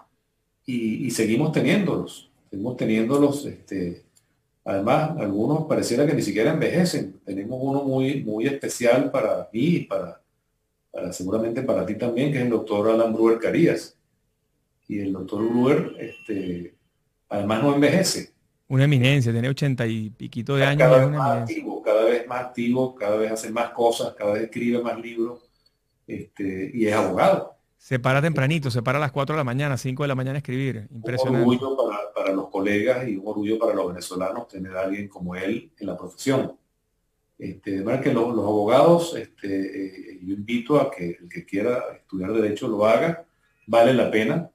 Y, 0.64 1.11
seguimos 1.11 1.52
teniéndolos, 1.52 2.30
seguimos 2.48 2.78
teniéndolos 2.78 3.44
este, 3.44 4.06
Además, 4.64 5.11
algunos 5.18 5.66
pareciera 5.66 6.06
que 6.06 6.14
ni 6.14 6.22
siquiera 6.22 6.54
envejecen. 6.54 7.20
Tenemos 7.22 7.59
uno 7.61 7.84
muy, 7.84 8.24
muy 8.24 8.46
especial 8.46 9.11
para 9.11 9.50
mí 9.52 9.61
y 9.61 9.84
para, 9.84 10.22
seguramente 11.11 11.61
para 11.61 11.84
ti 11.84 11.96
también, 11.96 12.32
que 12.32 12.38
es 12.38 12.44
el 12.44 12.50
doctor 12.50 12.88
Alan 12.88 13.12
Brewer 13.12 13.38
Carías. 13.38 13.97
Y 14.89 15.01
el 15.01 15.12
doctor 15.12 15.47
Brewer, 15.47 15.97
este, 16.01 16.74
además 17.28 17.62
no 17.62 17.74
envejece. 17.74 18.32
Una 18.68 18.84
eminencia, 18.84 19.32
tiene 19.32 19.49
ochenta 19.49 19.86
y 19.86 20.11
piquito 20.11 20.57
de 20.57 20.64
años. 20.64 20.89
Cada 20.89 21.07
vez 21.07 21.16
más 21.16 21.39
activo, 21.39 21.82
cada 21.82 22.05
vez 22.05 22.26
más 22.26 22.45
activo, 22.45 22.95
cada 22.95 23.16
vez 23.16 23.32
hace 23.32 23.51
más 23.51 23.70
cosas, 23.70 24.14
cada 24.14 24.32
vez 24.32 24.45
escribe 24.45 24.82
más 24.82 24.99
libros 25.01 25.49
este, 26.07 26.70
y 26.74 26.86
es 26.86 26.95
abogado. 26.95 27.59
Se 27.78 27.99
para 27.99 28.20
tempranito, 28.20 28.70
se 28.70 28.82
para 28.82 28.99
a 28.99 29.01
las 29.01 29.12
4 29.12 29.34
de 29.34 29.39
la 29.39 29.45
mañana, 29.45 29.76
5 29.76 30.03
de 30.03 30.09
la 30.09 30.14
mañana 30.14 30.36
a 30.36 30.39
escribir. 30.39 30.89
Impresionante. 30.91 31.47
Un 31.47 31.55
orgullo 31.55 31.76
para, 32.14 32.32
los 32.32 32.49
colegas 32.49 33.09
y 33.09 33.16
un 33.16 33.28
orgullo 33.28 33.59
para 33.59 33.72
los 33.72 33.89
venezolanos 33.89 34.49
tener 34.49 34.76
a 34.76 34.82
alguien 34.82 35.09
como 35.09 35.36
él 35.36 35.70
en 35.78 35.86
la 35.86 35.97
profesión. 35.97 36.59
Este, 37.39 37.70
de 37.78 37.84
manera 37.84 38.03
que 38.03 38.12
los, 38.12 38.24
abogados, 38.24 39.14
este, 39.16 40.12
eh, 40.12 40.20
yo 40.22 40.34
invito 40.34 40.80
a 40.80 40.91
que 40.91 41.18
el 41.20 41.28
que 41.28 41.47
quiera 41.47 41.84
estudiar 41.95 42.32
derecho 42.32 42.66
lo 42.66 42.84
haga, 42.84 43.24
vale 43.66 43.95
la 43.95 44.11
pena. 44.11 44.51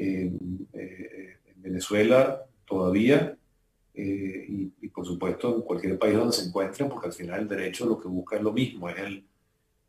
Eh, 0.00 0.32
en 0.72 1.62
Venezuela 1.62 2.44
todavía, 2.64 3.36
eh, 3.94 4.46
y, 4.80 4.88
por 4.88 5.04
supuesto 5.04 5.56
en 5.56 5.62
cualquier 5.62 5.98
país 5.98 6.14
donde 6.14 6.32
se 6.32 6.46
encuentren, 6.46 6.88
porque 6.88 7.08
al 7.08 7.12
final 7.12 7.40
el 7.40 7.48
derecho 7.48 7.84
lo 7.84 7.98
que 7.98 8.06
busca 8.06 8.36
es 8.36 8.42
lo 8.42 8.52
mismo, 8.52 8.88
es 8.88 8.98
el, 8.98 9.24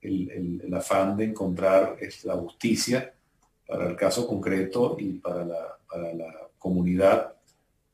el, 0.02 0.74
afán 0.74 1.16
de 1.16 1.26
encontrar 1.26 1.98
la 2.24 2.36
justicia 2.36 3.14
para 3.68 3.88
el 3.88 3.96
caso 3.96 4.26
concreto 4.28 4.98
y 5.00 5.14
para 5.14 5.46
la, 5.46 5.76
comunidad, 6.58 7.36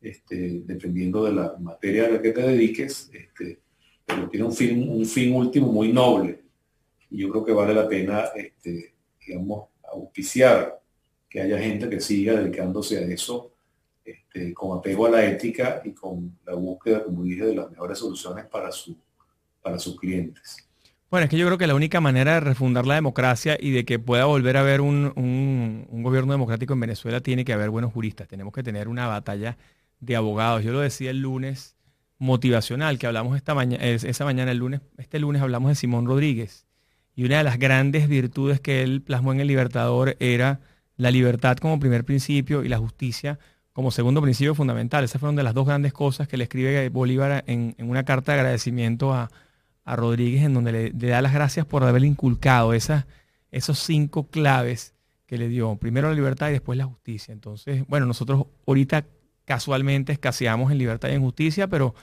este, 0.02 0.62
dependiendo 0.66 1.24
de 1.24 1.34
la 1.34 1.56
materia 1.60 2.06
a 2.06 2.10
la 2.10 2.22
que 2.22 2.32
te 2.32 2.42
dediques, 2.42 3.12
este, 3.14 3.60
pero 4.06 4.28
tiene 4.28 4.46
un 4.46 4.54
fin, 4.54 4.90
un 4.90 5.06
fin 5.06 5.36
último 5.36 5.72
muy 5.72 5.94
noble. 5.94 6.42
Y 7.12 7.20
yo 7.20 7.30
creo 7.30 7.46
que 7.46 7.52
vale 7.52 7.76
la 7.76 7.88
pena, 7.88 8.26
este, 8.36 8.96
digamos, 9.20 9.70
auspiciar 9.84 10.82
que 11.36 11.42
haya 11.42 11.60
gente 11.60 11.90
que 11.90 12.00
siga 12.00 12.40
dedicándose 12.40 12.98
a 12.98 13.02
eso 13.02 13.52
este, 14.06 14.54
con 14.54 14.78
apego 14.78 15.06
a 15.06 15.10
la 15.10 15.26
ética 15.26 15.82
y 15.84 15.92
con 15.92 16.38
la 16.46 16.54
búsqueda, 16.54 17.04
como 17.04 17.24
dije, 17.24 17.44
de 17.44 17.56
las 17.56 17.70
mejores 17.70 18.00
soluciones 18.00 18.46
para, 18.46 18.72
su, 18.72 18.96
para 19.62 19.78
sus 19.78 20.00
clientes. 20.00 20.66
Bueno, 21.12 21.26
es 21.26 21.30
que 21.30 21.38
yo 21.38 21.46
creo 21.46 21.58
que 21.58 21.68
la 21.68 21.76
única 21.76 22.00
manera 22.00 22.36
de 22.36 22.40
refundar 22.40 22.88
la 22.88 22.96
democracia 22.96 23.58
y 23.60 23.72
de 23.72 23.84
que 23.84 24.00
pueda 24.00 24.24
volver 24.24 24.56
a 24.56 24.62
haber 24.62 24.80
un, 24.80 25.86
gobierno 25.92 26.32
democrático 26.32 26.72
en 26.72 26.80
Venezuela 26.80 27.20
tiene 27.20 27.44
que 27.44 27.52
haber 27.52 27.70
buenos 27.70 27.92
juristas. 27.92 28.30
Tenemos 28.30 28.54
que 28.54 28.64
tener 28.64 28.88
una 28.88 29.08
batalla 29.08 29.58
de 30.00 30.16
abogados. 30.16 30.64
Yo 30.64 30.72
lo 30.72 30.80
decía 30.80 31.10
el 31.10 31.20
lunes 31.20 31.76
motivacional, 32.18 32.98
que 32.98 33.08
hablamos 33.08 33.36
esta 33.36 33.54
mañana, 33.54 33.84
esa 33.84 34.24
mañana, 34.24 34.52
el 34.52 34.60
lunes, 34.60 34.80
este 34.98 35.20
lunes 35.20 35.42
hablamos 35.42 35.68
de 35.68 35.76
Simón 35.76 36.06
Rodríguez. 36.06 36.66
Y 37.14 37.26
una 37.26 37.40
de 37.40 37.44
las 37.44 37.60
grandes 37.60 38.08
virtudes 38.08 38.62
que 38.62 38.84
él 38.84 39.02
plasmó 39.02 39.34
en 39.34 39.42
el 39.42 39.48
Libertador 39.48 40.16
era 40.22 40.62
la 40.98 41.12
libertad 41.12 41.58
como 41.58 41.80
primer 41.80 42.06
principio 42.06 42.64
y 42.64 42.70
la 42.70 42.78
justicia 42.78 43.40
como 43.74 43.92
segundo 43.92 44.22
principio 44.22 44.56
fundamental. 44.56 45.04
Esas 45.04 45.20
fueron 45.20 45.36
de 45.36 45.44
las 45.44 45.54
dos 45.54 45.68
grandes 45.68 45.92
cosas 45.92 46.28
que 46.28 46.38
le 46.38 46.46
escribe 46.46 46.88
Bolívar 46.90 47.44
en 47.48 47.76
una 47.80 48.04
carta 48.04 48.32
de 48.32 48.40
agradecimiento 48.40 49.14
a, 49.14 49.30
a 49.86 49.96
Rodríguez 49.96 50.44
en 50.44 50.54
donde 50.54 50.72
le, 50.72 50.92
da 50.92 51.22
las 51.22 51.34
gracias 51.34 51.66
por 51.66 51.84
haberle 51.84 52.08
inculcado 52.08 52.74
esas, 52.74 53.06
esos 53.52 53.80
cinco 53.80 54.28
claves 54.28 54.94
que 55.28 55.38
le 55.38 55.48
dio. 55.48 55.76
Primero 55.78 56.10
la 56.10 56.16
libertad 56.16 56.50
y 56.50 56.54
después 56.54 56.78
la 56.78 56.86
justicia. 56.86 57.32
Entonces, 57.32 57.86
bueno, 57.88 58.08
nosotros 58.08 58.48
ahorita 58.66 59.06
casualmente 59.46 60.12
escaseamos 60.12 60.72
en 60.72 60.80
libertad 60.80 61.10
y 61.10 61.14
en 61.14 61.22
justicia, 61.22 61.68
pero, 61.68 61.94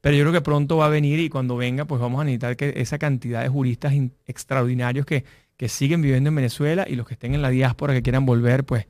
pero 0.00 0.16
yo 0.16 0.22
creo 0.22 0.32
que 0.32 0.40
pronto 0.40 0.76
va 0.76 0.86
a 0.86 0.90
venir 0.90 1.18
y 1.18 1.28
cuando 1.28 1.56
venga, 1.56 1.84
pues 1.84 2.00
vamos 2.00 2.20
a 2.20 2.24
necesitar 2.24 2.56
que 2.56 2.72
esa 2.76 2.98
cantidad 2.98 3.42
de 3.42 3.48
juristas 3.48 3.92
extraordinarios 4.26 5.04
que, 5.04 5.24
que 5.56 5.68
siguen 5.68 6.02
viviendo 6.02 6.28
en 6.28 6.34
Venezuela 6.34 6.86
y 6.88 6.96
los 6.96 7.06
que 7.06 7.14
estén 7.14 7.34
en 7.34 7.42
la 7.42 7.50
diáspora 7.50 7.94
que 7.94 8.02
quieran 8.02 8.26
volver, 8.26 8.64
pues 8.64 8.86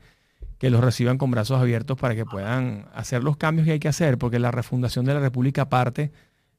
que 0.58 0.70
los 0.70 0.82
reciban 0.82 1.18
con 1.18 1.30
brazos 1.30 1.60
abiertos 1.60 1.98
para 1.98 2.14
que 2.14 2.24
puedan 2.24 2.86
hacer 2.94 3.22
los 3.22 3.36
cambios 3.36 3.66
que 3.66 3.72
hay 3.72 3.78
que 3.78 3.88
hacer, 3.88 4.18
porque 4.18 4.38
la 4.38 4.50
refundación 4.50 5.04
de 5.04 5.14
la 5.14 5.20
República 5.20 5.68
parte 5.68 6.10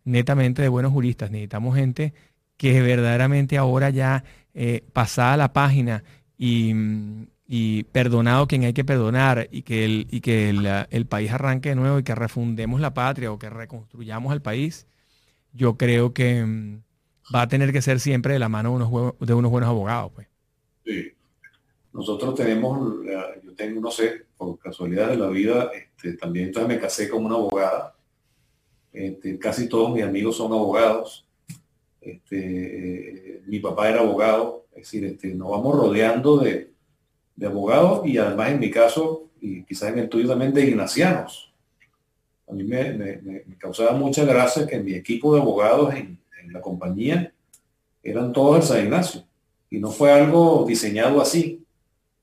netamente 0.03 0.62
de 0.62 0.70
buenos 0.70 0.91
juristas. 0.91 1.32
Necesitamos 1.32 1.76
gente 1.76 2.14
que 2.58 2.82
verdaderamente 2.82 3.58
ahora 3.58 3.89
ya 3.89 4.24
eh, 4.53 4.84
pasada 4.93 5.38
la 5.38 5.53
página 5.53 6.03
y, 6.38 6.74
perdonado 7.91 8.47
quien 8.47 8.64
hay 8.64 8.74
que 8.74 8.86
perdonar 8.86 9.47
y 9.51 9.64
que, 9.64 9.86
el, 9.86 10.08
y 10.10 10.22
que 10.22 10.49
el, 10.89 11.06
país 11.08 11.32
arranque 11.32 11.70
de 11.70 11.76
nuevo 11.76 11.99
y 11.99 12.03
que 12.03 12.16
refundemos 12.16 12.80
la 12.82 12.93
patria 12.93 13.32
o 13.32 13.39
que 13.39 13.49
reconstruyamos 13.49 14.34
el 14.34 14.41
país, 14.41 14.88
yo 15.53 15.78
creo 15.78 16.14
que 16.14 16.43
mm, 16.45 16.82
va 17.34 17.44
a 17.44 17.48
tener 17.48 17.72
que 17.72 17.82
ser 17.82 18.00
siempre 18.00 18.34
de 18.34 18.40
la 18.40 18.50
mano 18.50 18.70
de 18.70 18.76
unos, 18.76 19.14
de 19.20 19.34
unos 19.34 19.52
buenos 19.52 19.70
abogados. 19.70 20.12
Pues. 20.14 20.28
Sí. 20.86 21.12
Nosotros 21.94 22.36
tenemos, 22.36 23.06
yo 23.44 23.54
tengo, 23.56 23.80
no 23.80 23.92
sé, 23.92 24.26
por 24.38 24.60
casualidad 24.60 25.10
de 25.10 25.18
la 25.18 25.30
vida, 25.30 25.72
este, 25.74 26.14
también 26.18 26.48
entonces 26.48 26.68
me 26.68 26.80
casé 26.80 27.10
con 27.10 27.24
una 27.24 27.36
abogada 27.36 27.96
este, 28.96 29.38
casi 29.38 29.68
todos 29.68 29.94
mis 29.94 30.04
amigos 30.04 30.38
son 30.38 30.54
abogados. 30.54 31.28
Este, 32.00 33.42
mi 33.46 33.60
papá 33.60 33.90
era 33.90 34.00
abogado, 34.00 34.66
es 34.72 34.84
decir, 34.84 35.04
este, 35.06 35.34
nos 35.36 35.50
vamos 35.50 35.76
rodeando 35.76 36.38
de, 36.38 36.72
abogados 37.46 38.08
y 38.08 38.18
además 38.18 38.52
en 38.52 38.60
mi 38.60 38.72
caso, 38.72 39.30
y 39.42 39.64
quizás 39.64 39.92
en 39.92 40.00
el 40.00 40.10
tuyo 40.10 40.30
también, 40.30 40.54
de 40.54 40.66
ignacianos. 40.66 41.54
A 42.48 42.54
mí 42.54 42.64
me, 42.64 43.44
causaba 43.58 43.92
mucha 43.92 44.24
gracia 44.24 44.66
que 44.66 44.80
mi 44.80 44.94
equipo 44.94 45.36
de 45.36 45.42
abogados 45.42 45.94
en, 45.94 46.18
la 46.52 46.62
compañía 46.62 47.34
eran 48.04 48.32
todos 48.34 48.58
el 48.58 48.64
San 48.64 48.84
Ignacio. 48.86 49.24
Y 49.70 49.80
no 49.80 49.91
fue 49.91 50.12
algo 50.12 50.66
diseñado 50.68 51.22
así. 51.22 51.66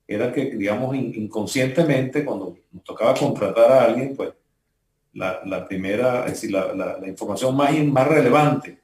Era 0.07 0.33
que, 0.33 0.57
digamos, 0.57 0.95
inconscientemente, 0.97 2.25
cuando 2.25 2.57
nos 2.71 2.85
tocaba 2.85 3.15
contratar 3.15 3.73
a 3.73 3.85
alguien, 3.85 4.15
pues 4.17 4.33
la, 5.15 5.67
primera, 5.67 6.27
es 6.27 6.33
decir, 6.33 6.53
la, 6.53 6.99
información 7.07 7.57
más, 7.57 7.77
más 7.85 8.09
relevante 8.09 8.79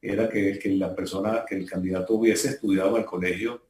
era 0.00 0.28
que, 0.28 0.60
la 0.76 0.94
persona, 0.94 1.44
que 1.46 1.56
el 1.56 1.68
candidato 1.68 2.14
hubiese 2.14 2.48
estudiado 2.48 2.90
en 2.90 2.96
el 2.98 3.04
colegio 3.04 3.62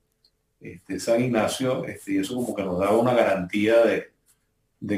este, 0.60 0.98
San 1.00 1.22
Ignacio, 1.22 1.84
este, 1.84 2.14
y 2.14 2.18
eso 2.18 2.34
como 2.34 2.54
que 2.54 2.62
nos 2.62 2.78
daba 2.78 2.98
una 2.98 3.14
garantía 3.14 3.76
de, 3.84 4.10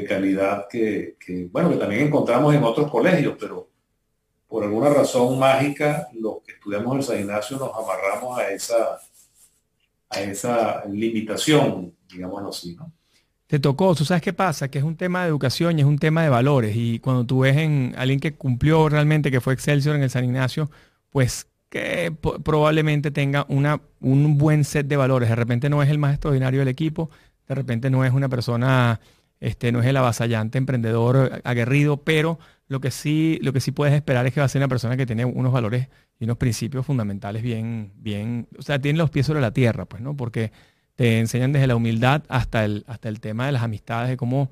calidad 0.05 0.67
que, 0.69 1.15
bueno, 1.51 1.69
que 1.71 1.77
también 1.77 2.07
encontramos 2.07 2.53
en 2.53 2.63
otros 2.63 2.89
colegios, 2.91 3.35
pero 3.39 3.70
por 4.51 4.65
alguna 4.65 4.89
razón 4.89 5.39
mágica, 5.39 6.09
los 6.13 6.39
que 6.45 6.51
estudiamos 6.51 6.97
en 6.97 7.03
San 7.03 7.19
Ignacio 7.21 7.57
nos 7.57 7.71
amarramos 7.73 8.37
a 8.37 8.51
esa, 8.51 8.99
a 10.09 10.19
esa 10.19 10.83
limitación, 10.89 11.95
digámoslo 12.11 12.49
así, 12.49 12.77
te 13.47 13.59
tocó, 13.59 13.95
tú 13.95 14.03
sabes 14.03 14.21
qué 14.21 14.33
pasa, 14.33 14.69
que 14.69 14.79
es 14.79 14.83
un 14.83 14.97
tema 14.97 15.21
de 15.21 15.29
educación 15.29 15.77
y 15.77 15.81
es 15.81 15.87
un 15.87 15.99
tema 15.99 16.23
de 16.23 16.29
valores. 16.29 16.75
Y 16.75 16.99
cuando 16.99 17.25
tú 17.25 17.39
ves 17.39 17.57
en 17.57 17.93
alguien 17.97 18.19
que 18.19 18.33
cumplió 18.33 18.87
realmente, 18.87 19.31
que 19.31 19.41
fue 19.41 19.53
Excelsior 19.53 19.95
en 19.95 20.03
el 20.03 20.09
San 20.09 20.23
Ignacio, 20.23 20.69
pues 21.09 21.47
que 21.69 22.13
probablemente 22.43 23.11
tenga 23.11 23.45
un 23.49 24.37
buen 24.37 24.63
set 24.63 24.87
de 24.87 24.97
valores. 24.97 25.29
De 25.29 25.35
repente 25.35 25.69
no 25.69 25.83
es 25.83 25.89
el 25.89 25.97
más 25.97 26.13
extraordinario 26.13 26.59
del 26.59 26.69
equipo, 26.69 27.09
de 27.47 27.55
repente 27.55 27.89
no 27.89 28.05
es 28.05 28.13
una 28.13 28.29
persona, 28.29 29.01
este, 29.41 29.73
no 29.73 29.81
es 29.81 29.85
el 29.85 29.97
avasallante 29.97 30.57
emprendedor 30.57 31.41
aguerrido, 31.43 31.97
pero 31.97 32.39
lo 32.71 32.79
que 32.79 32.89
sí, 32.89 33.37
lo 33.41 33.51
que 33.51 33.59
sí 33.59 33.73
puedes 33.73 33.93
esperar 33.93 34.25
es 34.25 34.33
que 34.33 34.39
va 34.39 34.45
a 34.45 34.49
ser 34.49 34.61
una 34.61 34.69
persona 34.69 34.95
que 34.95 35.05
tiene 35.05 35.25
unos 35.25 35.51
valores 35.51 35.89
y 36.17 36.23
unos 36.23 36.37
principios 36.37 36.85
fundamentales 36.85 37.43
bien, 37.43 37.91
bien, 37.97 38.47
o 38.57 38.61
sea, 38.61 38.79
tiene 38.79 38.97
los 38.97 39.09
pies 39.09 39.25
sobre 39.25 39.41
la 39.41 39.51
tierra, 39.51 39.83
pues, 39.83 40.01
¿no? 40.01 40.15
Porque 40.15 40.53
te 40.95 41.19
enseñan 41.19 41.51
desde 41.51 41.67
la 41.67 41.75
humildad 41.75 42.23
hasta 42.29 42.63
el, 42.63 42.85
hasta 42.87 43.09
el 43.09 43.19
tema 43.19 43.45
de 43.45 43.51
las 43.51 43.63
amistades, 43.63 44.09
de 44.09 44.15
cómo, 44.15 44.51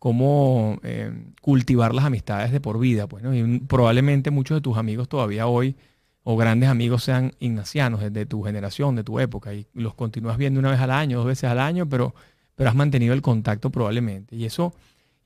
cómo 0.00 0.80
eh, 0.82 1.12
cultivar 1.42 1.94
las 1.94 2.06
amistades 2.06 2.50
de 2.50 2.60
por 2.60 2.80
vida, 2.80 3.06
pues, 3.06 3.22
¿no? 3.22 3.32
Y 3.32 3.60
probablemente 3.60 4.32
muchos 4.32 4.56
de 4.56 4.62
tus 4.62 4.76
amigos 4.76 5.08
todavía 5.08 5.46
hoy, 5.46 5.76
o 6.24 6.36
grandes 6.36 6.70
amigos 6.70 7.04
sean 7.04 7.34
ignacianos 7.38 8.00
desde 8.00 8.26
tu 8.26 8.42
generación, 8.42 8.96
de 8.96 9.04
tu 9.04 9.20
época, 9.20 9.54
y 9.54 9.68
los 9.74 9.94
continúas 9.94 10.38
viendo 10.38 10.58
una 10.58 10.72
vez 10.72 10.80
al 10.80 10.90
año, 10.90 11.18
dos 11.18 11.26
veces 11.28 11.48
al 11.48 11.60
año, 11.60 11.88
pero, 11.88 12.16
pero 12.56 12.68
has 12.68 12.74
mantenido 12.74 13.14
el 13.14 13.22
contacto 13.22 13.70
probablemente. 13.70 14.34
Y 14.34 14.44
eso 14.44 14.74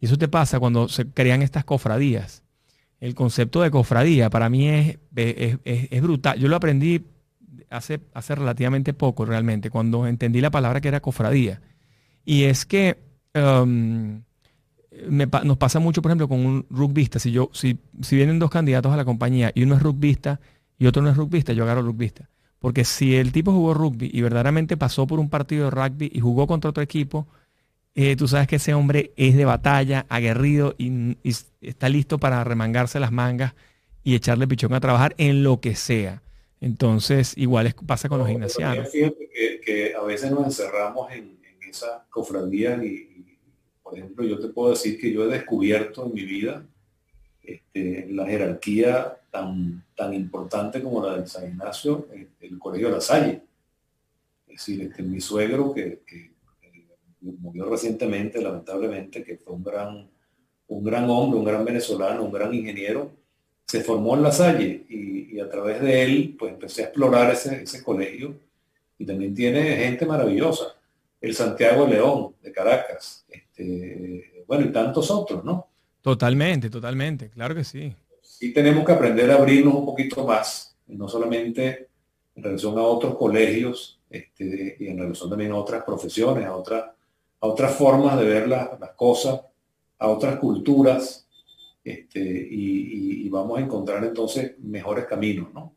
y 0.00 0.06
eso 0.06 0.18
te 0.18 0.28
pasa 0.28 0.60
cuando 0.60 0.88
se 0.88 1.06
crean 1.06 1.42
estas 1.42 1.64
cofradías. 1.64 2.42
El 3.00 3.14
concepto 3.14 3.62
de 3.62 3.70
cofradía 3.70 4.30
para 4.30 4.48
mí 4.48 4.68
es, 4.68 4.98
es, 5.14 6.02
brutal. 6.02 6.38
Yo 6.38 6.48
lo 6.48 6.56
aprendí 6.56 7.04
hace, 7.70 8.00
hace 8.14 8.34
relativamente 8.34 8.94
poco 8.94 9.24
realmente, 9.24 9.70
cuando 9.70 10.06
entendí 10.06 10.40
la 10.40 10.50
palabra 10.50 10.80
que 10.80 10.88
era 10.88 11.00
cofradía. 11.00 11.60
Y 12.24 12.44
es 12.44 12.64
que 12.64 12.98
um, 13.34 14.22
nos 15.08 15.58
pasa 15.58 15.80
mucho, 15.80 16.00
por 16.00 16.10
ejemplo, 16.10 16.28
con 16.28 16.44
un 16.44 16.66
rugbyista. 16.70 17.18
Si, 17.18 17.30
yo, 17.30 17.50
si, 17.52 17.78
si 18.00 18.16
vienen 18.16 18.38
dos 18.38 18.50
candidatos 18.50 18.92
a 18.92 18.96
la 18.96 19.04
compañía 19.04 19.52
y 19.54 19.64
uno 19.64 19.74
es 19.74 19.82
rugbyista 19.82 20.40
y 20.78 20.86
otro 20.86 21.02
no 21.02 21.10
es 21.10 21.16
rugbyista, 21.16 21.52
yo 21.52 21.64
agarro 21.64 21.82
rugbyista. 21.82 22.28
Porque 22.58 22.84
si 22.86 23.14
el 23.16 23.30
tipo 23.30 23.52
jugó 23.52 23.74
rugby 23.74 24.10
y 24.10 24.22
verdaderamente 24.22 24.78
pasó 24.78 25.06
por 25.06 25.20
un 25.20 25.28
partido 25.28 25.66
de 25.66 25.70
rugby 25.70 26.10
y 26.10 26.20
jugó 26.20 26.46
contra 26.46 26.70
otro 26.70 26.82
equipo, 26.82 27.28
eh, 27.96 28.16
tú 28.16 28.26
sabes 28.26 28.48
que 28.48 28.56
ese 28.56 28.74
hombre 28.74 29.12
es 29.16 29.36
de 29.36 29.44
batalla, 29.44 30.04
aguerrido 30.08 30.74
y, 30.78 31.16
está 31.60 31.88
listo 31.88 32.18
para 32.18 32.42
remangarse 32.42 32.98
las 32.98 33.12
mangas 33.12 33.54
y 34.02 34.16
echarle 34.16 34.48
pichón 34.48 34.74
a 34.74 34.80
trabajar 34.80 35.14
en 35.16 35.44
lo 35.44 35.60
que 35.60 35.76
sea. 35.76 36.22
Entonces, 36.60 37.34
igual 37.36 37.66
es, 37.68 37.74
pasa 37.74 38.08
con 38.08 38.18
los 38.18 38.28
gimnasianos. 38.28 38.90
Fíjate 38.90 39.28
que, 39.64 39.94
a 39.94 40.02
veces 40.02 40.30
nos 40.32 40.44
encerramos 40.44 41.12
en, 41.12 41.38
en 41.44 41.70
esa 41.70 42.04
cofradía 42.10 42.82
y, 42.82 43.38
por 43.82 43.96
ejemplo, 43.96 44.24
yo 44.24 44.40
te 44.40 44.48
puedo 44.48 44.70
decir 44.70 44.98
que 44.98 45.12
yo 45.12 45.24
he 45.24 45.28
descubierto 45.28 46.06
en 46.06 46.14
mi 46.14 46.24
vida 46.24 46.66
este, 47.42 48.06
la 48.10 48.26
jerarquía 48.26 49.18
tan, 49.30 49.84
tan 49.94 50.14
importante 50.14 50.82
como 50.82 51.06
la 51.06 51.16
del 51.16 51.28
San 51.28 51.48
Ignacio, 51.48 52.08
el, 52.12 52.28
el 52.40 52.58
Colegio 52.58 52.88
de 52.88 52.94
la 52.94 53.00
Salle. 53.00 53.42
Es 54.48 54.66
decir, 54.66 54.82
este, 54.82 55.02
mi 55.02 55.20
suegro, 55.20 55.72
que 55.72 56.33
murió 57.32 57.66
recientemente, 57.66 58.40
lamentablemente, 58.40 59.22
que 59.22 59.36
fue 59.36 59.54
un 59.54 59.64
gran, 59.64 60.08
un 60.68 60.84
gran 60.84 61.08
hombre, 61.08 61.38
un 61.38 61.44
gran 61.44 61.64
venezolano, 61.64 62.24
un 62.24 62.32
gran 62.32 62.52
ingeniero, 62.54 63.10
se 63.66 63.82
formó 63.82 64.14
en 64.14 64.22
La 64.22 64.32
Salle 64.32 64.84
y, 64.88 65.40
a 65.40 65.50
través 65.50 65.80
de 65.80 66.04
él 66.04 66.36
pues 66.38 66.52
empecé 66.52 66.82
a 66.82 66.84
explorar 66.86 67.32
ese, 67.32 67.64
ese 67.64 67.82
colegio 67.82 68.36
y 68.96 69.04
también 69.04 69.34
tiene 69.34 69.76
gente 69.76 70.06
maravillosa. 70.06 70.76
El 71.20 71.34
Santiago 71.34 71.86
León 71.86 72.34
de 72.40 72.52
Caracas, 72.52 73.24
este, 73.28 74.44
bueno, 74.46 74.66
y 74.66 74.72
tantos 74.72 75.10
otros, 75.10 75.44
¿no? 75.44 75.66
Totalmente, 76.02 76.70
totalmente, 76.70 77.30
claro 77.30 77.54
que 77.54 77.64
sí. 77.64 77.92
Sí 78.22 78.52
tenemos 78.52 78.84
que 78.84 78.92
aprender 78.92 79.30
a 79.30 79.36
abrirnos 79.36 79.74
un 79.74 79.86
poquito 79.86 80.24
más, 80.24 80.76
no 80.86 81.08
solamente 81.08 81.88
en 82.36 82.42
relación 82.42 82.78
a 82.78 82.82
otros 82.82 83.16
colegios 83.16 83.98
este, 84.10 84.76
y 84.78 84.88
en 84.88 84.98
relación 84.98 85.30
también 85.30 85.52
a 85.52 85.56
otras 85.56 85.82
profesiones, 85.82 86.44
a 86.46 86.54
otras 86.54 86.84
a 87.44 87.46
otras 87.46 87.74
formas 87.74 88.18
de 88.18 88.24
ver 88.24 88.48
las 88.48 88.70
cosas, 88.96 89.38
a 89.98 90.08
otras 90.08 90.36
culturas, 90.36 91.28
este, 91.84 92.20
y, 92.50 93.28
vamos 93.28 93.58
a 93.58 93.62
encontrar 93.62 94.02
entonces 94.04 94.52
mejores 94.60 95.06
caminos, 95.06 95.52
¿no? 95.52 95.74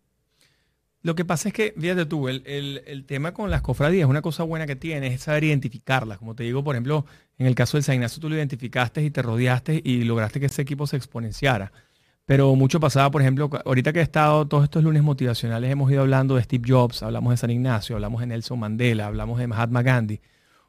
Lo 1.02 1.16
que 1.16 1.26
pasa 1.26 1.50
es 1.50 1.54
que, 1.54 1.74
fíjate 1.78 2.06
tú, 2.06 2.30
el, 2.30 2.44
el, 2.46 3.06
tema 3.06 3.34
con 3.34 3.50
las 3.50 3.62
cofradías, 3.62 4.08
una 4.08 4.22
cosa 4.22 4.44
buena 4.44 4.68
que 4.68 4.76
tiene 4.76 5.08
es 5.08 5.22
saber 5.22 5.46
identificarlas. 5.46 6.20
Como 6.20 6.36
te 6.36 6.44
digo, 6.44 6.64
por 6.64 6.76
ejemplo, 6.76 7.06
en 7.38 7.48
el 7.48 7.56
caso 7.56 7.78
del 7.78 7.84
San 7.84 7.96
Ignacio 7.96 8.22
tú 8.22 8.30
lo 8.30 8.36
identificaste 8.36 9.02
y 9.02 9.10
te 9.10 9.22
rodeaste 9.22 9.82
y 9.84 10.04
lograste 10.04 10.40
que 10.40 10.46
ese 10.46 10.62
equipo 10.62 10.86
se 10.86 10.98
exponenciara. 10.98 11.72
Pero 12.26 12.54
mucho 12.56 12.80
pasaba, 12.80 13.10
por 13.10 13.22
ejemplo, 13.22 13.50
ahorita 13.66 13.92
que 13.92 14.00
he 14.00 14.04
estado 14.04 14.48
todos 14.48 14.64
estos 14.64 14.84
lunes 14.84 15.02
motivacionales, 15.02 15.72
hemos 15.72 15.92
ido 15.92 16.02
hablando 16.02 16.36
de 16.36 16.44
Steve 16.44 16.64
Jobs, 16.68 17.04
hablamos 17.04 17.32
de 17.32 17.38
San 17.38 17.50
Ignacio, 17.50 17.96
hablamos 17.96 18.22
de 18.22 18.28
Nelson 18.28 18.60
Mandela, 18.60 19.08
hablamos 19.08 19.40
de 19.40 19.48
Mahatma 19.48 19.82
Gandhi. 19.82 20.22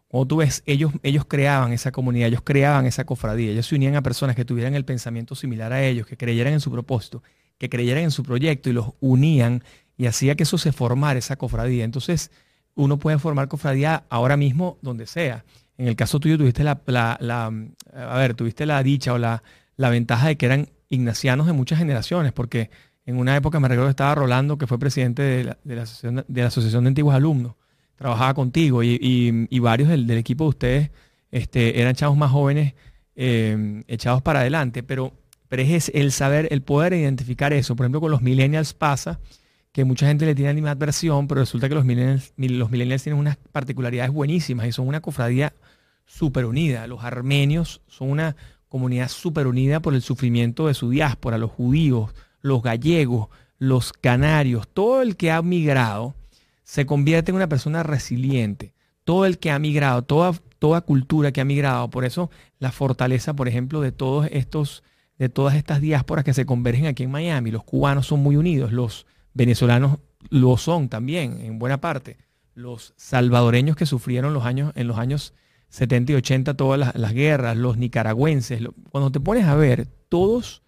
Cuando 0.09 0.27
tú 0.27 0.37
ves, 0.39 0.63
ellos, 0.65 0.93
ellos 1.03 1.27
creaban 1.27 1.73
esa 1.73 1.93
comunidad, 1.93 2.29
ellos 2.29 2.41
creaban 2.43 2.87
esa 2.87 3.05
cofradía, 3.05 3.53
ellos 3.53 3.67
se 3.67 3.75
unían 3.75 3.95
a 3.95 4.03
personas 4.03 4.35
que 4.35 4.45
tuvieran 4.45 4.75
el 4.75 4.85
pensamiento 4.85 5.35
similar 5.35 5.73
a 5.73 5.85
ellos, 5.85 6.07
que 6.07 6.17
creyeran 6.17 6.55
en 6.55 6.61
su 6.61 6.71
propósito, 6.71 7.23
que 7.59 7.69
creyeran 7.69 8.05
en 8.05 8.11
su 8.11 8.23
proyecto 8.23 8.71
y 8.71 8.73
los 8.73 8.93
unían 9.01 9.63
y 9.99 10.07
hacía 10.07 10.35
que 10.35 10.45
eso 10.45 10.57
se 10.57 10.73
formara, 10.73 11.19
esa 11.19 11.37
cofradía. 11.37 11.85
Entonces, 11.85 12.31
uno 12.75 12.99
puede 12.99 13.19
formar 13.19 13.49
cofradía 13.49 14.05
ahora 14.09 14.37
mismo 14.37 14.79
donde 14.81 15.07
sea. 15.07 15.45
En 15.77 15.89
el 15.89 15.97
caso 15.97 16.21
tuyo 16.21 16.39
tuviste 16.39 16.65
la, 16.65 16.81
a 17.93 18.19
ver, 18.19 18.35
tuviste 18.35 18.65
la 18.65 18.83
dicha 18.83 19.13
o 19.13 19.19
la, 19.19 19.43
la 19.77 19.91
ventaja 19.91 20.29
de 20.29 20.37
que 20.37 20.47
eran 20.47 20.71
ignacianos 20.89 21.47
de 21.47 21.53
muchas 21.53 21.79
generaciones, 21.79 22.33
porque 22.33 22.71
en 23.05 23.19
una 23.19 23.37
época 23.37 23.61
me 23.61 23.69
recuerdo 23.69 23.91
estaba 23.91 24.15
Rolando, 24.15 24.57
que 24.59 24.67
fue 24.67 24.79
presidente 24.79 25.23
de 25.23 25.45
la, 25.45 25.59
de 25.65 25.77
la, 25.77 25.83
Asociación, 26.47 26.85
de 26.85 26.89
Antiguos 26.89 27.15
Alumnos 27.15 27.55
trabajaba 27.99 28.33
contigo 28.33 28.83
y, 28.83 29.59
varios 29.61 29.89
del, 29.89 30.11
equipo 30.13 30.45
de 30.45 30.49
ustedes 30.49 30.91
este, 31.31 31.81
eran 31.81 31.95
chavos 31.95 32.17
más 32.17 32.31
jóvenes 32.31 32.75
eh, 33.17 33.83
echados 33.89 34.23
para 34.23 34.41
adelante, 34.41 34.83
pero, 34.83 35.13
pero 35.49 35.63
es 35.63 35.91
el 35.93 36.13
saber, 36.13 36.49
el 36.53 36.63
poder 36.63 36.93
identificar 36.93 37.53
eso. 37.53 37.75
Por 37.75 37.85
ejemplo, 37.85 38.01
con 38.01 38.13
los 38.13 38.23
millennials 38.23 38.73
pasa 38.73 39.19
que 39.73 39.85
mucha 39.85 40.07
gente 40.07 40.25
le 40.25 40.35
tiene 40.37 40.51
animadversión, 40.51 41.27
pero 41.27 41.41
resulta 41.41 41.69
que 41.69 41.75
los 41.75 41.85
millennials, 41.85 42.33
los 42.37 42.71
millennials 42.71 43.03
tienen 43.03 43.19
unas 43.19 43.37
particularidades 43.37 44.13
buenísimas 44.13 44.67
y 44.69 44.73
son 44.73 44.87
una 44.87 45.01
cofradía 45.01 45.53
súper 46.07 46.47
unida. 46.47 46.87
Los 46.87 47.03
armenios 47.03 47.83
son 47.89 48.11
una 48.11 48.37
comunidad 48.69 49.09
súper 49.09 49.49
unida 49.49 49.81
por 49.81 49.95
el 49.95 50.03
sufrimiento 50.03 50.69
de 50.69 50.75
su 50.75 50.91
diáspora, 50.91 51.37
los 51.37 51.51
judíos, 51.51 52.15
los 52.41 52.63
gallegos, 52.63 53.29
los 53.59 53.93
canarios, 53.93 54.69
todo 54.69 55.03
el 55.03 55.17
que 55.17 55.33
ha 55.33 55.43
migrado 55.43 56.15
se 56.69 56.85
convierte 56.85 57.31
en 57.31 57.37
una 57.37 57.49
persona 57.49 57.83
resiliente. 57.83 58.75
Todo 59.05 59.25
el 59.25 59.39
que 59.39 59.51
ha 59.51 59.59
migrado, 59.59 60.03
toda, 60.03 60.35
toda 60.59 60.83
cultura 60.83 61.33
que 61.33 61.41
ha 61.41 61.45
migrado, 61.47 61.89
por 61.89 62.05
eso 62.05 62.31
la 62.59 62.73
fortaleza, 62.73 63.33
por 63.33 63.49
ejemplo, 63.49 63.81
de 63.81 63.91
todos 63.91 64.29
estos, 64.31 64.83
de 65.17 65.31
todas 65.31 65.55
estas 65.55 65.81
diásporas 65.81 66.27
que 66.27 66.35
se 66.35 66.45
convergen 66.45 66.85
aquí 66.85 67.05
en 67.05 67.11
Miami. 67.11 67.51
Los 67.51 67.65
cubanos 67.65 68.07
son 68.07 68.21
muy 68.21 68.37
unidos, 68.37 68.71
los 68.71 69.07
venezolanos 69.33 69.99
lo 70.29 70.59
son 70.59 70.91
también, 70.91 71.41
en 71.41 71.59
buena 71.59 71.81
parte. 71.81 72.19
Los 72.53 72.93
salvadoreños 72.99 73.75
que 73.75 73.87
sufrieron 73.87 74.35
los 74.35 74.45
años, 74.45 74.73
en 74.75 74.89
los 74.89 74.99
años 74.99 75.33
70 75.71 76.13
y 76.13 76.15
80 76.17 76.53
todas 76.53 76.95
las, 76.95 77.13
guerras, 77.15 77.57
los 77.57 77.79
nicaragüenses, 77.79 78.61
cuando 78.91 79.11
te 79.11 79.21
pones 79.21 79.47
a 79.47 79.55
ver, 79.55 79.87
todos 80.11 80.63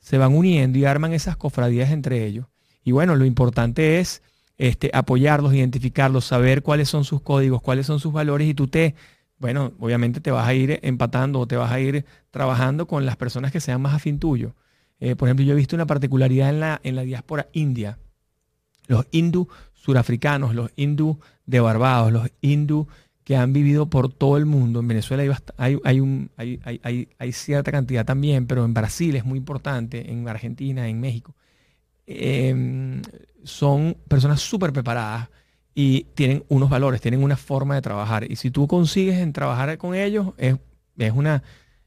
se 0.00 0.18
van 0.18 0.34
uniendo 0.34 0.78
y 0.78 0.84
arman 0.84 1.14
esas 1.14 1.38
cofradías 1.38 1.92
entre 1.92 2.26
ellos. 2.26 2.44
Y 2.84 2.92
bueno, 2.92 3.16
lo 3.16 3.24
importante 3.24 4.00
es 4.00 4.22
este, 4.58 4.90
apoyarlos, 4.92 5.54
identificarlos, 5.54 6.24
saber 6.24 6.62
cuáles 6.62 6.88
son 6.88 7.04
sus 7.04 7.20
códigos, 7.20 7.62
cuáles 7.62 7.86
son 7.86 8.00
sus 8.00 8.12
valores 8.12 8.48
y 8.48 8.54
tú 8.54 8.68
te, 8.68 8.94
bueno, 9.38 9.72
obviamente 9.78 10.20
te 10.20 10.30
vas 10.30 10.46
a 10.46 10.54
ir 10.54 10.80
empatando 10.82 11.40
o 11.40 11.46
te 11.46 11.56
vas 11.56 11.70
a 11.70 11.80
ir 11.80 12.04
trabajando 12.30 12.86
con 12.86 13.04
las 13.04 13.16
personas 13.16 13.52
que 13.52 13.60
sean 13.60 13.80
más 13.82 13.94
afín 13.94 14.18
tuyo. 14.18 14.54
Eh, 14.98 15.14
por 15.14 15.28
ejemplo, 15.28 15.44
yo 15.44 15.52
he 15.52 15.56
visto 15.56 15.76
una 15.76 15.86
particularidad 15.86 16.48
en 16.50 16.60
la, 16.60 16.80
en 16.82 16.96
la 16.96 17.02
diáspora 17.02 17.48
india. 17.52 17.98
Los 18.86 19.06
hindú 19.10 19.48
surafricanos, 19.74 20.54
los 20.54 20.70
hindú 20.76 21.20
de 21.44 21.60
Barbados, 21.60 22.12
los 22.12 22.30
hindú 22.40 22.88
que 23.24 23.36
han 23.36 23.52
vivido 23.52 23.86
por 23.86 24.12
todo 24.12 24.36
el 24.36 24.46
mundo. 24.46 24.80
En 24.80 24.88
Venezuela 24.88 25.22
hay, 25.56 25.78
hay, 25.82 26.00
un, 26.00 26.30
hay, 26.36 27.08
hay, 27.18 27.32
cierta 27.32 27.72
cantidad 27.72 28.06
también, 28.06 28.46
pero 28.46 28.64
en 28.64 28.72
Brasil 28.72 29.16
es 29.16 29.24
muy 29.24 29.38
importante, 29.38 30.12
en 30.12 30.28
Argentina, 30.28 30.88
en 30.88 31.00
México. 31.00 31.34
Em, 32.06 33.02
son 33.42 33.96
personas 34.08 34.40
súper 34.40 34.72
preparadas 34.72 35.28
y 35.74 36.04
tienen 36.14 36.44
unos 36.48 36.70
valores, 36.70 37.00
tienen 37.00 37.22
una 37.22 37.36
forma 37.36 37.74
de 37.74 37.82
trabajar. 37.82 38.30
Y 38.30 38.36
si 38.36 38.50
tú 38.50 38.66
consigues 38.66 39.18
en 39.18 39.32
trabajar 39.32 39.76
con 39.78 39.94
ellos, 39.94 40.32
es, 40.38 40.56
es, 40.96 41.12
una, 41.12 41.42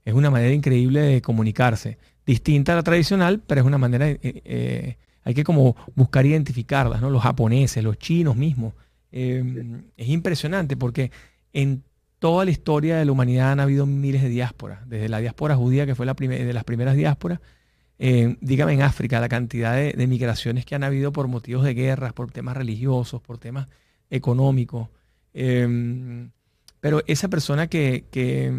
es 0.06 0.14
una 0.14 0.30
manera 0.30 0.54
increíble 0.54 1.02
de 1.02 1.22
comunicarse. 1.22 1.98
Distinta 2.26 2.74
a 2.74 2.76
la 2.76 2.84
tradicional, 2.84 3.42
pero 3.46 3.62
es 3.62 3.68
una 3.68 3.78
manera, 3.78 4.08
eh, 4.08 4.20
eh, 4.22 4.98
hay 5.24 5.34
que 5.34 5.44
como 5.44 5.76
buscar 5.96 6.26
identificarlas, 6.26 7.02
¿no? 7.02 7.10
Los 7.10 7.24
japoneses, 7.24 7.84
los 7.84 7.98
chinos 7.98 8.36
mismos. 8.36 8.74
Em, 9.12 9.86
es 9.98 10.10
impresionante 10.10 10.78
porque 10.78 11.12
en 11.52 11.84
toda 12.20 12.46
la 12.46 12.52
historia 12.52 12.98
de 12.98 13.06
la 13.06 13.12
humanidad 13.12 13.52
han 13.52 13.60
habido 13.60 13.86
miles 13.86 14.22
de 14.22 14.30
diásporas, 14.30 14.88
desde 14.88 15.10
la 15.10 15.20
diáspora 15.20 15.56
judía, 15.56 15.86
que 15.86 15.96
fue 15.96 16.06
la 16.06 16.14
de 16.14 16.54
las 16.54 16.64
primeras 16.64 16.96
diásporas, 16.96 17.40
dígame 18.00 18.74
en 18.74 18.82
África, 18.82 19.20
la 19.20 19.28
cantidad 19.28 19.76
de, 19.76 20.08
migraciones 20.08 20.66
que 20.66 20.76
han 20.76 20.84
habido 20.84 21.12
por 21.12 21.28
motivos 21.28 21.66
de 21.66 21.74
guerras, 21.74 22.14
por 22.14 22.32
temas 22.32 22.56
religiosos, 22.56 23.22
por 23.22 23.38
temas 23.38 23.68
económicos. 24.10 24.88
Em, 25.34 26.32
pero 26.80 27.04
esa 27.08 27.28
persona 27.28 27.68
que, 27.68 28.06
que, 28.12 28.52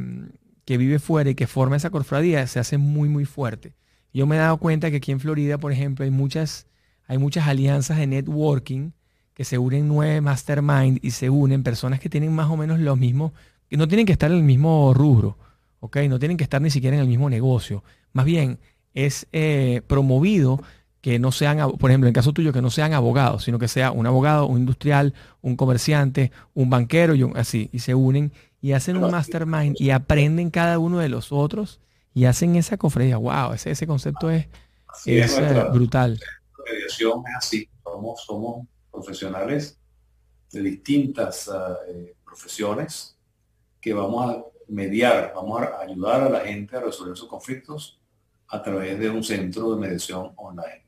vive 0.77 1.01
fuera 1.01 1.31
y 1.31 1.35
que 1.35 1.49
forma 1.49 1.77
esa 1.77 1.91
cofradía 1.91 2.47
se 2.47 2.61
hace 2.61 2.79
muy, 2.79 3.09
muy 3.09 3.25
fuerte. 3.25 3.75
Yo 4.13 4.27
me 4.27 4.37
he 4.37 4.39
dado 4.39 4.59
cuenta 4.59 4.91
que 4.91 4.99
aquí 4.99 5.11
en 5.11 5.21
Florida, 5.21 5.59
por 5.59 5.73
ejemplo, 5.73 6.05
hay 6.05 6.11
muchas, 6.11 6.67
hay 7.09 7.19
muchas 7.19 7.49
alianzas 7.49 7.99
de 7.99 8.07
networking 8.07 8.93
que 9.35 9.45
se 9.45 9.59
unen 9.59 9.89
nueve 9.89 10.21
mastermind 10.21 10.99
y 11.03 11.13
se 11.13 11.31
unen 11.31 11.63
personas 11.63 11.99
que 11.99 12.09
tienen 12.09 12.33
más 12.33 12.51
o 12.51 12.57
menos 12.57 12.79
los 12.79 12.99
mismos, 12.99 13.33
que 13.69 13.77
no 13.77 13.89
tienen 13.89 14.07
que 14.07 14.13
estar 14.13 14.31
en 14.31 14.37
el 14.37 14.45
mismo 14.45 14.93
rubro, 14.95 15.39
¿ok? 15.81 15.97
No 16.09 16.19
tienen 16.19 16.37
que 16.37 16.45
estar 16.45 16.61
ni 16.61 16.71
siquiera 16.71 16.97
en 16.97 17.03
el 17.03 17.09
mismo 17.09 17.31
negocio. 17.31 17.83
Más 18.13 18.27
bien, 18.27 18.59
es 18.95 19.27
eh, 19.33 19.83
promovido 19.87 20.63
que 21.01 21.19
no 21.19 21.33
sean, 21.33 21.59
por 21.79 21.91
ejemplo, 21.91 22.07
en 22.07 22.11
el 22.11 22.15
caso 22.15 22.33
tuyo, 22.33 22.53
que 22.53 22.61
no 22.61 22.71
sean 22.71 22.93
abogados, 22.93 23.45
sino 23.45 23.59
que 23.59 23.69
sea 23.69 23.91
un 23.91 24.07
abogado, 24.07 24.47
un 24.47 24.59
industrial, 24.59 25.15
un 25.41 25.57
comerciante, 25.57 26.31
un 26.55 26.69
banquero 26.69 27.15
y 27.15 27.25
así, 27.35 27.71
y 27.73 27.79
se 27.79 27.95
unen 27.95 28.33
y 28.61 28.73
hacen 28.73 29.03
un 29.03 29.11
mastermind 29.11 29.77
y 29.79 29.91
aprenden 29.91 30.51
cada 30.51 30.79
uno 30.79 30.99
de 30.99 31.09
los 31.09 31.33
otros 31.33 31.81
y 32.13 32.27
hacen 32.27 32.57
esa 32.57 32.77
cofradía. 32.77 33.17
Wow, 33.17 33.55
ese, 33.55 33.71
ese 33.71 33.87
concepto 33.87 34.31
es, 34.31 34.49
es, 35.07 35.39
eh, 35.39 35.65
brutal. 35.73 36.21
La 36.59 36.73
mediación 36.73 37.23
es 37.31 37.37
así, 37.37 37.69
somos, 37.83 38.23
somos 38.25 38.67
profesionales 38.91 39.79
de 40.53 40.63
distintas 40.63 41.49
ah, 41.49 41.79
eh, 41.89 42.15
profesiones 42.25 43.17
que 43.81 43.95
vamos 43.95 44.31
a 44.31 44.45
mediar, 44.69 45.33
vamos 45.35 45.63
a 45.63 45.81
ayudar 45.81 46.23
a 46.23 46.29
la 46.29 46.41
gente 46.41 46.77
a 46.77 46.81
resolver 46.81 47.17
sus 47.17 47.29
conflictos 47.29 47.99
a 48.51 48.63
través 48.63 48.99
de 48.99 49.09
un 49.09 49.23
centro 49.23 49.75
de 49.75 49.81
mediación 49.81 50.33
online. 50.37 50.85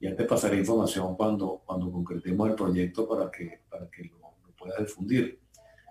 Ya 0.00 0.16
te 0.16 0.24
pasaré 0.24 0.58
información 0.58 1.16
cuando, 1.16 1.62
cuando 1.64 1.90
concretemos 1.90 2.48
el 2.48 2.54
proyecto 2.54 3.08
para 3.08 3.30
que, 3.30 3.60
para 3.68 3.88
que 3.90 4.04
lo, 4.04 4.24
puedas 4.56 4.78
difundir. 4.78 5.40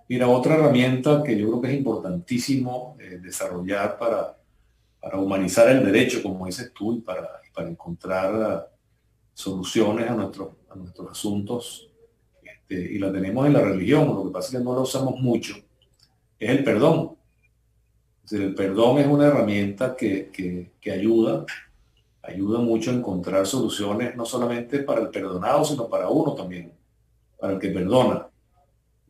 Mira, 0.10 0.28
otra 0.28 0.56
herramienta 0.56 1.22
que 1.22 1.38
yo 1.38 1.48
creo 1.48 1.62
que 1.62 1.68
es 1.70 1.78
importantísimo 1.78 2.98
eh, 3.00 3.20
desarrollar 3.22 4.00
para, 4.00 4.36
para 5.00 5.18
humanizar 5.20 5.70
el 5.70 5.86
derecho, 5.86 6.24
como 6.24 6.48
dices 6.48 6.72
tú, 6.74 6.94
y 6.94 7.02
para, 7.02 7.30
para 7.54 7.70
encontrar 7.70 8.34
uh, 8.34 8.62
soluciones 9.34 10.10
a, 10.10 10.16
nuestros 10.16 10.50
a 10.70 10.76
nuestros 10.76 11.12
asuntos, 11.12 11.92
este, 12.42 12.94
y 12.94 12.98
la 12.98 13.12
tenemos 13.12 13.46
en 13.46 13.54
la 13.54 13.62
religión, 13.62 14.08
lo 14.08 14.24
que 14.26 14.32
pasa 14.32 14.48
es 14.48 14.58
que 14.58 14.64
no 14.64 14.74
la 14.74 14.82
usamos 14.82 15.20
mucho, 15.20 15.56
es 16.40 16.50
el 16.50 16.64
perdón. 16.64 17.16
El 18.32 18.56
perdón 18.56 19.00
es 19.00 19.08
una 19.08 19.28
herramienta 19.28 19.96
que, 19.96 20.30
que, 20.32 20.92
ayuda 20.92 21.46
ayuda 22.22 22.60
mucho 22.60 22.92
a 22.92 22.94
encontrar 22.94 23.46
soluciones 23.46 24.16
no 24.16 24.26
solamente 24.26 24.80
para 24.80 25.02
el 25.02 25.10
perdonado, 25.10 25.66
sino 25.66 25.90
para 25.90 26.08
uno 26.08 26.34
también, 26.34 26.72
para 27.38 27.54
el 27.54 27.60
que 27.60 27.70
perdona. 27.70 28.28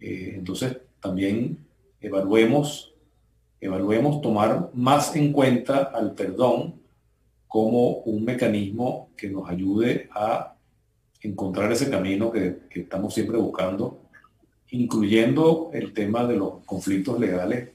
Eh, 0.02 0.34
entonces, 0.38 0.78
también 1.00 1.60
evaluemos, 2.02 2.92
evaluemos 3.62 4.20
tomar 4.20 4.72
más 4.74 5.16
en 5.16 5.32
cuenta 5.32 5.92
al 5.94 6.14
perdón 6.14 6.82
como 7.48 7.98
un 8.00 8.26
mecanismo 8.26 9.10
que 9.16 9.30
nos 9.30 9.48
ayude 9.48 10.10
a 10.12 10.56
encontrar 11.22 11.72
ese 11.72 11.92
camino 11.92 12.32
que, 12.32 12.62
que 12.68 12.82
estamos 12.82 13.14
siempre 13.14 13.38
buscando, 13.38 14.00
incluyendo 14.72 15.70
el 15.72 15.94
tema 15.94 16.26
de 16.26 16.36
los 16.36 16.66
conflictos 16.66 17.20
legales, 17.20 17.73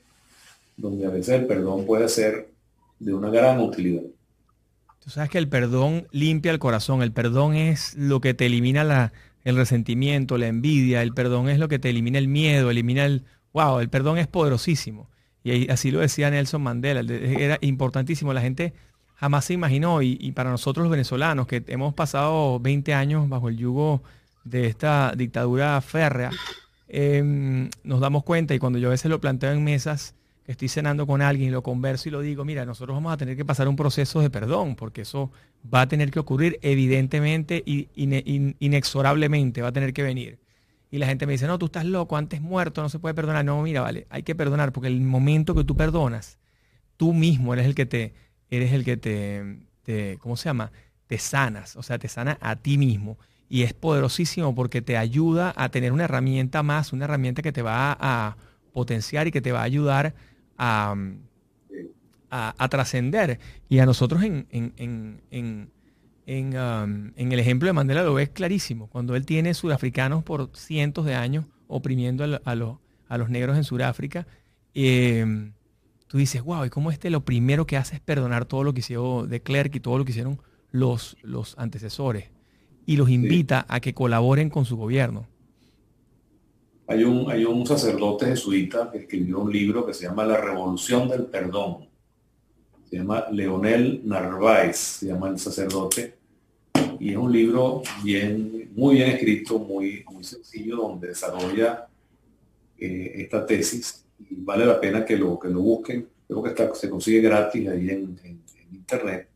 donde 0.79 1.05
a 1.05 1.11
veces 1.11 1.41
el 1.41 1.47
perdón 1.47 1.85
puede 1.85 2.09
ser 2.09 2.51
de 2.99 3.13
una 3.13 3.29
gran 3.29 3.61
utilidad. 3.61 4.05
Tú 5.01 5.11
sabes 5.11 5.29
que 5.29 5.39
el 5.39 5.49
perdón 5.49 6.07
limpia 6.11 6.53
el 6.53 6.59
corazón, 6.59 7.03
el 7.03 7.13
perdón 7.13 7.55
es 7.55 7.95
lo 7.97 8.21
que 8.21 8.33
te 8.33 8.47
elimina 8.47 9.13
el 9.45 9.57
resentimiento, 9.57 10.39
la 10.39 10.47
envidia, 10.47 11.03
el 11.03 11.13
perdón 11.13 11.49
es 11.49 11.59
lo 11.59 11.69
que 11.69 11.79
te 11.79 11.91
elimina 11.91 12.19
el 12.19 12.29
miedo, 12.29 12.71
elimina 12.71 13.05
el... 13.05 13.25
¡Wow! 13.53 13.81
El 13.81 13.89
perdón 13.89 14.19
es 14.19 14.27
poderosísimo. 14.27 15.09
Y 15.43 15.71
así 15.71 15.91
lo 15.91 16.01
decía 16.01 16.31
Nelson 16.31 16.63
Mandela, 16.63 17.01
era 17.01 17.59
importantísimo. 17.61 18.33
La 18.33 18.43
gente 18.43 18.75
jamás 19.15 19.47
se 19.47 19.55
imaginó 19.55 20.03
y, 20.03 20.33
para 20.33 20.51
nosotros 20.51 20.85
los 20.85 20.91
venezolanos 20.91 21.47
que 21.47 21.65
hemos 21.69 21.95
pasado 21.95 22.61
20 22.61 22.95
años 22.95 23.29
bajo 23.29 23.49
el 23.49 23.57
yugo 23.57 24.03
de 24.45 24.67
esta 24.67 25.13
dictadura 25.17 25.81
férrea, 25.81 26.31
em, 26.89 27.71
nos 27.83 28.01
damos 28.01 28.25
cuenta 28.25 28.55
y 28.55 28.59
cuando 28.59 28.79
yo 28.79 28.89
a 28.89 28.91
veces 28.93 29.11
lo 29.11 29.21
planteo 29.21 29.53
en 29.53 29.65
mesas, 29.65 30.15
estoy 30.49 30.69
cenando 30.69 31.07
con 31.07 31.21
alguien 31.21 31.51
y 31.51 31.53
lo 31.53 31.63
converso 31.63 32.09
y 32.09 32.13
lo 32.13 32.21
digo, 32.21 32.45
mira, 32.45 32.65
nosotros 32.65 32.97
vamos 32.97 33.13
a 33.13 33.19
tener 33.19 33.37
que 33.37 33.45
pasar 33.45 33.69
un 33.69 33.77
proceso 33.77 34.21
de 34.21 34.31
perdón, 34.31 34.77
porque 34.77 35.03
eso 35.03 35.31
va 35.73 35.83
a 35.83 35.89
tener 35.89 36.11
que 36.11 36.19
ocurrir 36.19 36.59
evidentemente 36.63 37.63
y 37.65 37.89
inexorablemente, 37.95 39.61
va 39.61 39.69
a 39.69 39.73
tener 39.73 39.93
que 39.93 40.03
venir. 40.03 40.39
Y 40.91 40.97
la 40.97 41.07
gente 41.07 41.27
me 41.27 41.33
dice, 41.33 41.47
no, 41.47 41.59
tú 41.59 41.67
estás 41.67 41.85
loco, 41.85 42.17
antes 42.17 42.41
muerto, 42.41 42.81
no 42.81 42.89
se 42.89 42.99
puede 42.99 43.15
perdonar. 43.15 43.45
No, 43.45 43.61
mira, 43.61 43.83
vale, 43.83 44.07
hay 44.09 44.23
que 44.23 44.35
perdonar, 44.35 44.73
porque 44.73 44.89
el 44.89 45.03
momento 45.03 45.55
que 45.55 45.65
tú 45.65 45.77
perdonas, 45.77 46.39
tú 46.97 47.13
mismo 47.13 47.53
eres 47.53 47.67
el 47.67 47.75
que 47.75 47.85
te, 47.85 48.15
eres 48.51 48.73
el 48.73 48.87
que 48.87 48.97
te, 48.97 49.59
te 49.83 50.17
¿cómo 50.19 50.39
se 50.39 50.49
llama? 50.49 50.73
Te 51.07 51.19
sanas, 51.19 51.77
o 51.77 51.83
sea, 51.83 51.99
te 51.99 52.09
sana 52.09 52.39
a 52.41 52.57
ti 52.57 52.79
mismo. 52.79 53.19
Y 53.51 53.65
es 53.65 53.75
poderosísimo 53.75 54.55
porque 54.55 54.81
te 54.81 54.97
ayuda 54.97 55.53
a 55.57 55.69
tener 55.69 55.93
una 55.93 56.05
herramienta 56.05 56.63
más, 56.63 56.95
una 56.95 57.05
herramienta 57.05 57.43
que 57.43 57.53
te 57.53 57.61
va 57.61 57.95
a 58.01 58.39
potenciar 58.73 59.27
y 59.27 59.31
que 59.31 59.43
te 59.43 59.53
va 59.53 59.61
a 59.61 59.65
ayudar 59.65 60.15
a, 60.59 60.95
trascender. 62.69 63.39
Y 63.69 63.79
a 63.79 63.87
nosotros 63.87 64.23
en, 64.23 64.47
en, 64.51 65.71
um, 66.27 67.13
el 67.17 67.39
ejemplo 67.39 67.67
de 67.69 67.73
Mandela 67.73 68.03
lo 68.03 68.15
ves 68.15 68.31
clarísimo. 68.31 68.89
Cuando 68.89 69.17
él 69.17 69.25
tiene 69.25 69.55
sudafricanos 69.55 70.25
por 70.25 70.51
cientos 70.55 71.07
de 71.07 71.15
años 71.15 71.47
oprimiendo 71.69 72.25
a, 72.25 72.41
a 72.45 73.19
los 73.19 73.31
negros 73.31 73.57
en 73.57 73.65
Sudáfrica, 73.65 74.27
em, 74.75 75.53
tú 76.07 76.19
dices, 76.19 76.43
wow, 76.43 76.65
y 76.65 76.71
cómo 76.71 76.91
este 76.91 77.11
lo 77.11 77.25
primero 77.25 77.67
que 77.67 77.77
hace 77.77 77.97
es 77.97 78.01
perdonar 78.01 78.45
todo 78.45 78.65
lo 78.65 78.75
que 78.75 78.81
hicieron 78.81 79.29
de 79.29 79.43
Klerk 79.43 79.75
y 79.77 79.81
todo 79.81 79.99
lo 79.99 80.05
que 80.05 80.11
hicieron 80.11 80.41
los, 80.71 81.17
los 81.23 81.57
antecesores. 81.59 82.31
Y 82.87 82.97
los 82.97 83.11
invita 83.11 83.67
a 83.69 83.81
que 83.81 83.93
colaboren 83.93 84.49
con 84.49 84.65
su 84.65 84.77
gobierno. 84.77 85.27
Hay 86.91 87.05
un, 87.05 87.67
sacerdote 87.67 88.25
jesuita 88.25 88.91
que 88.91 89.01
escribió 89.01 89.41
un 89.41 89.53
libro 89.53 89.85
que 89.85 89.93
se 89.93 90.05
llama 90.05 90.25
La 90.25 90.39
Revolución 90.39 91.07
del 91.07 91.27
Perdón. 91.27 91.87
Se 92.89 92.97
llama 92.97 93.27
Leonel 93.31 94.01
Narváez, 94.05 94.77
se 94.79 95.07
llama 95.09 95.29
el 95.29 95.39
sacerdote. 95.39 96.15
Y 96.99 97.11
es 97.11 97.17
un 97.19 97.31
libro 97.31 97.83
bien, 98.03 98.71
muy 98.75 98.95
bien 98.97 99.11
escrito, 99.11 99.59
muy, 99.59 100.03
sencillo, 100.23 100.77
donde 100.77 101.09
desarrolla 101.09 101.87
eh, 102.79 103.13
esta 103.17 103.45
tesis. 103.45 104.07
Y 104.19 104.37
vale 104.37 104.65
la 104.65 104.81
pena 104.81 105.05
que 105.05 105.19
lo, 105.19 105.39
que 105.39 105.51
lo 105.51 105.61
busquen. 105.61 106.09
Creo 106.27 106.43
que 106.43 106.71
se 106.73 106.89
consigue 106.89 107.21
gratis 107.21 107.69
ahí 107.69 107.91
en, 107.91 108.19
internet. 108.73 109.29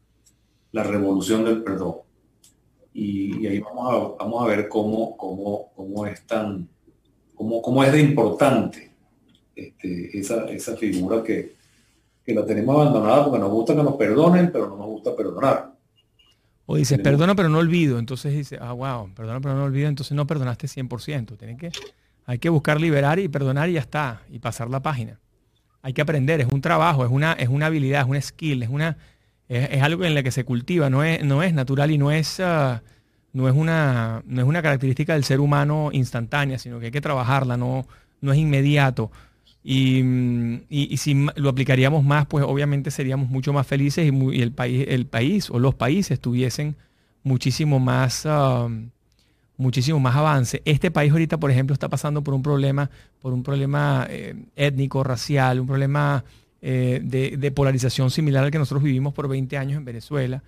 La 0.72 0.84
Revolución 0.84 1.44
del 1.44 1.62
Perdón. 1.62 1.96
Y, 2.94 3.46
ahí 3.46 3.58
vamos 3.58 4.16
a, 4.18 4.24
vamos 4.24 4.42
a 4.42 4.46
ver 4.46 4.70
cómo, 4.70 5.14
cómo, 5.18 5.70
cómo 5.76 6.06
es 6.06 6.26
tan 6.26 6.66
cómo, 7.62 7.84
es 7.84 7.92
de 7.92 8.00
importante 8.00 8.90
este, 9.54 10.18
esa, 10.18 10.46
esa, 10.50 10.76
figura 10.76 11.22
que, 11.22 11.54
la 12.26 12.46
tenemos 12.46 12.74
abandonada 12.74 13.24
porque 13.24 13.38
nos 13.38 13.50
gusta 13.50 13.74
que 13.74 13.82
nos 13.82 13.96
perdonen, 13.96 14.50
pero 14.52 14.68
no 14.68 14.76
nos 14.76 14.86
gusta 14.86 15.14
perdonar. 15.14 15.72
O 16.66 16.76
dices, 16.76 16.98
perdona 17.00 17.34
pero 17.34 17.48
no 17.48 17.58
olvido. 17.58 17.98
Entonces 17.98 18.32
dice, 18.32 18.58
ah, 18.60 18.72
wow, 18.72 19.12
perdona 19.14 19.40
pero 19.40 19.54
no 19.54 19.64
olvido. 19.64 19.88
Entonces 19.88 20.14
no 20.14 20.26
perdonaste 20.26 20.68
100%. 20.68 21.36
Tienen 21.36 21.58
que, 21.58 21.70
hay 22.24 22.38
que 22.38 22.48
buscar 22.48 22.80
liberar 22.80 23.18
y 23.18 23.28
perdonar 23.28 23.68
y 23.68 23.74
ya 23.74 23.80
está. 23.80 24.22
Y 24.30 24.38
pasar 24.38 24.70
la 24.70 24.80
página. 24.80 25.20
Hay 25.82 25.92
que 25.92 26.00
aprender. 26.00 26.40
Es 26.40 26.46
un 26.50 26.60
trabajo, 26.60 27.04
es 27.04 27.10
una, 27.10 27.32
es 27.32 27.48
una 27.48 27.66
habilidad, 27.66 28.02
es 28.02 28.08
una 28.08 28.20
skill, 28.20 28.62
es, 28.62 28.68
una, 28.68 28.96
es, 29.48 29.82
algo 29.82 30.04
en 30.04 30.14
la 30.14 30.22
que 30.22 30.30
se 30.30 30.44
cultiva. 30.44 30.88
No 30.88 31.02
es, 31.02 31.24
no 31.24 31.42
es 31.42 31.52
natural 31.52 31.90
y 31.90 31.98
no 31.98 32.10
es... 32.10 32.40
Ah, 32.40 32.82
no 33.32 33.48
es 33.48 33.54
una, 33.54 34.22
no 34.26 34.42
es 34.42 34.46
una 34.46 34.62
característica 34.62 35.14
del 35.14 35.24
ser 35.24 35.40
humano 35.40 35.90
instantánea, 35.92 36.58
sino 36.58 36.78
que 36.78 36.86
hay 36.86 36.92
que 36.92 37.00
trabajarla, 37.00 37.56
no, 37.56 37.86
no 38.20 38.32
es 38.32 38.38
inmediato. 38.38 39.10
Y, 39.64 40.02
si 40.96 41.26
lo 41.36 41.48
aplicaríamos 41.48 42.04
más, 42.04 42.26
pues 42.26 42.44
obviamente 42.44 42.90
seríamos 42.90 43.28
mucho 43.28 43.52
más 43.52 43.66
felices 43.66 44.10
y, 44.12 44.42
el, 44.42 44.52
país, 44.52 44.86
el 44.88 45.06
país 45.06 45.50
o 45.50 45.58
los 45.58 45.74
países 45.74 46.20
tuviesen 46.20 46.74
muchísimo 47.22 47.78
más, 47.78 48.26
um, 48.26 48.90
muchísimo 49.56 50.00
más 50.00 50.16
avance. 50.16 50.62
Este 50.64 50.90
país 50.90 51.12
ahorita, 51.12 51.38
por 51.38 51.50
ejemplo, 51.50 51.74
está 51.74 51.88
pasando 51.88 52.22
por 52.22 52.34
un 52.34 52.42
problema, 52.42 52.90
por 53.20 53.32
un 53.32 53.44
problema 53.44 54.06
eh, 54.10 54.34
étnico, 54.56 55.04
racial, 55.04 55.60
un 55.60 55.68
problema 55.68 56.24
eh, 56.60 57.00
de, 57.02 57.36
de 57.36 57.50
polarización 57.52 58.10
similar 58.10 58.44
al 58.44 58.50
que 58.50 58.58
nosotros 58.58 58.82
vivimos 58.82 59.14
por 59.14 59.28
20 59.28 59.56
años 59.56 59.78
en 59.78 59.84
Venezuela 59.84 60.42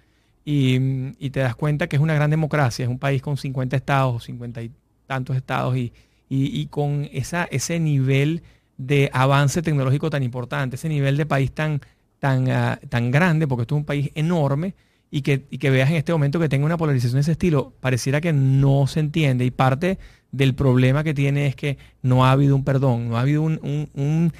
y, 0.44 1.30
te 1.30 1.40
das 1.40 1.56
cuenta 1.56 1.86
que 1.86 1.96
es 1.96 2.02
una 2.02 2.14
gran 2.14 2.30
democracia, 2.30 2.84
es 2.84 2.88
un 2.88 2.98
país 2.98 3.22
con 3.22 3.36
50 3.36 3.76
estados, 3.76 4.24
50 4.24 4.62
y 4.62 4.70
tantos 5.06 5.36
estados 5.36 5.76
y, 5.76 5.92
y, 6.28 6.66
con 6.66 7.08
esa, 7.12 7.44
ese 7.44 7.80
nivel 7.80 8.42
de 8.76 9.10
avance 9.12 9.62
tecnológico 9.62 10.10
tan 10.10 10.22
importante, 10.22 10.76
ese 10.76 10.88
nivel 10.88 11.16
de 11.16 11.26
país 11.26 11.52
tan, 11.52 11.80
tan, 12.18 12.50
ah, 12.50 12.78
tan 12.88 13.10
grande, 13.10 13.46
porque 13.46 13.62
esto 13.62 13.76
es 13.76 13.80
un 13.80 13.84
país 13.84 14.10
enorme, 14.14 14.74
y 15.10 15.22
que, 15.22 15.42
que, 15.42 15.70
veas 15.70 15.90
en 15.90 15.96
este 15.96 16.12
momento 16.12 16.40
que 16.40 16.48
tenga 16.48 16.66
una 16.66 16.76
polarización 16.76 17.14
de 17.14 17.20
ese 17.20 17.32
estilo, 17.32 17.72
pareciera 17.80 18.20
que 18.20 18.32
no 18.32 18.88
se 18.88 18.98
entiende. 18.98 19.44
Y 19.44 19.52
parte 19.52 19.98
del 20.32 20.56
problema 20.56 21.04
que 21.04 21.14
tiene 21.14 21.46
es 21.46 21.54
que 21.54 21.78
no 22.02 22.24
ha 22.26 22.32
habido 22.32 22.56
un 22.56 22.64
perdón, 22.64 23.10
no 23.10 23.16
ha 23.16 23.20
habido 23.20 23.42
un, 23.42 23.60
un, 23.62 24.32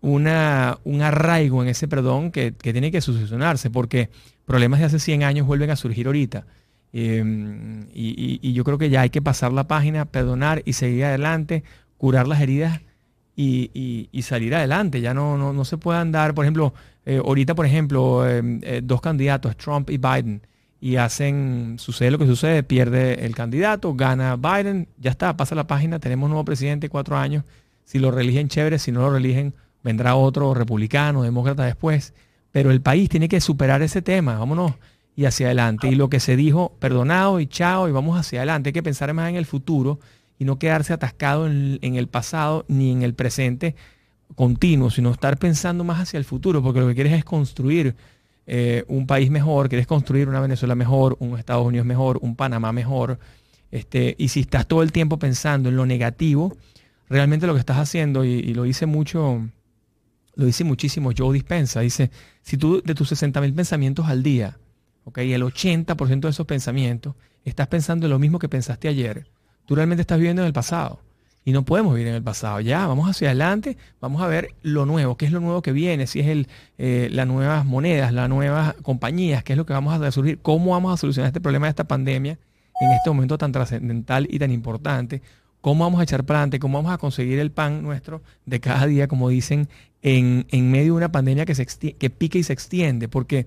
una, 0.00 0.78
un 0.84 1.02
arraigo 1.02 1.64
en 1.64 1.68
ese 1.68 1.88
perdón 1.88 2.30
que, 2.30 2.54
que 2.54 2.70
tiene 2.70 2.92
que 2.92 3.00
succionarse, 3.00 3.70
porque 3.70 4.10
problemas 4.50 4.80
de 4.80 4.86
hace 4.86 4.98
100 4.98 5.22
años 5.22 5.46
vuelven 5.46 5.70
a 5.70 5.76
surgir 5.76 6.08
ahorita. 6.08 6.44
Em, 6.92 7.86
y, 7.94 8.52
yo 8.52 8.64
creo 8.64 8.78
que 8.78 8.90
ya 8.90 9.02
hay 9.02 9.10
que 9.10 9.22
pasar 9.22 9.52
la 9.52 9.68
página, 9.68 10.06
perdonar 10.06 10.62
y 10.64 10.72
seguir 10.72 11.04
adelante, 11.04 11.62
curar 11.98 12.26
las 12.26 12.40
heridas 12.40 12.80
y, 13.36 14.08
salir 14.24 14.56
adelante. 14.56 15.00
Ya 15.00 15.14
no, 15.14 15.52
no, 15.52 15.64
se 15.64 15.78
puede 15.78 16.00
andar, 16.00 16.34
por 16.34 16.44
ejemplo, 16.44 16.74
eh, 17.06 17.22
ahorita, 17.24 17.54
por 17.54 17.64
ejemplo, 17.64 18.28
em, 18.28 18.58
eh, 18.64 18.80
dos 18.82 19.00
candidatos, 19.00 19.56
Trump 19.56 19.88
y 19.88 19.98
Biden, 19.98 20.42
y 20.80 20.96
hacen, 20.96 21.76
sucede 21.78 22.10
lo 22.10 22.18
que 22.18 22.26
sucede, 22.26 22.64
pierde 22.64 23.24
el 23.26 23.36
candidato, 23.36 23.94
gana 23.94 24.34
Biden, 24.34 24.88
ya 24.98 25.12
está, 25.12 25.36
pasa 25.36 25.54
la 25.54 25.68
página, 25.68 26.00
tenemos 26.00 26.24
un 26.24 26.30
nuevo 26.30 26.44
presidente, 26.44 26.88
cuatro 26.88 27.16
años, 27.16 27.44
si 27.84 28.00
lo 28.00 28.10
religen 28.10 28.48
chévere, 28.48 28.80
si 28.80 28.90
no 28.90 29.02
lo 29.02 29.10
religen, 29.10 29.54
vendrá 29.84 30.16
otro 30.16 30.54
republicano, 30.54 31.22
demócrata 31.22 31.64
después, 31.64 32.14
pero 32.52 32.70
el 32.70 32.80
país 32.80 33.08
tiene 33.08 33.28
que 33.28 33.40
superar 33.40 33.82
ese 33.82 34.02
tema, 34.02 34.38
vámonos 34.38 34.72
y 35.16 35.24
hacia 35.24 35.46
adelante. 35.46 35.88
Y 35.88 35.94
lo 35.94 36.08
que 36.08 36.20
se 36.20 36.36
dijo, 36.36 36.72
perdonado 36.78 37.40
y 37.40 37.46
chao, 37.46 37.88
y 37.88 37.92
vamos 37.92 38.18
hacia 38.18 38.40
adelante, 38.40 38.70
hay 38.70 38.72
que 38.72 38.82
pensar 38.82 39.12
más 39.14 39.28
en 39.28 39.36
el 39.36 39.46
futuro 39.46 39.98
y 40.38 40.44
no 40.44 40.58
quedarse 40.58 40.92
atascado 40.92 41.46
en, 41.46 41.78
el 41.82 42.08
pasado 42.08 42.64
ni 42.68 42.90
en 42.90 43.02
el 43.02 43.14
presente 43.14 43.76
continuo, 44.34 44.90
sino 44.90 45.10
estar 45.10 45.36
pensando 45.36 45.84
más 45.84 46.00
hacia 46.00 46.16
el 46.16 46.24
futuro, 46.24 46.62
porque 46.62 46.80
lo 46.80 46.88
que 46.88 46.94
quieres 46.94 47.12
es 47.12 47.24
construir 47.24 47.94
eh, 48.46 48.84
un 48.88 49.06
país 49.06 49.30
mejor, 49.30 49.68
quieres 49.68 49.86
construir 49.86 50.28
una 50.28 50.40
Venezuela 50.40 50.74
mejor, 50.74 51.16
un 51.20 51.38
Estados 51.38 51.66
Unidos 51.66 51.86
mejor, 51.86 52.18
un 52.22 52.36
Panamá 52.36 52.72
mejor. 52.72 53.18
Este, 53.70 54.16
y 54.18 54.28
si 54.28 54.40
estás 54.40 54.66
todo 54.66 54.82
el 54.82 54.92
tiempo 54.92 55.18
pensando 55.18 55.68
en 55.68 55.76
lo 55.76 55.84
negativo, 55.84 56.56
realmente 57.10 57.46
lo 57.46 57.52
que 57.52 57.60
estás 57.60 57.76
haciendo, 57.76 58.24
y, 58.24 58.54
lo 58.54 58.62
dice 58.62 58.86
mucho, 58.86 59.46
lo 60.34 60.46
dice 60.46 60.64
muchísimo 60.64 61.10
Joe 61.16 61.34
Dispensa, 61.34 61.80
dice, 61.80 62.10
si 62.42 62.56
tú 62.56 62.82
de 62.82 62.94
tus 62.94 63.08
60 63.08 63.40
mil 63.40 63.54
pensamientos 63.54 64.06
al 64.06 64.22
día, 64.22 64.58
okay, 65.04 65.32
el 65.32 65.42
80% 65.42 66.20
de 66.20 66.28
esos 66.28 66.46
pensamientos, 66.46 67.14
estás 67.44 67.68
pensando 67.68 68.06
en 68.06 68.10
lo 68.10 68.18
mismo 68.18 68.38
que 68.38 68.48
pensaste 68.48 68.88
ayer, 68.88 69.26
tú 69.66 69.74
realmente 69.74 70.02
estás 70.02 70.18
viviendo 70.18 70.42
en 70.42 70.46
el 70.46 70.52
pasado. 70.52 71.00
Y 71.42 71.52
no 71.52 71.64
podemos 71.64 71.94
vivir 71.94 72.08
en 72.08 72.16
el 72.16 72.22
pasado. 72.22 72.60
Ya, 72.60 72.86
vamos 72.86 73.08
hacia 73.08 73.28
adelante, 73.28 73.78
vamos 73.98 74.20
a 74.20 74.26
ver 74.26 74.48
lo 74.62 74.84
nuevo, 74.84 75.16
qué 75.16 75.24
es 75.24 75.32
lo 75.32 75.40
nuevo 75.40 75.62
que 75.62 75.72
viene, 75.72 76.06
si 76.06 76.20
es 76.20 76.26
el, 76.26 76.48
eh, 76.76 77.08
las 77.10 77.26
nuevas 77.26 77.64
monedas, 77.64 78.12
las 78.12 78.28
nuevas 78.28 78.74
compañías, 78.82 79.42
qué 79.42 79.54
es 79.54 79.56
lo 79.56 79.64
que 79.64 79.72
vamos 79.72 79.98
a 79.98 80.12
surgir, 80.12 80.38
cómo 80.42 80.72
vamos 80.72 80.92
a 80.92 80.98
solucionar 80.98 81.28
este 81.28 81.40
problema 81.40 81.66
de 81.66 81.70
esta 81.70 81.84
pandemia 81.84 82.38
en 82.80 82.92
este 82.92 83.10
momento 83.10 83.38
tan 83.38 83.52
trascendental 83.52 84.26
y 84.30 84.38
tan 84.38 84.50
importante, 84.50 85.22
cómo 85.60 85.84
vamos 85.84 86.00
a 86.00 86.04
echar 86.04 86.24
para 86.24 86.40
adelante, 86.40 86.58
cómo 86.58 86.78
vamos 86.78 86.92
a 86.92 86.98
conseguir 86.98 87.38
el 87.38 87.50
pan 87.50 87.82
nuestro 87.82 88.22
de 88.46 88.60
cada 88.60 88.86
día, 88.86 89.08
como 89.08 89.28
dicen, 89.28 89.68
en, 90.02 90.46
medio 90.70 90.92
de 90.92 90.98
una 90.98 91.12
pandemia 91.12 91.44
que, 91.44 91.54
se 91.54 91.66
que 91.66 92.10
pique 92.10 92.38
y 92.38 92.42
se 92.42 92.52
extiende, 92.52 93.08
porque 93.08 93.46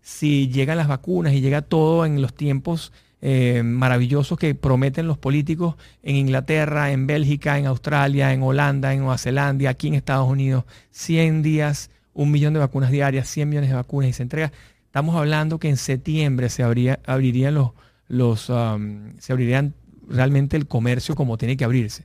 si 0.00 0.48
llegan 0.48 0.78
las 0.78 0.88
vacunas 0.88 1.32
y 1.32 1.40
llega 1.40 1.62
todo 1.62 2.04
en 2.04 2.20
los 2.20 2.34
tiempos 2.34 2.92
eh, 3.24 3.62
maravillosos 3.62 4.36
que 4.36 4.56
prometen 4.56 5.06
los 5.06 5.16
políticos 5.16 5.76
en 6.02 6.16
Inglaterra, 6.16 6.90
en 6.90 7.06
Bélgica, 7.06 7.56
en 7.56 7.66
Australia, 7.66 8.32
en 8.32 8.42
Holanda, 8.42 8.92
en 8.92 8.98
Nueva 9.00 9.16
Zelanda, 9.16 9.70
aquí 9.70 9.86
en 9.86 9.94
Estados 9.94 10.28
Unidos, 10.28 10.64
100 10.90 11.42
días, 11.42 11.90
un 12.14 12.32
millón 12.32 12.52
de 12.52 12.58
vacunas 12.58 12.90
diarias, 12.90 13.28
100 13.28 13.48
millones 13.48 13.70
de 13.70 13.76
vacunas 13.76 14.10
y 14.10 14.12
se 14.12 14.24
entrega. 14.24 14.52
Estamos 14.86 15.14
hablando 15.14 15.60
que 15.60 15.68
en 15.68 15.76
septiembre 15.76 16.48
se 16.48 16.64
abrirían 16.64 17.54
los, 17.54 17.70
los 18.08 18.50
um, 18.50 19.12
se 19.18 19.32
abrirían 19.32 19.72
realmente 20.08 20.56
el 20.56 20.66
comercio 20.66 21.14
como 21.14 21.38
tiene 21.38 21.56
que 21.56 21.64
abrirse. 21.64 22.04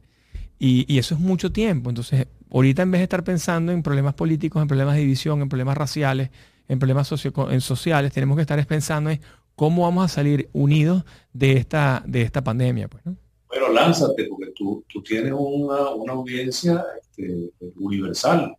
Y, 0.60 0.92
y, 0.92 0.98
eso 0.98 1.14
es 1.16 1.22
mucho 1.22 1.52
tiempo. 1.52 1.90
Entonces, 1.90 2.28
ahorita 2.52 2.82
en 2.82 2.92
vez 2.92 3.00
de 3.00 3.04
estar 3.04 3.24
pensando 3.24 3.72
en 3.72 3.84
problemas 3.84 4.16
políticos, 4.16 4.62
en 4.62 4.68
problemas 4.68 4.96
de 4.96 5.02
división, 5.02 5.42
en 5.42 5.50
problemas 5.50 5.78
raciales, 5.78 6.32
en 6.68 6.80
problemas 6.80 7.12
en 7.12 7.62
sociales, 7.62 8.12
tenemos 8.12 8.36
que 8.36 8.42
estar 8.42 8.66
pensando 8.66 9.10
en 9.10 9.22
cómo 9.56 9.84
vamos 9.84 10.06
a 10.06 10.08
salir 10.08 10.50
unidos 10.54 11.04
de 11.34 11.54
esta, 11.54 12.04
de 12.06 12.22
esta 12.22 12.44
pandemia. 12.44 12.88
Pues, 12.88 13.04
Bueno, 13.48 13.70
lánzate, 13.70 14.26
porque 14.26 14.52
tú, 14.56 14.84
tienes 15.04 15.34
una, 15.36 16.12
audiencia 16.12 16.84
este, 17.02 17.52
universal. 17.78 18.56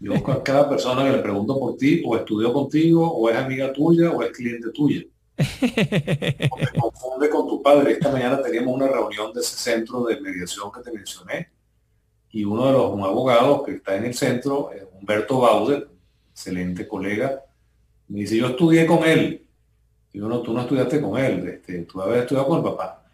Yo 0.00 0.14
a 0.14 0.42
cada 0.42 0.68
persona 0.68 1.04
que 1.04 1.16
le 1.16 1.22
pregunto 1.22 1.58
por 1.58 1.76
ti, 1.76 2.02
o 2.04 2.16
estudió 2.16 2.52
contigo, 2.52 3.10
o 3.10 3.30
es 3.30 3.36
amiga 3.36 3.72
tuya, 3.72 4.10
o 4.10 4.22
es 4.22 4.32
cliente 4.32 4.70
tuya. 4.70 5.02
O 5.36 6.56
te 6.58 6.78
confunde 6.78 7.28
con 7.28 7.48
tu 7.48 7.62
padre. 7.62 7.92
Esta 7.92 8.10
mañana 8.10 8.42
teníamos 8.42 8.74
una 8.74 8.88
reunión 8.88 9.32
de 9.32 9.40
ese 9.40 9.56
centro 9.56 10.04
de 10.04 10.20
mediación 10.20 10.70
que 10.72 10.80
te 10.80 10.92
mencioné. 10.92 11.48
Y 12.30 12.44
uno 12.44 12.66
de 12.66 12.72
los 12.72 12.92
abogados 13.00 13.62
que 13.64 13.72
está 13.72 13.96
en 13.96 14.06
el 14.06 14.14
centro, 14.14 14.70
Humberto 14.98 15.40
Bauder, 15.40 15.88
excelente 16.32 16.86
colega, 16.88 17.40
me 18.08 18.20
dice, 18.20 18.36
yo 18.36 18.48
estudié 18.48 18.86
con 18.86 19.04
él. 19.04 19.46
Y 20.12 20.18
yo, 20.18 20.28
no, 20.28 20.42
tú 20.42 20.52
no 20.52 20.60
estudiaste 20.62 21.00
con 21.00 21.18
él, 21.18 21.48
este, 21.48 21.80
tú 21.80 22.00
habías 22.00 22.22
estudiado 22.22 22.48
con 22.48 22.58
el 22.58 22.64
papá. 22.64 23.04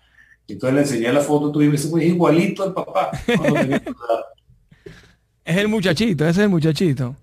Y 0.47 0.55
entonces 0.55 0.75
le 0.75 0.81
enseñé 0.81 1.12
la 1.12 1.21
foto 1.21 1.53
tú 1.53 1.62
y 1.62 1.66
me 1.66 1.73
dice, 1.73 1.89
pues 1.89 2.05
igualito 2.05 2.62
al 2.62 2.75
papá. 2.75 3.11
es 5.45 5.57
el 5.57 5.68
muchachito, 5.68 6.25
ese 6.25 6.41
es 6.41 6.45
el 6.45 6.49
muchachito. 6.49 7.16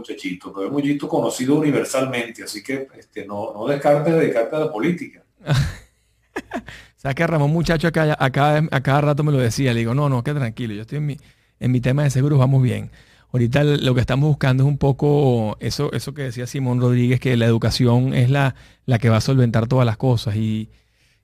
Muchachito, 0.00 0.52
pero 0.52 0.66
es 0.66 0.72
muchachito 0.72 1.08
conocido 1.08 1.56
universalmente, 1.56 2.42
así 2.42 2.62
que 2.62 2.88
este, 2.98 3.24
no, 3.24 3.52
no 3.54 3.66
descartes 3.66 4.14
dedicarte 4.14 4.56
a 4.56 4.60
la 4.60 4.72
política. 4.72 5.22
sea 6.96 7.14
que 7.14 7.26
Ramón 7.26 7.50
muchacho 7.50 7.88
acá, 7.88 8.16
acá, 8.18 8.62
a 8.70 8.80
cada 8.82 9.00
rato 9.00 9.22
me 9.24 9.32
lo 9.32 9.38
decía, 9.38 9.72
le 9.72 9.80
digo, 9.80 9.94
no, 9.94 10.08
no, 10.08 10.22
que 10.22 10.34
tranquilo, 10.34 10.74
yo 10.74 10.82
estoy 10.82 10.98
en 10.98 11.06
mi, 11.06 11.16
en 11.58 11.72
mi 11.72 11.80
tema 11.80 12.02
de 12.02 12.10
seguros, 12.10 12.38
vamos 12.38 12.62
bien. 12.62 12.90
Ahorita 13.32 13.62
lo 13.62 13.94
que 13.94 14.00
estamos 14.00 14.28
buscando 14.28 14.64
es 14.64 14.68
un 14.68 14.76
poco 14.76 15.56
eso, 15.60 15.92
eso 15.92 16.12
que 16.14 16.22
decía 16.22 16.46
Simón 16.46 16.80
Rodríguez, 16.80 17.20
que 17.20 17.36
la 17.36 17.46
educación 17.46 18.12
es 18.12 18.28
la, 18.28 18.56
la 18.86 18.98
que 18.98 19.08
va 19.08 19.18
a 19.18 19.20
solventar 19.20 19.68
todas 19.68 19.86
las 19.86 19.96
cosas. 19.96 20.36
Y, 20.36 20.68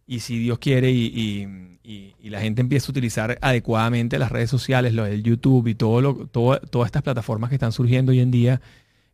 si 0.07 0.39
Dios 0.39 0.59
quiere 0.59 0.91
y, 0.91 1.47
la 2.23 2.41
gente 2.41 2.61
empieza 2.61 2.89
a 2.89 2.91
utilizar 2.91 3.39
adecuadamente 3.41 4.19
las 4.19 4.33
redes 4.33 4.51
sociales, 4.51 4.93
lo 4.93 5.05
del 5.05 5.23
YouTube 5.23 5.69
y 5.69 5.75
todo 5.77 6.01
lo, 6.01 6.15
todas 6.27 6.87
estas 6.87 7.03
plataformas 7.03 7.49
que 7.49 7.57
están 7.57 7.71
surgiendo 7.71 8.11
hoy 8.11 8.21
en 8.21 8.33
día, 8.33 8.61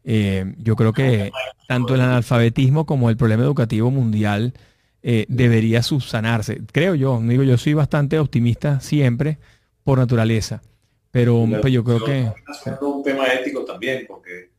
eh, 0.05 0.55
yo 0.59 0.75
creo 0.75 0.93
que 0.95 1.31
tanto 1.69 1.95
el 1.95 2.01
analfabetismo 2.01 2.87
como 2.87 3.11
el 3.11 3.17
problema 3.17 3.43
educativo 3.43 3.91
mundial 3.91 4.55
eh, 5.03 5.27
debería 5.29 5.83
subsanarse. 5.83 6.63
Creo 6.73 6.95
yo, 6.95 7.21
digo, 7.21 7.43
yo 7.43 7.59
soy 7.59 7.75
bastante 7.75 8.19
optimista 8.19 8.81
siempre 8.81 9.39
por 9.85 9.99
naturaleza. 9.99 10.63
Pero 11.11 11.47
pues, 11.61 11.73
yo 11.73 11.85
creo 11.85 12.05
que... 12.05 12.21
Es 12.23 12.81
un 12.81 13.03
tema 13.03 13.27
ético 13.27 13.65
también, 13.65 14.07
porque 14.09 14.51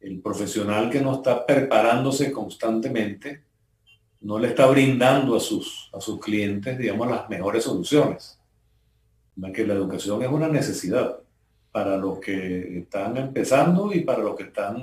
el 0.00 0.20
profesional 0.20 0.88
que 0.88 1.00
no 1.00 1.16
está 1.16 1.44
preparándose 1.44 2.32
constantemente 2.32 3.42
no 4.22 4.38
le 4.38 4.48
está 4.48 4.66
brindando 4.66 5.36
a 5.36 5.40
sus, 5.40 5.90
a 5.92 6.00
sus 6.00 6.20
clientes, 6.20 6.78
digamos, 6.78 7.08
las 7.10 7.28
mejores 7.28 7.64
soluciones. 7.64 8.38
Que 9.54 9.66
la 9.66 9.74
educación 9.74 10.22
es 10.22 10.28
una 10.28 10.48
necesidad 10.48 11.18
para 11.70 11.96
los 11.96 12.18
que 12.20 12.78
están 12.78 13.16
empezando 13.16 13.92
y 13.92 14.00
para 14.00 14.22
los 14.22 14.36
que 14.36 14.44
están 14.44 14.76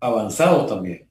avanzados 0.00 0.68
también. 0.68 1.06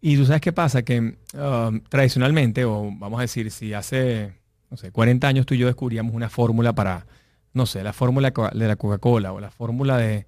Y 0.00 0.16
tú 0.16 0.24
sabes 0.24 0.40
qué 0.40 0.52
pasa, 0.52 0.82
que 0.82 0.98
um, 1.34 1.80
tradicionalmente, 1.88 2.64
o 2.64 2.90
vamos 2.96 3.18
a 3.18 3.22
decir, 3.22 3.50
si 3.50 3.74
hace, 3.74 4.34
no 4.70 4.76
sé, 4.76 4.92
40 4.92 5.28
años 5.28 5.46
tú 5.46 5.54
y 5.54 5.58
yo 5.58 5.66
descubríamos 5.66 6.14
una 6.14 6.30
fórmula 6.30 6.72
para 6.72 7.06
no 7.52 7.66
sé, 7.66 7.82
la 7.82 7.92
fórmula 7.92 8.30
de 8.30 8.68
la 8.68 8.76
Coca-Cola 8.76 9.32
o 9.32 9.40
la 9.40 9.50
fórmula 9.50 9.96
de, 9.96 10.24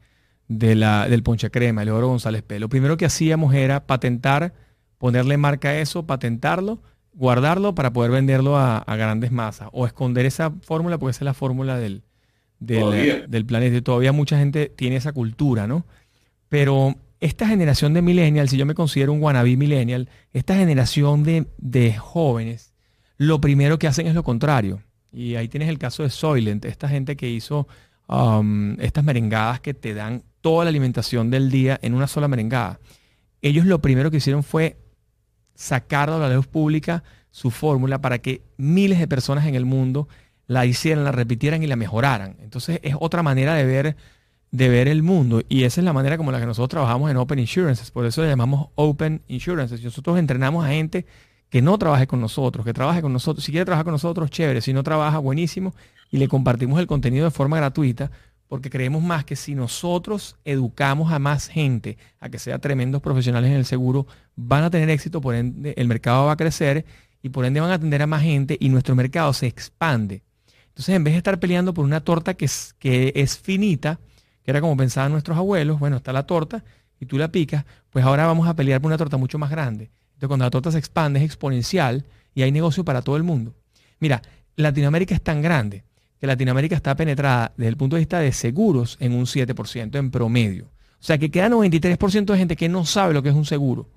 la, 0.48 1.08
del 1.08 1.22
ponche 1.22 1.50
crema, 1.50 1.82
el 1.82 1.90
oro 1.90 2.08
González 2.08 2.42
P. 2.42 2.58
Lo 2.58 2.68
primero 2.68 2.96
que 2.96 3.06
hacíamos 3.06 3.54
era 3.54 3.86
patentar, 3.86 4.52
ponerle 5.00 5.38
marca 5.38 5.70
a 5.70 5.78
eso, 5.78 6.06
patentarlo, 6.06 6.78
guardarlo 7.14 7.74
para 7.74 7.92
poder 7.92 8.10
venderlo 8.10 8.58
a, 8.58 8.84
grandes 8.86 9.32
masas 9.32 9.68
o 9.72 9.86
esconder 9.86 10.26
esa 10.26 10.52
fórmula 10.62 10.98
porque 10.98 11.12
esa 11.12 11.20
es 11.20 11.24
la 11.24 11.34
fórmula 11.34 11.78
del, 11.78 12.02
del, 12.58 13.46
planeta. 13.46 13.76
Y 13.78 13.80
todavía 13.80 14.12
mucha 14.12 14.38
gente 14.38 14.70
tiene 14.76 14.96
esa 14.96 15.12
cultura, 15.12 15.66
¿no? 15.66 15.86
Pero 16.50 16.96
esta 17.18 17.48
generación 17.48 17.94
de 17.94 18.02
millennials, 18.02 18.50
si 18.50 18.58
yo 18.58 18.66
me 18.66 18.74
considero 18.74 19.14
un 19.14 19.22
wannabe 19.22 19.56
millennial, 19.56 20.10
esta 20.34 20.54
generación 20.54 21.24
de, 21.24 21.46
de 21.56 21.94
jóvenes, 21.94 22.74
lo 23.16 23.40
primero 23.40 23.78
que 23.78 23.88
hacen 23.88 24.06
es 24.06 24.14
lo 24.14 24.22
contrario 24.22 24.82
y 25.12 25.36
ahí 25.36 25.48
tienes 25.48 25.68
el 25.70 25.78
caso 25.78 26.02
de 26.02 26.10
Soylent, 26.10 26.64
esta 26.66 26.88
gente 26.88 27.16
que 27.16 27.28
hizo 27.28 27.66
um, 28.06 28.78
estas 28.80 29.02
merengadas 29.02 29.60
que 29.60 29.74
te 29.74 29.94
dan 29.94 30.22
toda 30.40 30.64
la 30.64 30.68
alimentación 30.68 31.30
del 31.30 31.50
día 31.50 31.78
en 31.82 31.94
una 31.94 32.06
sola 32.06 32.28
merengada. 32.28 32.78
Ellos 33.42 33.66
lo 33.66 33.80
primero 33.80 34.10
que 34.10 34.18
hicieron 34.18 34.42
fue 34.42 34.76
sacar 35.60 36.08
a 36.08 36.18
la 36.18 36.34
luz 36.34 36.46
pública 36.46 37.04
su 37.30 37.50
fórmula 37.50 38.00
para 38.00 38.18
que 38.18 38.40
miles 38.56 38.98
de 38.98 39.06
personas 39.06 39.44
en 39.44 39.54
el 39.54 39.66
mundo 39.66 40.08
la 40.46 40.64
hicieran, 40.64 41.04
la 41.04 41.12
repitieran 41.12 41.62
y 41.62 41.66
la 41.66 41.76
mejoraran. 41.76 42.36
Entonces 42.40 42.80
es 42.82 42.96
otra 42.98 43.22
manera 43.22 43.54
de 43.54 43.64
ver, 43.64 43.96
de 44.50 44.68
ver 44.70 44.88
el 44.88 45.02
mundo 45.02 45.42
y 45.50 45.64
esa 45.64 45.82
es 45.82 45.84
la 45.84 45.92
manera 45.92 46.16
como 46.16 46.32
la 46.32 46.40
que 46.40 46.46
nosotros 46.46 46.70
trabajamos 46.70 47.10
en 47.10 47.18
Open 47.18 47.38
Insurances. 47.38 47.90
Por 47.90 48.06
eso 48.06 48.22
le 48.22 48.28
llamamos 48.28 48.68
Open 48.74 49.20
Insurances. 49.28 49.84
Nosotros 49.84 50.18
entrenamos 50.18 50.64
a 50.64 50.68
gente 50.68 51.04
que 51.50 51.60
no 51.60 51.76
trabaje 51.76 52.06
con 52.06 52.22
nosotros, 52.22 52.64
que 52.64 52.72
trabaje 52.72 53.02
con 53.02 53.12
nosotros. 53.12 53.44
Si 53.44 53.52
quiere 53.52 53.66
trabajar 53.66 53.84
con 53.84 53.92
nosotros, 53.92 54.30
chévere. 54.30 54.62
Si 54.62 54.72
no 54.72 54.82
trabaja, 54.82 55.18
buenísimo. 55.18 55.74
Y 56.10 56.16
le 56.16 56.26
compartimos 56.26 56.80
el 56.80 56.86
contenido 56.86 57.26
de 57.26 57.30
forma 57.32 57.58
gratuita 57.58 58.10
porque 58.50 58.68
creemos 58.68 59.00
más 59.00 59.24
que 59.24 59.36
si 59.36 59.54
nosotros 59.54 60.36
educamos 60.44 61.12
a 61.12 61.20
más 61.20 61.46
gente 61.46 61.98
a 62.18 62.30
que 62.30 62.40
sea 62.40 62.58
tremendos 62.58 63.00
profesionales 63.00 63.48
en 63.48 63.56
el 63.56 63.64
seguro, 63.64 64.08
van 64.34 64.64
a 64.64 64.70
tener 64.70 64.90
éxito, 64.90 65.20
por 65.20 65.36
ende 65.36 65.72
el 65.76 65.86
mercado 65.86 66.26
va 66.26 66.32
a 66.32 66.36
crecer 66.36 66.84
y 67.22 67.28
por 67.28 67.44
ende 67.44 67.60
van 67.60 67.70
a 67.70 67.74
atender 67.74 68.02
a 68.02 68.08
más 68.08 68.22
gente 68.22 68.56
y 68.58 68.68
nuestro 68.68 68.96
mercado 68.96 69.32
se 69.34 69.46
expande. 69.46 70.24
Entonces, 70.66 70.96
en 70.96 71.04
vez 71.04 71.14
de 71.14 71.18
estar 71.18 71.38
peleando 71.38 71.72
por 71.72 71.84
una 71.84 72.00
torta 72.00 72.34
que 72.34 72.46
es, 72.46 72.74
que 72.80 73.12
es 73.14 73.38
finita, 73.38 74.00
que 74.42 74.50
era 74.50 74.60
como 74.60 74.76
pensaban 74.76 75.12
nuestros 75.12 75.38
abuelos, 75.38 75.78
bueno, 75.78 75.98
está 75.98 76.12
la 76.12 76.24
torta 76.24 76.64
y 76.98 77.06
tú 77.06 77.18
la 77.18 77.30
picas, 77.30 77.64
pues 77.90 78.04
ahora 78.04 78.26
vamos 78.26 78.48
a 78.48 78.56
pelear 78.56 78.80
por 78.80 78.88
una 78.88 78.98
torta 78.98 79.16
mucho 79.16 79.38
más 79.38 79.50
grande. 79.50 79.92
Entonces, 80.14 80.26
cuando 80.26 80.44
la 80.44 80.50
torta 80.50 80.72
se 80.72 80.78
expande 80.78 81.20
es 81.20 81.24
exponencial 81.24 82.04
y 82.34 82.42
hay 82.42 82.50
negocio 82.50 82.84
para 82.84 83.02
todo 83.02 83.16
el 83.16 83.22
mundo. 83.22 83.54
Mira, 84.00 84.22
Latinoamérica 84.56 85.14
es 85.14 85.22
tan 85.22 85.40
grande 85.40 85.84
que 86.20 86.26
Latinoamérica 86.26 86.76
está 86.76 86.94
penetrada 86.94 87.52
desde 87.56 87.68
el 87.68 87.76
punto 87.76 87.96
de 87.96 88.00
vista 88.00 88.20
de 88.20 88.32
seguros 88.32 88.96
en 89.00 89.12
un 89.12 89.24
7% 89.24 89.98
en 89.98 90.10
promedio. 90.10 90.66
O 91.00 91.02
sea 91.02 91.16
que 91.16 91.30
queda 91.30 91.48
93% 91.48 92.24
de 92.26 92.38
gente 92.38 92.56
que 92.56 92.68
no 92.68 92.84
sabe 92.84 93.14
lo 93.14 93.22
que 93.22 93.30
es 93.30 93.34
un 93.34 93.46
seguro 93.46 93.88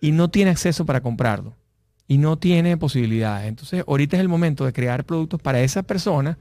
y 0.00 0.10
no 0.12 0.30
tiene 0.30 0.50
acceso 0.50 0.84
para 0.84 1.00
comprarlo 1.00 1.54
y 2.08 2.18
no 2.18 2.38
tiene 2.38 2.76
posibilidades. 2.76 3.48
Entonces, 3.48 3.84
ahorita 3.86 4.16
es 4.16 4.20
el 4.20 4.28
momento 4.28 4.64
de 4.64 4.72
crear 4.72 5.04
productos 5.04 5.40
para 5.40 5.60
esas 5.60 5.84
personas 5.84 6.38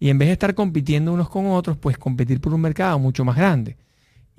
y 0.00 0.08
en 0.08 0.18
vez 0.18 0.28
de 0.28 0.32
estar 0.32 0.54
compitiendo 0.54 1.12
unos 1.12 1.28
con 1.28 1.46
otros, 1.46 1.76
pues 1.76 1.98
competir 1.98 2.40
por 2.40 2.54
un 2.54 2.62
mercado 2.62 2.98
mucho 2.98 3.24
más 3.24 3.36
grande. 3.36 3.76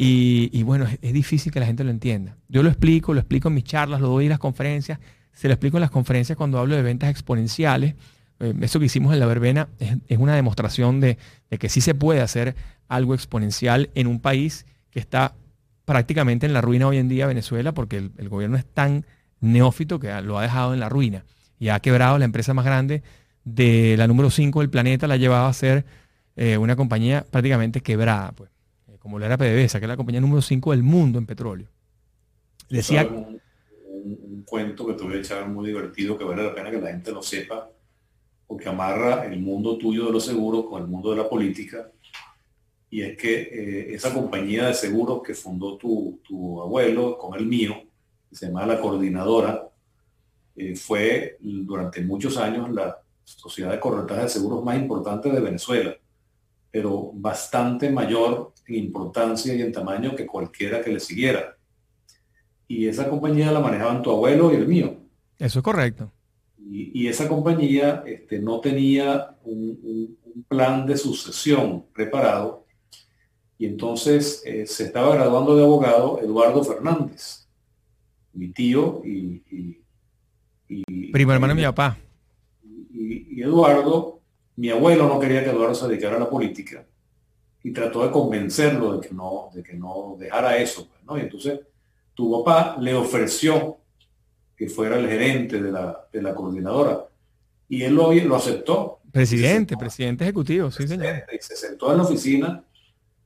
Y, 0.03 0.63
bueno, 0.63 0.87
es, 0.99 1.13
difícil 1.13 1.51
que 1.51 1.59
la 1.59 1.67
gente 1.67 1.83
lo 1.83 1.91
entienda. 1.91 2.35
Yo 2.49 2.63
lo 2.63 2.69
explico, 2.69 3.13
lo 3.13 3.19
explico 3.19 3.49
en 3.49 3.53
mis 3.53 3.65
charlas, 3.65 4.01
lo 4.01 4.07
doy 4.07 4.25
en 4.25 4.31
las 4.31 4.39
conferencias, 4.39 4.97
se 5.31 5.47
lo 5.47 5.53
explico 5.53 5.77
en 5.77 5.81
las 5.81 5.91
conferencias 5.91 6.35
cuando 6.35 6.57
hablo 6.57 6.75
de 6.75 6.81
ventas 6.81 7.11
exponenciales. 7.11 7.93
Eh, 8.41 8.55
eso 8.61 8.79
que 8.79 8.87
hicimos 8.87 9.13
en 9.13 9.19
la 9.19 9.27
verbena 9.27 9.69
es, 9.79 10.17
una 10.17 10.35
demostración 10.35 10.99
de, 10.99 11.17
que 11.59 11.69
sí 11.69 11.79
se 11.79 11.93
puede 11.93 12.21
hacer 12.21 12.55
algo 12.87 13.13
exponencial 13.13 13.89
en 13.93 14.07
un 14.07 14.19
país 14.19 14.65
que 14.89 14.99
está 14.99 15.35
prácticamente 15.85 16.47
en 16.47 16.53
la 16.53 16.61
ruina 16.61 16.87
hoy 16.87 16.97
en 16.97 17.07
día, 17.07 17.27
Venezuela, 17.27 17.73
porque 17.73 17.97
el, 17.97 18.29
gobierno 18.29 18.57
es 18.57 18.65
tan 18.65 19.05
neófito 19.39 19.99
que 19.99 20.09
lo 20.21 20.39
ha 20.39 20.41
dejado 20.41 20.73
en 20.73 20.79
la 20.79 20.89
ruina 20.89 21.23
y 21.59 21.69
ha 21.69 21.79
quebrado 21.79 22.17
la 22.17 22.25
empresa 22.25 22.53
más 22.53 22.65
grande 22.65 23.03
de 23.43 23.95
la 23.97 24.07
número 24.07 24.29
5 24.29 24.59
del 24.59 24.69
planeta, 24.69 25.07
la 25.07 25.15
ha 25.15 25.17
llevado 25.17 25.45
a 25.45 25.53
ser 25.53 25.85
eh, 26.35 26.57
una 26.57 26.75
compañía 26.75 27.25
prácticamente 27.29 27.81
quebrada, 27.81 28.31
pues, 28.31 28.49
eh, 28.87 28.97
como 28.99 29.19
lo 29.19 29.25
era 29.25 29.37
PDVSA, 29.37 29.79
que 29.79 29.85
es 29.85 29.89
la 29.89 29.97
compañía 29.97 30.21
número 30.21 30.41
5 30.41 30.71
del 30.71 30.81
mundo 30.83 31.19
en 31.19 31.27
petróleo. 31.27 31.67
Decía... 32.69 33.05
Un, 33.05 33.39
un, 34.03 34.43
cuento 34.43 34.87
que 34.87 34.93
te 34.93 35.03
voy 35.03 35.13
a 35.15 35.19
echar 35.19 35.47
muy 35.47 35.67
divertido, 35.67 36.17
que 36.17 36.23
vale 36.23 36.43
la 36.43 36.55
pena 36.55 36.71
que 36.71 36.81
la 36.81 36.89
gente 36.89 37.11
lo 37.11 37.21
sepa, 37.21 37.69
porque 38.51 38.67
amarra 38.67 39.25
el 39.25 39.39
mundo 39.39 39.77
tuyo 39.77 40.07
de 40.07 40.11
los 40.11 40.25
seguros 40.25 40.65
con 40.65 40.81
el 40.81 40.87
mundo 40.89 41.11
de 41.11 41.15
la 41.15 41.29
política 41.29 41.89
y 42.89 43.01
es 43.01 43.15
que 43.15 43.43
eh, 43.43 43.93
esa 43.95 44.13
compañía 44.13 44.67
de 44.67 44.73
seguros 44.73 45.23
que 45.23 45.33
fundó 45.33 45.77
tu, 45.77 46.61
abuelo 46.61 47.17
con 47.17 47.39
el 47.39 47.45
mío, 47.45 47.81
que 48.29 48.35
se 48.35 48.47
llama 48.47 48.65
La 48.65 48.81
Coordinadora, 48.81 49.69
eh, 50.57 50.75
fue 50.75 51.37
durante 51.39 52.01
muchos 52.01 52.35
años 52.35 52.69
la 52.71 53.01
sociedad 53.23 53.71
de 53.71 53.79
corretaje 53.79 54.23
de 54.23 54.29
seguros 54.29 54.61
más 54.65 54.75
importante 54.77 55.29
de 55.29 55.39
Venezuela, 55.39 55.95
pero 56.69 57.11
bastante 57.13 57.89
mayor 57.89 58.51
en 58.67 58.75
importancia 58.75 59.55
y 59.55 59.61
en 59.61 59.71
tamaño 59.71 60.13
que 60.13 60.27
cualquiera 60.27 60.81
que 60.81 60.91
le 60.91 60.99
siguiera. 60.99 61.55
Y 62.67 62.85
esa 62.85 63.07
compañía 63.07 63.49
la 63.49 63.61
manejaban 63.61 64.01
tu 64.01 64.11
abuelo 64.11 64.51
y 64.51 64.57
el 64.57 64.67
mío. 64.67 64.97
Eso 65.39 65.59
es 65.59 65.63
correcto. 65.63 66.11
Y, 66.73 67.07
esa 67.07 67.27
compañía 67.27 68.01
este, 68.05 68.39
no 68.39 68.61
tenía 68.61 69.35
un 69.43 70.17
plan 70.47 70.85
de 70.85 70.95
sucesión 70.95 71.85
preparado 71.93 72.61
y 73.61 73.67
entonces 73.67 74.41
eh, 74.43 74.65
se 74.65 74.85
estaba 74.85 75.13
graduando 75.13 75.55
de 75.55 75.63
abogado 75.63 76.19
Eduardo 76.19 76.63
Fernández, 76.63 77.47
mi 78.33 78.51
tío 78.51 79.03
y... 79.05 79.79
Primo 81.11 81.31
hermano 81.31 81.53
de 81.53 81.61
mi 81.61 81.67
papá. 81.67 81.95
Y, 82.63 83.39
Eduardo, 83.39 84.21
mi 84.55 84.71
abuelo 84.71 85.07
no 85.07 85.19
quería 85.19 85.43
que 85.43 85.51
Eduardo 85.51 85.75
se 85.75 85.87
dedicara 85.87 86.15
a 86.15 86.19
la 86.21 86.29
política 86.29 86.87
y 87.61 87.71
trató 87.71 88.03
de 88.03 88.09
convencerlo 88.09 88.97
de 88.97 89.07
que 89.07 89.13
no, 89.13 89.51
de 89.53 89.61
que 89.61 89.73
no 89.73 90.15
dejara 90.17 90.57
eso. 90.57 90.87
Pues, 90.87 91.03
¿no? 91.03 91.17
Y 91.19 91.21
entonces 91.21 91.59
tu 92.15 92.43
papá 92.43 92.77
le 92.79 92.95
ofreció 92.95 93.77
que 94.61 94.69
fuera 94.69 94.99
el 94.99 95.09
gerente 95.09 95.59
de 95.59 95.71
la, 95.71 96.05
de 96.13 96.21
la 96.21 96.35
coordinadora 96.35 97.03
y 97.67 97.81
él 97.81 97.95
lo, 97.95 98.13
lo 98.13 98.35
aceptó. 98.35 98.99
Presidente, 99.11 99.75
presidente 99.75 100.23
ejecutivo, 100.23 100.69
sí, 100.69 100.87
señor. 100.87 101.23
Y 101.33 101.41
se 101.41 101.55
sentó 101.55 101.89
en 101.89 101.97
la 101.97 102.03
oficina 102.03 102.63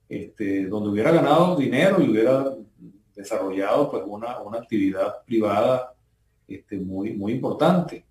este, 0.08 0.64
donde 0.64 0.88
hubiera 0.88 1.10
ganado 1.10 1.54
dinero 1.54 2.00
y 2.00 2.08
hubiera 2.08 2.54
desarrollado 3.14 3.90
pues 3.90 4.04
una, 4.06 4.30
actividad 4.58 5.22
privada 5.26 5.92
este, 6.48 6.78
muy, 6.78 7.12
muy 7.12 7.32
importante. 7.32 8.02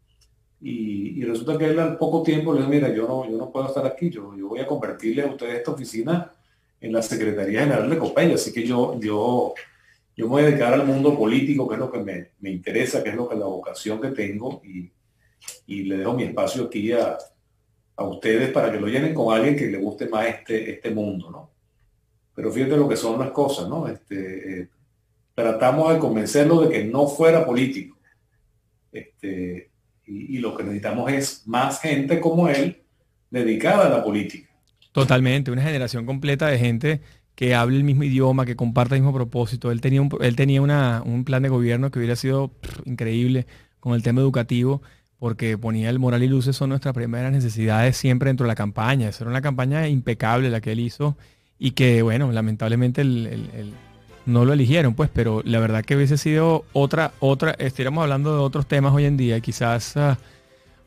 Y, 0.62 1.24
resulta 1.24 1.58
que 1.58 1.66
él 1.66 1.80
al 1.80 1.98
poco 1.98 2.22
tiempo 2.22 2.54
le 2.54 2.60
dijo, 2.60 2.70
mira, 2.70 2.94
yo 2.94 3.08
no, 3.08 3.28
yo 3.28 3.38
no 3.40 3.50
puedo 3.50 3.70
estar 3.70 3.88
aquí, 3.88 4.12
yo, 4.12 4.38
yo 4.38 4.50
voy 4.50 4.60
a 4.60 4.68
convertirle 4.68 5.24
a 5.24 5.28
ustedes 5.32 5.56
esta 5.56 5.72
oficina 5.72 6.32
en 6.80 6.94
la 6.94 7.02
Secretaría 7.02 7.62
General 7.62 7.90
de 7.90 7.98
Copella, 7.98 8.36
así 8.36 8.54
que 8.54 8.68
yo, 8.68 9.00
yo, 9.00 9.56
yo 10.16 10.26
me 10.26 10.32
voy 10.32 10.44
a 10.44 10.46
dedicar 10.46 10.74
al 10.74 10.86
mundo 10.86 11.18
político, 11.18 11.68
que 11.68 11.76
es 11.76 11.80
lo 11.80 11.92
que 11.92 12.32
me, 12.40 12.50
interesa, 12.50 13.04
que 13.04 13.10
es 13.10 13.16
lo 13.16 13.28
que 13.28 13.36
la 13.36 13.46
vocación 13.46 14.00
que 14.00 14.10
tengo, 14.10 14.62
y, 14.64 14.92
le 15.68 15.98
dejo 15.98 16.14
mi 16.14 16.24
espacio 16.24 16.64
aquí 16.64 16.92
a, 16.92 17.18
a, 17.98 18.04
ustedes 18.04 18.52
para 18.52 18.72
que 18.72 18.80
lo 18.80 18.88
llenen 18.88 19.14
con 19.14 19.36
alguien 19.36 19.56
que 19.56 19.68
le 19.68 19.78
guste 19.78 20.08
más 20.08 20.28
este, 20.28 20.72
este 20.72 20.90
mundo, 20.90 21.30
¿no? 21.30 21.52
Pero 22.34 22.52
fíjate 22.52 22.78
lo 22.78 22.88
que 22.88 22.98
son 22.98 23.20
las 23.20 23.32
cosas, 23.32 23.70
¿no? 23.70 23.88
Este, 23.88 24.62
eh, 24.62 24.68
tratamos 25.34 25.94
de 25.94 26.00
convencerlo 26.00 26.62
de 26.62 26.70
que 26.70 26.84
no 26.84 27.08
fuera 27.08 27.46
político. 27.46 27.98
Este, 28.92 29.70
y, 30.06 30.38
lo 30.38 30.56
que 30.56 30.64
necesitamos 30.64 31.12
es 31.12 31.48
más 31.48 31.82
gente 31.82 32.20
como 32.20 32.48
él 32.48 32.84
dedicada 33.30 33.88
a 33.88 33.90
la 33.90 34.04
política. 34.04 34.50
Totalmente, 34.92 35.52
una 35.52 35.64
generación 35.64 36.06
completa 36.06 36.48
de 36.48 36.58
gente 36.58 37.02
que 37.36 37.54
hable 37.54 37.78
el 37.78 37.84
mismo 37.84 38.04
idioma, 38.04 38.46
que 38.46 38.56
comparta 38.56 38.96
el 38.96 39.02
mismo 39.02 39.14
propósito. 39.14 39.72
Él 39.72 39.82
tenía 39.82 40.02
un, 40.02 40.10
él 40.22 40.36
tenía 40.36 40.62
un 40.62 41.24
plan 41.26 41.44
de 41.44 41.50
gobierno 41.50 41.92
que 41.92 42.00
hubiera 42.00 42.16
sido 42.16 42.52
increíble 42.86 43.46
con 43.80 43.94
el 43.94 44.04
tema 44.04 44.22
educativo, 44.22 44.82
porque 45.20 45.58
ponía 45.58 45.90
el 45.90 46.00
moral 46.00 46.24
y 46.24 46.28
luces 46.28 46.56
son 46.56 46.70
nuestras 46.70 46.94
primeras 46.94 47.32
necesidades 47.32 47.98
siempre 47.98 48.30
dentro 48.30 48.46
de 48.46 48.50
la 48.50 48.56
campaña. 48.56 49.10
Esa 49.10 49.24
era 49.24 49.32
una 49.32 49.42
campaña 49.42 49.88
impecable 49.88 50.50
la 50.50 50.62
que 50.62 50.72
él 50.72 50.80
hizo 50.80 51.18
y 51.60 51.72
que, 51.72 52.02
bueno, 52.02 52.32
lamentablemente 52.32 53.04
no 54.26 54.46
lo 54.46 54.54
eligieron, 54.54 54.94
pues, 54.94 55.10
pero 55.14 55.42
la 55.46 55.60
verdad 55.60 55.84
que 55.86 55.96
hubiese 55.96 56.18
sido 56.18 56.66
otra, 56.74 57.14
otra, 57.20 57.52
estaríamos 57.52 58.02
hablando 58.04 58.34
de 58.34 58.40
otros 58.40 58.66
temas 58.68 58.94
hoy 58.94 59.06
en 59.06 59.18
día, 59.18 59.40
quizás, 59.40 59.96
ah, 59.98 60.18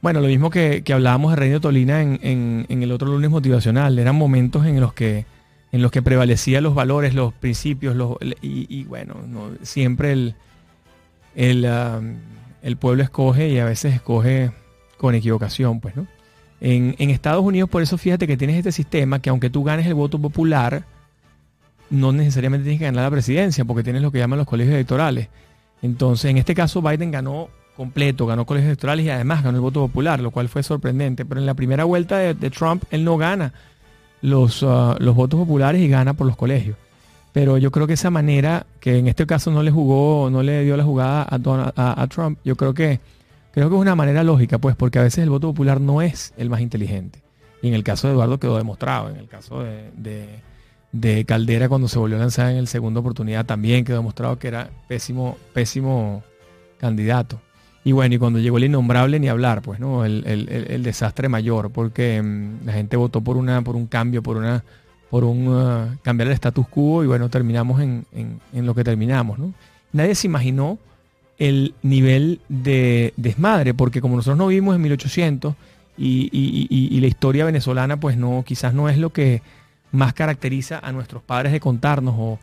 bueno, 0.00 0.20
lo 0.20 0.28
mismo 0.28 0.50
que, 0.50 0.82
hablábamos 0.92 1.32
de 1.32 1.36
Reino 1.36 1.60
Tolina 1.60 2.02
en, 2.02 2.66
el 2.68 2.92
otro 2.92 3.08
lunes 3.08 3.30
motivacional, 3.30 3.98
eran 3.98 4.16
momentos 4.16 4.66
en 4.66 4.80
los 4.80 4.92
que 4.92 5.24
en 5.72 5.82
los 5.82 5.90
que 5.90 6.02
prevalecían 6.02 6.62
los 6.62 6.74
valores, 6.74 7.14
los 7.14 7.32
principios, 7.34 7.94
los, 7.94 8.16
y, 8.40 8.84
bueno, 8.84 9.16
siempre 9.62 10.12
el, 10.12 10.34
el, 11.34 11.66
ah, 11.66 12.00
el 12.62 12.76
pueblo 12.76 13.02
escoge 13.02 13.48
y 13.48 13.58
a 13.58 13.64
veces 13.64 13.94
escoge 13.94 14.52
con 14.96 15.14
equivocación, 15.14 15.80
pues, 15.80 15.96
¿no? 15.96 16.06
En, 16.60 17.10
Estados 17.10 17.44
Unidos, 17.44 17.70
por 17.70 17.82
eso 17.82 17.96
fíjate 17.98 18.26
que 18.26 18.36
tienes 18.36 18.56
este 18.56 18.72
sistema 18.72 19.20
que 19.20 19.30
aunque 19.30 19.48
tú 19.48 19.62
ganes 19.62 19.86
el 19.86 19.94
voto 19.94 20.18
popular, 20.18 20.84
no 21.90 22.12
necesariamente 22.12 22.64
tienes 22.64 22.80
que 22.80 22.86
ganar 22.86 23.04
la 23.04 23.10
presidencia, 23.10 23.64
porque 23.64 23.84
tienes 23.84 24.02
lo 24.02 24.10
que 24.10 24.18
llaman 24.18 24.38
los 24.38 24.46
colegios 24.46 24.74
electorales. 24.74 25.28
Entonces, 25.82 26.30
en 26.30 26.36
este 26.36 26.54
caso, 26.54 26.82
Biden 26.82 27.12
ganó 27.12 27.48
completo, 27.76 28.26
ganó 28.26 28.44
colegios 28.44 28.70
electorales 28.70 29.06
y 29.06 29.10
además 29.10 29.44
ganó 29.44 29.58
el 29.58 29.62
voto 29.62 29.80
popular, 29.86 30.18
lo 30.18 30.32
cual 30.32 30.48
fue 30.48 30.64
sorprendente. 30.64 31.24
Pero 31.24 31.40
en 31.40 31.46
la 31.46 31.54
primera 31.54 31.84
vuelta 31.84 32.18
de, 32.18 32.50
Trump, 32.50 32.82
él 32.90 33.04
no 33.04 33.16
gana 33.16 33.52
los, 34.22 34.62
uh, 34.62 34.96
los 34.98 35.14
votos 35.14 35.40
populares 35.40 35.80
y 35.80 35.88
gana 35.88 36.14
por 36.14 36.26
los 36.26 36.36
colegios. 36.36 36.76
Pero 37.32 37.58
yo 37.58 37.70
creo 37.70 37.86
que 37.86 37.92
esa 37.92 38.10
manera, 38.10 38.66
que 38.80 38.98
en 38.98 39.06
este 39.06 39.26
caso 39.26 39.50
no 39.50 39.62
le 39.62 39.70
jugó, 39.70 40.28
no 40.30 40.42
le 40.42 40.64
dio 40.64 40.76
la 40.76 40.84
jugada 40.84 41.26
a 41.28 42.06
Trump, 42.08 42.38
yo 42.44 42.56
creo 42.56 42.74
que 42.74 43.00
Creo 43.58 43.70
que 43.70 43.74
es 43.74 43.80
una 43.80 43.96
manera 43.96 44.22
lógica, 44.22 44.58
pues, 44.58 44.76
porque 44.76 45.00
a 45.00 45.02
veces 45.02 45.24
el 45.24 45.30
voto 45.30 45.48
popular 45.48 45.80
no 45.80 46.00
es 46.00 46.32
el 46.36 46.48
más 46.48 46.60
inteligente. 46.60 47.22
Y 47.60 47.66
en 47.66 47.74
el 47.74 47.82
caso 47.82 48.06
de 48.06 48.14
Eduardo 48.14 48.38
quedó 48.38 48.56
demostrado. 48.56 49.10
En 49.10 49.16
el 49.16 49.26
caso 49.26 49.64
de, 49.64 51.24
Caldera, 51.26 51.68
cuando 51.68 51.88
se 51.88 51.98
volvió 51.98 52.16
a 52.18 52.20
lanzar 52.20 52.50
en 52.50 52.56
el 52.56 52.68
segunda 52.68 53.00
oportunidad, 53.00 53.46
también 53.46 53.84
quedó 53.84 53.96
demostrado 53.96 54.38
que 54.38 54.46
era 54.46 54.70
pésimo, 54.86 55.36
pésimo 55.54 56.22
candidato. 56.78 57.40
Y 57.88 57.92
bueno, 57.92 58.14
y 58.14 58.18
cuando 58.18 58.38
llegó 58.38 58.58
el 58.58 58.64
innombrable, 58.64 59.18
ni 59.18 59.28
hablar, 59.28 59.62
pues, 59.62 59.80
¿no? 59.80 60.04
El, 60.04 60.82
desastre 60.82 61.30
mayor, 61.30 61.70
porque 61.70 62.20
mm, 62.20 62.66
la 62.66 62.74
gente 62.74 62.98
votó 62.98 63.22
por 63.22 63.38
una, 63.38 63.62
por 63.62 63.76
un 63.76 63.86
cambio, 63.86 64.22
por 64.22 64.36
una, 64.36 64.62
por 65.08 65.24
un 65.24 65.48
uh, 65.48 65.96
cambiar 66.02 66.28
el 66.28 66.34
status 66.34 66.68
quo, 66.68 67.02
y 67.02 67.06
bueno, 67.06 67.30
terminamos 67.30 67.80
en, 67.80 68.04
en 68.12 68.66
lo 68.66 68.74
que 68.74 68.84
terminamos, 68.84 69.38
¿no? 69.38 69.54
Nadie 69.92 70.14
se 70.14 70.26
imaginó 70.26 70.78
el 71.38 71.74
nivel 71.80 72.42
de 72.50 73.14
desmadre, 73.16 73.72
porque 73.72 74.02
como 74.02 74.16
nosotros 74.16 74.36
no 74.36 74.48
vivimos 74.48 74.74
en 74.74 74.82
1800 74.82 75.54
y, 75.96 77.00
la 77.00 77.06
historia 77.06 77.46
venezolana 77.46 77.98
pues 77.98 78.18
no, 78.18 78.44
quizás 78.46 78.74
no 78.74 78.90
es 78.90 78.98
lo 78.98 79.14
que, 79.14 79.40
más 79.92 80.12
caracteriza 80.12 80.78
a 80.80 80.92
nuestros 80.92 81.22
padres 81.22 81.52
de 81.52 81.60
contarnos 81.60 82.14
o, 82.18 82.38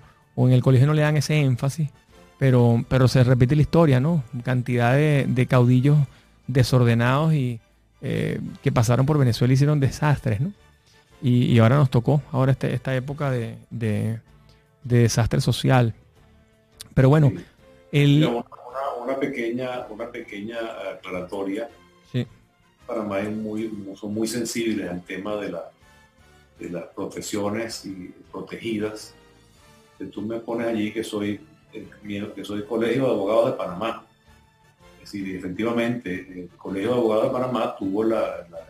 en 0.48 0.54
el 0.54 0.64
colegio 0.64 0.88
no 0.88 0.96
le 0.96 1.04
dan 1.04 1.18
ese 1.18 1.40
énfasis, 1.40 1.90
pero, 2.38 2.84
pero 2.90 3.08
se 3.08 3.24
repite 3.24 3.56
la 3.56 3.62
historia, 3.62 4.00
¿no? 4.00 4.24
Cantidad 4.44 4.94
de, 4.94 5.48
caudillos 5.50 5.98
desordenados 6.48 7.34
y 7.34 7.60
eh, 8.02 8.40
que 8.62 8.72
pasaron 8.72 9.06
por 9.06 9.18
Venezuela 9.18 9.54
y 9.54 9.56
hicieron 9.56 9.80
desastres, 9.80 10.42
¿no? 10.42 10.52
Y, 11.22 11.58
ahora 11.60 11.78
nos 11.78 11.90
tocó, 11.90 12.22
ahora 12.32 12.52
este, 12.52 12.74
esta 12.74 12.96
época 12.96 13.32
de, 13.32 14.20
desastre 14.84 15.42
social. 15.42 15.94
Pero 16.94 17.10
bueno, 17.10 17.32
el... 17.92 18.26
Una, 19.04 19.20
pequeña, 19.20 19.88
una 19.90 20.12
pequeña 20.12 20.58
aclaratoria. 20.94 21.70
Sí. 22.12 22.28
Panamá 22.86 23.20
es 23.20 23.32
muy, 23.32 23.72
son 24.00 24.14
muy 24.14 24.28
sensibles 24.28 24.90
al 24.90 25.02
tema 25.04 25.36
de, 25.38 25.52
la, 25.52 25.72
de 26.60 26.70
las 26.70 26.86
profesiones 26.88 27.86
y 27.86 28.14
protegidas. 28.32 29.16
Que 29.98 30.06
tú 30.06 30.22
me 30.22 30.40
pones 30.40 30.68
allí 30.68 30.92
que 30.92 31.04
soy, 31.04 31.40
que 32.34 32.46
soy 32.46 32.64
colegio 32.64 33.06
de 33.06 33.12
abogados 33.12 33.52
de 33.52 33.58
Panamá. 33.58 34.06
Es 35.02 35.12
decir, 35.12 35.36
efectivamente, 35.36 36.28
el 36.42 36.50
colegio 36.58 36.90
de 36.90 36.96
abogados 36.96 37.26
de 37.26 37.32
Panamá 37.32 37.76
tuvo 37.78 38.04
la, 38.04 38.48
la 38.50 38.66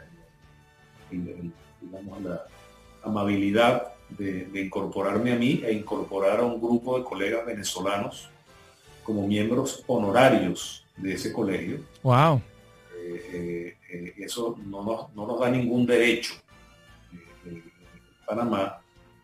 amabilidad 3.03 3.95
de, 4.09 4.49
incorporarme 4.61 5.33
a 5.33 5.35
mí 5.35 5.61
e 5.65 5.73
incorporar 5.73 6.39
a 6.39 6.43
un 6.43 6.59
grupo 6.59 6.97
de 6.97 7.03
colegas 7.03 7.45
venezolanos 7.45 8.29
como 9.03 9.27
miembros 9.27 9.83
honorarios 9.87 10.85
de 10.97 11.13
ese 11.13 11.31
colegio. 11.31 11.79
Wow. 12.03 12.41
Eh, 12.97 13.23
eh, 13.33 13.77
eh, 13.89 14.13
eso 14.17 14.57
no 14.65 15.11
nos, 15.13 15.39
da 15.39 15.49
ningún 15.49 15.85
derecho 15.85 16.33
Panamá 18.25 18.81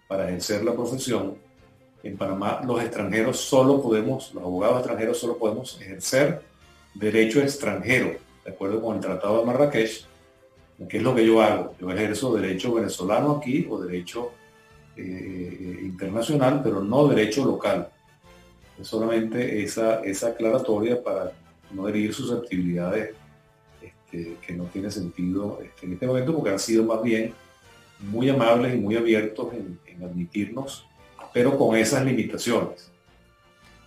para 0.07 0.27
ejercer 0.27 0.63
la 0.63 0.73
profesión. 0.73 1.36
En 2.04 2.18
Panamá 2.18 2.62
los 2.66 2.82
extranjeros 2.82 3.39
solo 3.39 3.82
podemos, 3.82 4.34
los 4.34 4.43
abogados 4.43 4.78
extranjeros 4.80 5.20
solo 5.20 5.38
podemos 5.38 5.80
ejercer 5.80 6.41
derecho 6.93 7.41
extranjero, 7.41 8.16
de 8.43 8.52
acuerdo 8.52 8.82
con 8.82 8.95
el 8.95 9.02
Tratado 9.02 9.39
de 9.39 9.45
Marrakech, 9.45 10.06
que 10.89 10.97
es 10.97 11.04
lo 11.04 11.14
que 11.14 11.26
yo 11.26 11.41
hago. 11.41 11.76
Yo 11.80 11.91
ejerzo 11.91 12.34
derecho 12.34 12.74
venezolano 12.74 13.38
aquí 13.38 13.68
o 13.70 13.80
derecho 13.80 14.32
eh, 14.97 15.80
internacional, 15.84 16.62
pero 16.64 16.82
no 16.82 17.08
derecho 17.08 17.45
local. 17.45 17.88
Es 18.80 18.88
solamente 18.88 19.64
esa, 19.64 20.02
esa 20.02 20.30
aclaratoria 20.30 21.02
para 21.02 21.32
no 21.72 21.88
herir 21.88 22.14
susceptibilidades 22.14 23.16
este, 23.82 24.38
que 24.45 24.54
no 24.54 24.66
tiene 24.66 24.91
sentido 24.91 25.60
este, 25.64 25.86
en 25.86 25.93
este 25.93 26.08
momento 26.08 26.36
porque 26.36 26.49
han 26.49 26.60
sido 26.60 26.84
más 26.84 27.02
bien 27.02 27.34
muy 27.99 28.30
amables 28.30 28.74
y 28.74 28.78
muy 28.78 28.95
abiertos 28.95 29.54
en, 29.54 29.80
admitirnos, 30.04 30.88
pero 31.34 31.57
con 31.57 31.75
esas 31.75 32.05
limitaciones. 32.05 32.91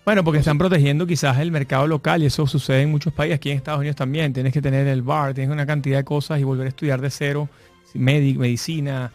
Bueno, 0.05 0.22
porque 0.22 0.40
están 0.40 0.59
protegiendo 0.59 1.07
quizás 1.07 1.38
el 1.38 1.51
mercado 1.51 1.86
local 1.86 2.22
y 2.22 2.26
eso 2.26 2.47
sucede 2.47 2.82
en 2.82 2.90
muchos 2.90 3.12
países, 3.12 3.36
aquí 3.36 3.51
en 3.51 3.57
Estados 3.57 3.80
Unidos 3.80 3.97
también. 3.97 4.34
Tienes 4.34 4.53
que 4.53 4.61
tener 4.61 4.86
el 4.86 5.01
bar, 5.01 5.32
tienes 5.32 5.51
una 5.51 5.64
cantidad 5.64 5.97
de 5.97 6.05
cosas 6.05 6.38
y 6.40 6.45
volver 6.45 6.66
a 6.66 6.68
estudiar 6.68 7.01
de 7.01 7.09
cero, 7.09 7.49
medicina, 7.95 9.12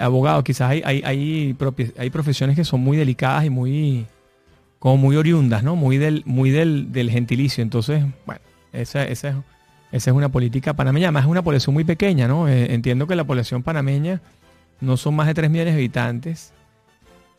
abogado, 0.00 0.42
quizás 0.42 0.70
hay, 0.70 0.82
hay, 0.84 1.02
hay, 1.04 1.56
hay, 1.98 2.10
profesiones 2.10 2.56
que 2.56 2.64
son 2.64 2.80
muy 2.80 2.96
delicadas 2.96 3.44
y 3.44 3.50
muy, 3.50 4.06
como 4.80 4.96
muy 4.96 5.14
oriundas, 5.14 5.62
¿no? 5.62 5.76
Muy 5.76 5.98
del, 5.98 6.22
muy 6.26 6.50
del, 6.50 6.90
del 6.90 7.10
gentilicio. 7.10 7.62
Entonces, 7.62 8.04
bueno, 8.26 8.40
esa, 8.72 9.04
esa, 9.04 9.28
es, 9.28 9.34
esa 9.92 10.10
es 10.10 10.16
una 10.16 10.30
política 10.30 10.74
panameña. 10.74 11.08
Además 11.08 11.24
es 11.24 11.30
una 11.30 11.42
población 11.42 11.74
muy 11.74 11.84
pequeña, 11.84 12.26
¿no? 12.26 12.48
Eh, 12.48 12.74
entiendo 12.74 13.06
que 13.06 13.14
la 13.14 13.24
población 13.24 13.62
panameña 13.62 14.20
no 14.80 14.96
son 14.96 15.14
más 15.14 15.28
de 15.28 15.34
3 15.34 15.48
millones 15.48 15.74
de 15.74 15.80
habitantes 15.80 16.53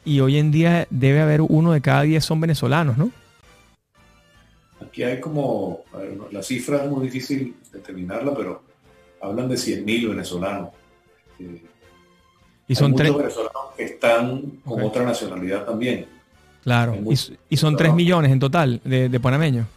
y 0.05 0.19
hoy 0.19 0.37
en 0.37 0.51
día 0.51 0.87
debe 0.89 1.19
haber 1.19 1.41
uno 1.41 1.73
de 1.73 1.81
cada 1.81 2.03
10 2.03 2.23
son 2.23 2.39
venezolanos, 2.39 2.97
¿no? 2.97 3.11
Aquí 4.79 5.03
hay 5.03 5.19
como, 5.19 5.83
la 6.31 6.43
cifra 6.43 6.83
es 6.83 6.89
muy 6.89 7.05
difícil 7.05 7.55
determinarla, 7.71 8.33
pero 8.35 8.63
hablan 9.21 9.49
de 9.49 9.55
100.000 9.55 10.09
venezolanos. 10.09 10.69
Eh, 11.39 11.63
y 12.67 12.75
son 12.75 12.95
tres 12.95 13.15
venezolanos 13.15 13.73
que 13.75 13.83
están 13.83 14.41
con 14.63 14.81
otra 14.81 15.03
nacionalidad 15.03 15.65
también. 15.65 16.07
Claro, 16.63 16.97
y, 17.49 17.57
son 17.57 17.75
3 17.75 17.93
millones 17.93 18.31
en 18.31 18.39
total 18.39 18.81
de, 18.83 19.07
de 19.07 19.19
panameños. 19.19 19.67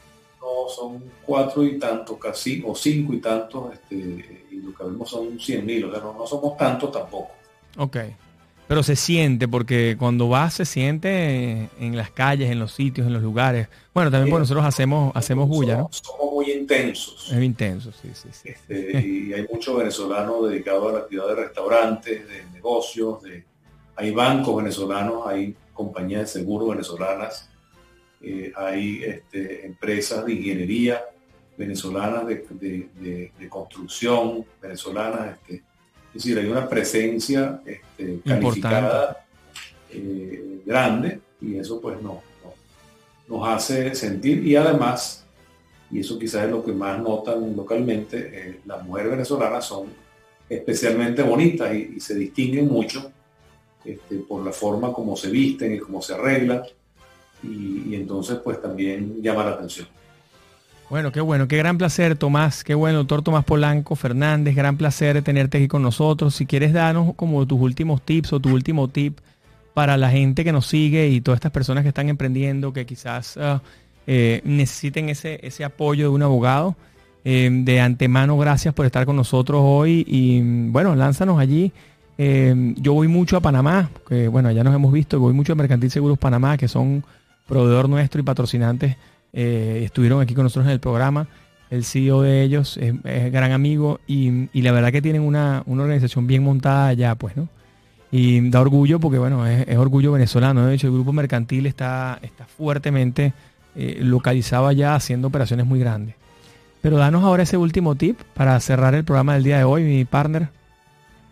No, 0.41 0.69
son 0.75 1.03
cuatro 1.25 1.63
y 1.63 1.79
tantos 1.79 2.17
casi, 2.19 2.63
o 2.67 2.75
cinco 2.75 3.13
y 3.13 3.21
tantos, 3.21 3.75
este, 3.75 4.47
y 4.51 4.57
lo 4.57 4.75
que 4.75 4.85
vemos 4.85 5.11
son 5.11 5.39
100 5.39 5.67
mil, 5.67 5.85
o 5.85 5.91
sea, 5.91 6.01
no, 6.01 6.27
somos 6.27 6.57
tantos 6.57 6.91
tampoco. 6.91 7.33
Ok, 7.77 7.99
pero 8.69 8.83
se 8.83 8.97
siente, 8.97 9.49
porque 9.49 9.97
cuando 9.99 10.29
vas 10.29 10.55
se 10.55 10.67
siente 10.67 11.71
en 11.81 11.97
las 11.97 12.11
calles, 12.11 12.51
en 12.51 12.59
los 12.59 12.73
sitios, 12.73 13.07
en 13.07 13.15
los 13.15 13.23
lugares. 13.23 13.69
Bueno, 13.95 14.11
también 14.11 14.31
porque 14.31 14.43
nosotros 14.43 14.67
hacemos, 14.67 15.11
hacemos 15.17 15.49
bulla, 15.49 15.79
¿no? 15.79 15.89
Somos 15.91 16.35
muy 16.35 16.53
intensos. 16.53 17.33
Es 17.33 17.43
intenso, 17.43 17.91
sí, 17.93 18.11
sí, 18.13 18.29
sí. 18.31 18.51
Este, 18.51 19.01
y 19.01 19.33
hay 19.33 19.47
muchos 19.51 19.77
venezolanos 19.77 20.51
dedicados 20.51 20.91
a 20.91 20.93
la 20.93 20.99
actividad 21.01 21.29
de 21.29 21.35
restaurantes, 21.35 22.29
de 22.29 22.45
negocios, 22.53 23.23
de, 23.23 23.45
hay 23.97 24.11
bancos 24.11 24.57
venezolanos, 24.57 25.27
hay 25.27 25.57
compañías 25.73 26.21
de 26.21 26.27
seguro 26.27 26.67
venezolanas, 26.69 27.49
eh, 28.21 28.53
hay 28.55 29.03
este, 29.03 29.65
empresas 29.65 30.27
de 30.27 30.35
ingeniería 30.35 31.03
venezolanas, 31.57 32.27
de, 32.27 33.33
construcción 33.49 34.45
venezolanas, 34.61 35.39
este, 35.39 35.63
es 36.19 36.25
decir, 36.25 36.39
hay 36.41 36.51
una 36.51 36.69
presencia 36.69 37.63
este, 37.65 38.19
calificada 38.27 39.25
eh, 39.89 40.63
grande 40.67 41.21
y 41.41 41.57
eso 41.59 41.81
pues 41.81 42.03
no, 42.03 42.21
nos 43.29 43.49
hace 43.49 43.95
sentir 43.95 44.45
y 44.45 44.57
además, 44.57 45.25
y 45.93 46.01
eso 46.01 46.19
quizás 46.19 46.47
es 46.47 46.51
lo 46.51 46.65
que 46.65 46.73
más 46.73 47.01
notan 47.01 47.55
localmente, 47.55 48.31
eh, 48.33 48.61
las 48.67 48.83
mujeres 48.83 49.13
venezolanas 49.13 49.65
son 49.65 49.87
especialmente 50.49 51.23
bonitas 51.23 51.73
y, 51.73 52.01
se 52.01 52.17
distinguen 52.17 52.67
mucho 52.67 53.13
este, 53.85 54.17
por 54.17 54.45
la 54.45 54.51
forma 54.51 54.93
como 54.93 55.17
se 55.17 55.31
visten 55.31 55.73
y 55.77 55.79
cómo 55.79 56.03
se 56.03 56.15
arreglan 56.15 56.65
y 57.45 57.95
entonces 57.95 58.39
pues 58.43 58.61
también 58.61 59.23
llama 59.23 59.45
la 59.45 59.51
atención. 59.53 59.87
Bueno, 60.91 61.13
qué 61.13 61.21
bueno, 61.21 61.49
qué 61.49 61.59
gran 61.59 61.77
placer, 61.77 62.17
Tomás, 62.17 62.65
qué 62.65 62.75
bueno, 62.75 62.99
doctor 62.99 63.21
Tomás 63.21 63.45
Polanco 63.45 63.95
Fernández, 63.95 64.57
gran 64.57 64.79
placer 64.79 65.23
tenerte 65.23 65.59
aquí 65.59 65.69
con 65.69 65.83
nosotros. 65.83 66.35
Si 66.35 66.47
quieres 66.47 66.73
darnos 66.73 67.15
como 67.15 67.47
tus 67.47 67.61
últimos 67.61 68.01
tips 68.01 68.33
o 68.33 68.41
tu 68.41 68.49
último 68.49 68.89
tip 68.89 69.19
para 69.75 69.99
la 69.99 70.11
gente 70.11 70.45
que 70.45 70.53
nos 70.53 70.67
sigue 70.67 71.09
y 71.09 71.21
todas 71.21 71.37
estas 71.37 71.53
personas 71.53 71.83
que 71.83 71.89
están 71.89 72.09
emprendiendo, 72.09 72.73
que 72.73 72.87
quizás 72.87 73.39
eh, 74.07 74.41
necesiten 74.45 75.11
ese, 75.11 75.39
ese 75.47 75.63
apoyo 75.63 76.09
de 76.09 76.15
un 76.15 76.23
abogado. 76.23 76.75
Eh, 77.23 77.51
de 77.53 77.81
antemano, 77.81 78.39
gracias 78.39 78.73
por 78.73 78.87
estar 78.87 79.05
con 79.05 79.17
nosotros 79.17 79.61
hoy 79.63 80.07
y 80.09 80.41
bueno, 80.71 80.95
lánzanos 80.95 81.39
allí. 81.39 81.71
Eh, 82.17 82.73
yo 82.77 82.95
voy 82.95 83.09
mucho 83.09 83.37
a 83.37 83.41
Panamá, 83.41 83.91
que 84.09 84.29
bueno, 84.29 84.51
ya 84.53 84.65
nos 84.65 84.75
hemos 84.75 84.91
visto, 84.91 85.21
voy 85.21 85.35
mucho 85.35 85.53
a 85.53 85.57
Mercantil 85.57 85.91
Seguros 85.91 86.17
Panamá, 86.17 86.57
que 86.57 86.67
son 86.67 87.05
proveedor 87.47 87.91
nuestro 87.91 88.23
y 88.23 88.25
patrocinantes 88.25 88.97
eh, 89.33 89.83
estuvieron 89.85 90.21
aquí 90.21 90.35
con 90.35 90.45
nosotros 90.45 90.67
en 90.67 90.73
el 90.73 90.81
programa. 90.81 91.29
El 91.71 91.85
CEO 91.85 92.23
de 92.23 92.43
ellos 92.43 92.79
es, 92.79 92.95
gran 93.31 93.53
amigo 93.53 94.01
y, 94.07 94.49
la 94.61 94.73
verdad 94.73 94.91
que 94.91 95.03
tienen 95.03 95.23
una, 95.23 95.63
organización 95.67 96.27
bien 96.27 96.43
montada 96.43 96.89
allá, 96.89 97.15
pues, 97.15 97.37
¿no? 97.37 97.49
Y 98.11 98.49
da 98.49 98.63
orgullo 98.63 99.01
porque, 99.01 99.19
bueno, 99.19 99.47
es, 99.47 99.77
orgullo 99.77 100.13
venezolano. 100.13 100.67
De 100.67 100.75
hecho, 100.75 100.87
el 100.87 100.95
grupo 100.95 101.13
mercantil 101.13 101.67
está, 101.67 102.19
está 102.23 102.47
fuertemente 102.47 103.35
eh, 103.77 103.99
localizado 104.01 104.67
allá 104.67 104.95
haciendo 104.95 105.29
operaciones 105.29 105.67
muy 105.67 105.79
grandes. 105.79 106.15
Pero 106.81 106.97
danos 106.97 107.23
ahora 107.25 107.43
ese 107.43 107.59
último 107.59 107.97
tip 107.97 108.19
para 108.35 108.59
cerrar 108.61 108.95
el 108.95 109.05
programa 109.05 109.35
del 109.35 109.45
día 109.45 109.59
de 109.59 109.65
hoy, 109.65 109.83
mi 109.85 110.05
partner. 110.07 110.49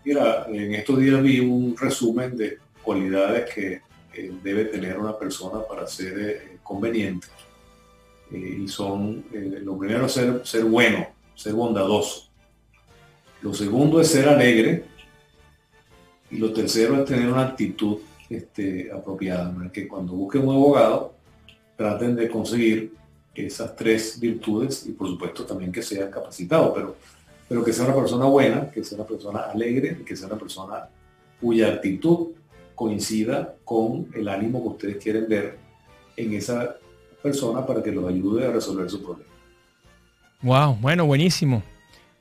Mira, 0.05 0.47
en 0.53 0.75
estos 0.75 0.99
días 0.99 1.23
vi 1.23 1.41
un 1.41 1.75
resumen 1.77 2.37
de 2.37 2.59
cualidades 2.83 3.55
que 3.55 3.81
debe 4.43 4.67
tener 4.67 4.99
una 4.99 5.17
persona 5.17 5.61
para 5.69 5.87
ser 5.87 6.19
eh, 6.19 6.59
conveniente 6.63 7.27
y 8.31 8.67
son, 8.69 9.25
eh, 9.33 9.61
lo 9.63 9.79
primero 9.79 10.07
es 10.07 10.13
ser, 10.13 10.41
ser 10.45 10.65
bueno, 10.65 11.07
ser 11.35 11.53
bondadoso. 11.53 12.29
Lo 13.43 13.55
segundo 13.55 14.01
es 14.01 14.09
ser 14.09 14.29
alegre. 14.29 14.85
Y 16.31 16.39
lo 16.39 16.53
tercero 16.53 16.97
es 16.97 17.05
tener 17.05 17.29
una 17.29 17.43
actitud 17.43 17.99
este, 18.29 18.91
apropiada. 18.91 19.55
Que 19.73 19.87
cuando 19.87 20.15
busquen 20.15 20.43
un 20.43 20.55
abogado, 20.55 21.15
traten 21.77 22.17
de 22.17 22.29
conseguir 22.29 22.95
esas 23.35 23.77
tres 23.77 24.19
virtudes 24.19 24.87
y 24.87 24.93
por 24.93 25.09
supuesto 25.09 25.45
también 25.45 25.71
que 25.71 25.83
sea 25.83 26.11
capacitado, 26.11 26.73
pero, 26.73 26.97
pero 27.47 27.63
que 27.63 27.73
sea 27.73 27.85
una 27.85 27.95
persona 27.95 28.25
buena, 28.25 28.71
que 28.71 28.83
sea 28.83 28.97
una 28.97 29.07
persona 29.07 29.41
alegre, 29.41 30.03
que 30.05 30.17
sea 30.17 30.27
una 30.27 30.39
persona 30.39 30.89
cuya 31.41 31.69
actitud 31.69 32.29
coincida 32.75 33.55
con 33.65 34.09
el 34.15 34.29
ánimo 34.29 34.63
que 34.63 34.69
ustedes 34.69 34.97
quieren 35.03 35.29
ver 35.29 35.59
en 36.17 36.33
esa 36.33 36.77
persona 37.27 37.67
para 37.67 37.83
que 37.83 37.91
los 37.91 38.09
ayude 38.09 38.47
a 38.47 38.53
resolver 38.53 38.89
su 38.89 39.03
problema. 39.03 39.31
Wow, 40.43 40.77
bueno, 40.81 41.07
buenísimo. 41.07 41.63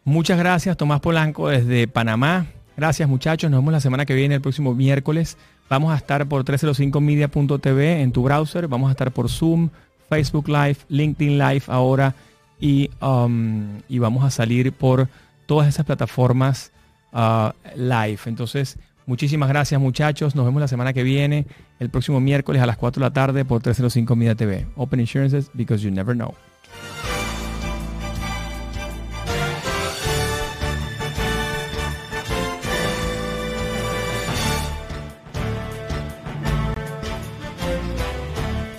Muchas 0.03 0.37
gracias, 0.39 0.75
Tomás 0.77 0.99
Polanco, 0.99 1.49
desde 1.49 1.87
Panamá. 1.87 2.47
Gracias 2.75 3.07
muchachos, 3.07 3.51
nos 3.51 3.59
vemos 3.59 3.71
la 3.71 3.79
semana 3.79 4.05
que 4.05 4.15
viene, 4.15 4.35
el 4.35 4.41
próximo 4.41 4.73
miércoles. 4.73 5.37
Vamos 5.69 5.93
a 5.93 5.97
estar 5.97 6.27
por 6.27 6.43
305media.tv 6.43 8.01
en 8.01 8.11
tu 8.11 8.23
browser, 8.23 8.67
vamos 8.67 8.89
a 8.89 8.91
estar 8.91 9.11
por 9.11 9.29
Zoom, 9.29 9.69
Facebook 10.09 10.47
Live, 10.47 10.77
LinkedIn 10.89 11.37
Live 11.37 11.63
ahora 11.67 12.15
y, 12.59 12.89
um, 13.01 13.79
y 13.87 13.99
vamos 13.99 14.23
a 14.23 14.31
salir 14.31 14.71
por 14.71 15.07
todas 15.45 15.67
esas 15.67 15.85
plataformas 15.85 16.71
uh, 17.13 17.51
live. 17.75 18.19
Entonces, 18.25 18.77
muchísimas 19.05 19.49
gracias 19.49 19.79
muchachos, 19.79 20.35
nos 20.35 20.45
vemos 20.45 20.61
la 20.61 20.67
semana 20.67 20.93
que 20.93 21.03
viene, 21.03 21.47
el 21.79 21.89
próximo 21.89 22.19
miércoles 22.19 22.61
a 22.61 22.65
las 22.65 22.77
4 22.77 22.99
de 22.99 23.05
la 23.05 23.13
tarde 23.13 23.45
por 23.45 23.61
305 23.61 24.15
Media 24.15 24.35
TV. 24.35 24.67
Open 24.75 24.99
Insurances 24.99 25.49
because 25.53 25.83
you 25.83 25.91
never 25.91 26.15
know. 26.15 26.33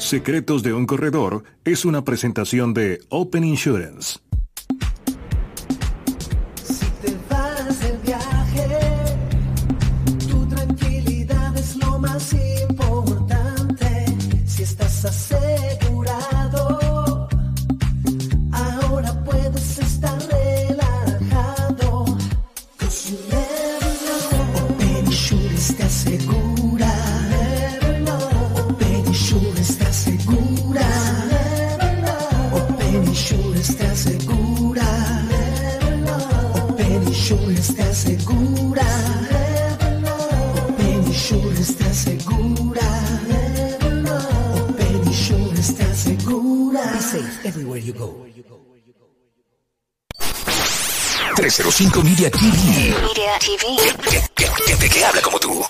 Secretos 0.07 0.63
de 0.63 0.73
un 0.73 0.87
Corredor 0.87 1.43
es 1.65 1.85
una 1.85 2.05
presentación 2.05 2.75
de 2.75 3.01
Open 3.09 3.43
Insurance. 3.43 4.21
Everywhere 47.77 47.79
you 47.79 47.93
go. 47.93 48.27
305 51.37 52.03
Media 52.03 52.31
TV. 52.31 52.95
Media 53.03 53.39
TV. 53.39 53.77
Que, 54.35 54.47
que- 54.47 54.77
que- 54.79 54.89
que 54.89 55.05
habla 55.05 55.21
como 55.21 55.39
tú. 55.39 55.63